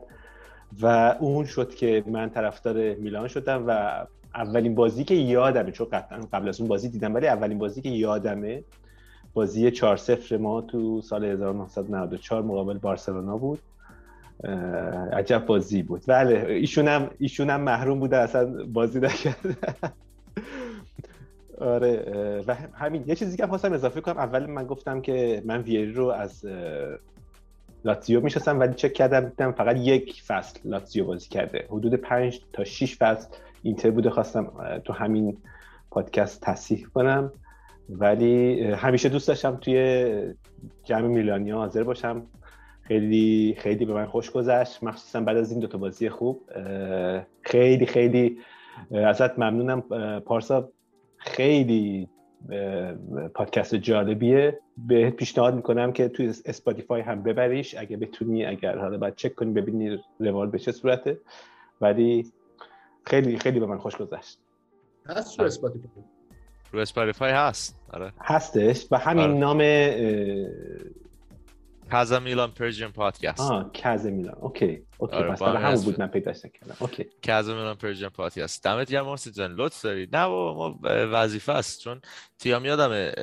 [0.81, 4.05] و اون شد که من طرفدار میلان شدم و
[4.35, 7.89] اولین بازی که یادمه چون قطعا قبل از اون بازی دیدم ولی اولین بازی که
[7.89, 8.63] یادمه
[9.33, 13.59] بازی 4 0 ما تو سال 1994 مقابل بارسلونا بود.
[15.13, 16.03] عجب بازی بود.
[16.07, 19.37] بله ایشون هم ایشون هم محروم بوده اصلا بازی نکرد
[21.61, 25.91] آره و همین یه چیزی که خواستم اضافه کنم اول من گفتم که من ویری
[25.91, 26.45] رو از
[27.85, 31.65] لاتزیو میشستم ولی چک کردم دیدم فقط یک فصل لاتزیو بازی کرده.
[31.69, 33.27] حدود پنج تا 6 فصل
[33.63, 34.51] اینتر بوده خواستم
[34.85, 35.37] تو همین
[35.91, 37.31] پادکست تصحیح کنم.
[37.89, 40.33] ولی همیشه دوست داشتم توی
[40.83, 42.27] جمع میلانیا حاضر باشم.
[42.81, 44.83] خیلی خیلی به من خوش گذشت.
[44.83, 46.41] مخصوصا بعد از این دوتا بازی خوب.
[47.41, 48.37] خیلی خیلی
[48.91, 49.81] ازت ممنونم.
[50.19, 50.69] پارسا
[51.17, 52.09] خیلی
[53.33, 54.59] پادکست جالبیه.
[54.77, 57.75] بهت پیشنهاد می‌کنم که توی Spotify هم ببریش.
[57.77, 61.19] اگه بتونی اگر حالا باید چک کنی ببینی روال به چه صورته.
[61.81, 62.31] ولی
[63.05, 64.39] خیلی خیلی به من خوش گذشت.
[65.05, 66.03] هست رو Spotify.
[66.73, 67.79] رو Spotify هست.
[67.93, 68.13] آره.
[68.21, 69.33] هستش و همین آره.
[69.33, 69.61] نام
[71.91, 73.41] Casa Milan Persian Podcast.
[73.41, 74.35] آه Casa Milan.
[74.41, 75.81] OK OK آره، پس همون.
[75.83, 76.75] بود من پیداش نکردم.
[76.79, 77.05] اوکی.
[77.25, 78.63] کازا میلان پرژن پادکست.
[78.63, 79.55] دمت گرم مرسی جان.
[79.55, 82.01] لطف داری نه بابا ما وظیفه است چون
[82.39, 83.13] تیام یادمه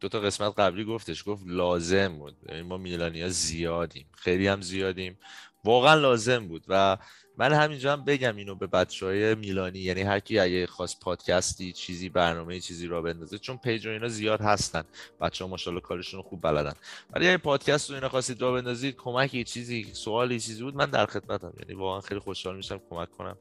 [0.00, 2.36] دو تا قسمت قبلی گفتش گفت لازم بود.
[2.64, 4.06] ما میلانیا زیادیم.
[4.16, 5.18] خیلی هم زیادیم.
[5.64, 6.96] واقعا لازم بود و
[7.40, 11.72] من همینجا هم بگم اینو به بچه های میلانی یعنی هر کی اگه خواست پادکستی
[11.72, 14.84] چیزی برنامه چیزی را بندازه چون پیج و اینا زیاد هستن.
[15.20, 16.72] بچه ها ماشاءالله کارشون خوب بلدن.
[17.12, 21.06] ولی اگه پادکست رو اینا خواستید را بندازید کمکی چیزی سوالی چیزی بود من در
[21.06, 21.52] خدمتم.
[21.60, 23.36] یعنی واقعا خیلی خوشحال میشم کمک کنم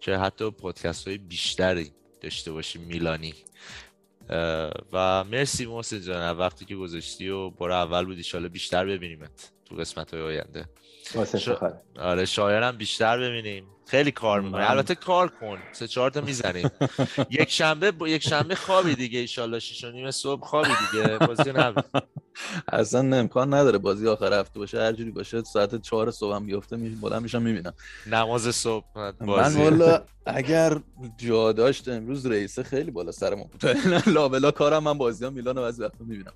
[0.00, 3.34] که حتی پادکست های بیشتری داشته باشیم میلانی.
[4.92, 9.74] و مرسی محسن جان وقتی که گذاشتی و بار اول بود ایشالا بیشتر ببینیمت تو
[9.74, 10.68] قسمت های آینده.
[11.38, 11.72] شا-.
[12.00, 13.66] آره شایرم بیشتر ببینیم.
[13.86, 15.58] خیلی کار می‌کنی من- البته کار کن.
[15.72, 16.70] سه چهار تا می‌زنیم.
[17.40, 21.18] یک شنبه با یک شنبه خوابی دیگه ایشالله شیش و نیم صبح خوابی دیگه.
[21.18, 21.84] بازی نبود.
[22.72, 26.76] اصلا امکان نداره بازی آخر هفته باشه هر جوری باشه ساعت چهار صبح هم بیفته
[26.76, 27.72] می بلند میشم می‌بینم.
[28.06, 29.58] نماز صبح من بازی.
[29.62, 30.80] والا اگر
[31.18, 33.64] جا داشت امروز رئیسه خیلی بالا سرمون بود.
[34.14, 36.32] لابلا کارم من بازی ها میلان رو بعضی وقتا می‌بینم.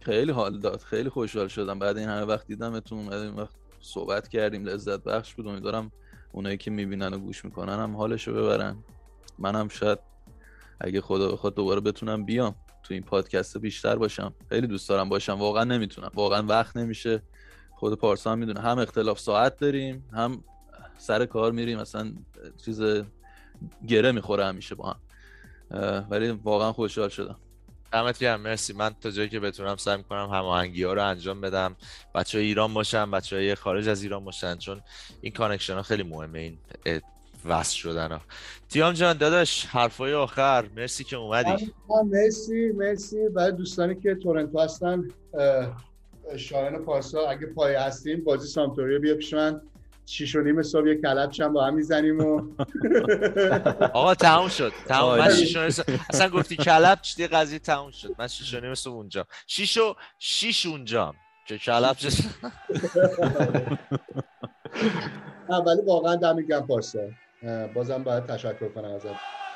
[0.00, 0.80] خیلی حال داد.
[0.80, 1.78] خیلی خوشحال شدم.
[1.78, 5.46] بعد این همه وقت دیدمتون بعد این وقت صحبت کردیم لذت بخش بود.
[5.46, 5.92] امیدوارم
[6.32, 8.84] اونایی که می‌بینن و گوش می‌کنن هم حالشو ببرن.
[9.38, 9.98] منم شاید
[10.80, 14.34] اگه خدا بخواد دوباره بتونم بیام تو این پادکست بیشتر باشم.
[14.48, 15.32] خیلی دوست دارم باشم.
[15.32, 16.10] واقعا نمی‌تونم.
[16.14, 17.22] واقعا وقت نمیشه.
[17.76, 18.60] خود پارسا هم می‌دونه.
[18.60, 20.44] هم اختلاف ساعت داریم هم
[20.98, 21.78] سر کار میریم.
[21.78, 22.12] اصلا
[22.64, 22.82] چیز
[23.88, 25.00] گره می‌خوره همیشه با هم.
[26.10, 27.36] ولی واقعا خوشحال شدم.
[27.92, 28.72] دمت گرم مرسی.
[28.72, 31.76] من تا جایی که بتونم سعی می‌کنم هماهنگی ها رو انجام بدم.
[32.14, 34.80] بچه های ایران باشن بچه های خارج از ایران باشن چون
[35.20, 36.58] این connection ها خیلی مهمه این
[37.44, 38.20] وصل شدن ها
[38.68, 40.64] تیام جان داداش حرفای آخر.
[40.76, 41.72] مرسی که اومدی.
[41.88, 43.28] من مرسی مرسی.
[43.28, 45.08] برای دوستانی که تورنتو هستن
[46.36, 49.60] شایان پارسا اگه پای هستیم بازی سامتوریو بیا پیش من.
[50.10, 52.42] شیش و نیم صبح یه کلبچ هم با هم می‌زنیم و
[54.00, 54.72] آقا تموم شد.
[54.88, 55.10] تموم.
[55.10, 55.36] من عالی.
[55.36, 58.14] شیش و صبح- اصلا گفتی کلب چی قضیه تموم شد.
[58.18, 61.14] من شیش و نیم صبح اونجا شیش و شیش اونجام
[61.46, 62.08] که کلب چه
[65.50, 66.98] نه ولی واقعا دم گرم پارسا.
[67.74, 69.06] بازم باید تشکر کنم ازت.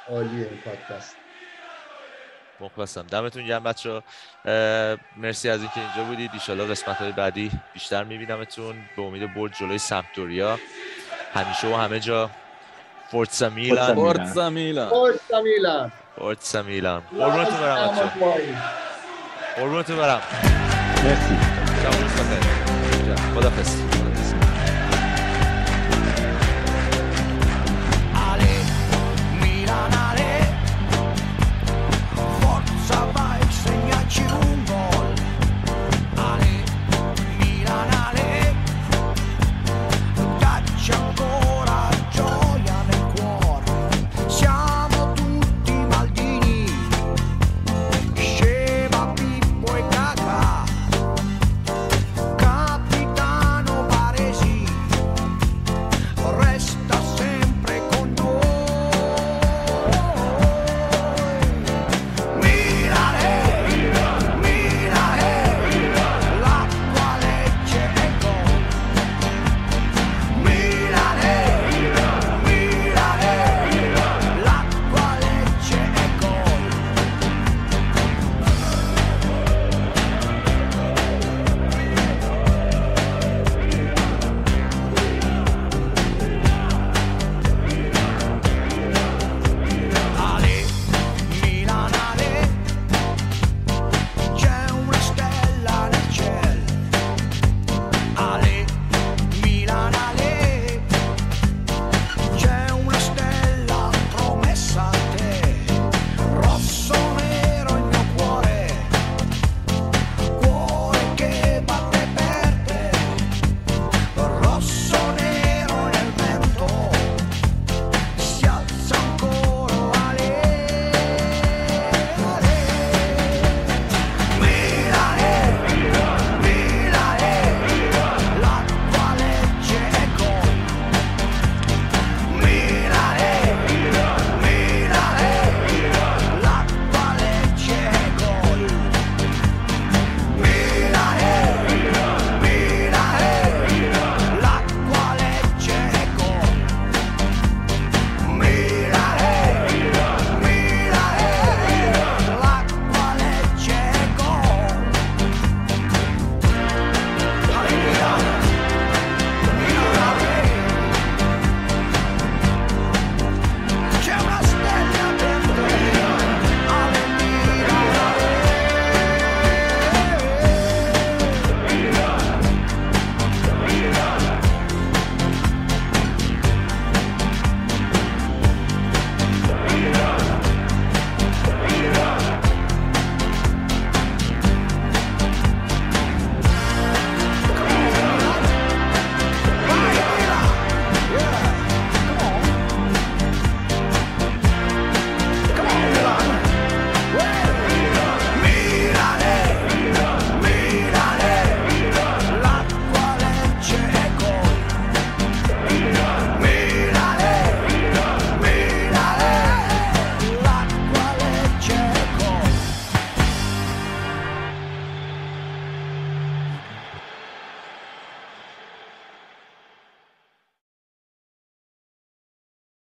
[0.08, 1.16] عالیه این پادکست.
[2.60, 3.02] مخلصم.
[3.02, 4.02] دمتون گرم بچه
[5.16, 6.30] مرسی از اینکه اینجا بودید.
[6.34, 8.76] ایشالا قسمت های بعدی بیشتر میبینمتون.
[8.96, 10.58] به امید برد جلوی سمپدوریا
[11.34, 12.30] همیشه و همه جا.
[13.10, 13.94] فورتسا میلان.
[13.94, 13.94] میلان.
[13.94, 14.88] فورتزا میلان.
[14.88, 15.92] فورسا میلان.
[16.16, 17.02] فورتسا میلان.
[17.18, 18.10] قربونتون برم بچه
[19.56, 20.22] قربونتون برم.
[21.04, 21.36] مرسی.
[21.82, 24.03] شب روز بخیر خدافظ.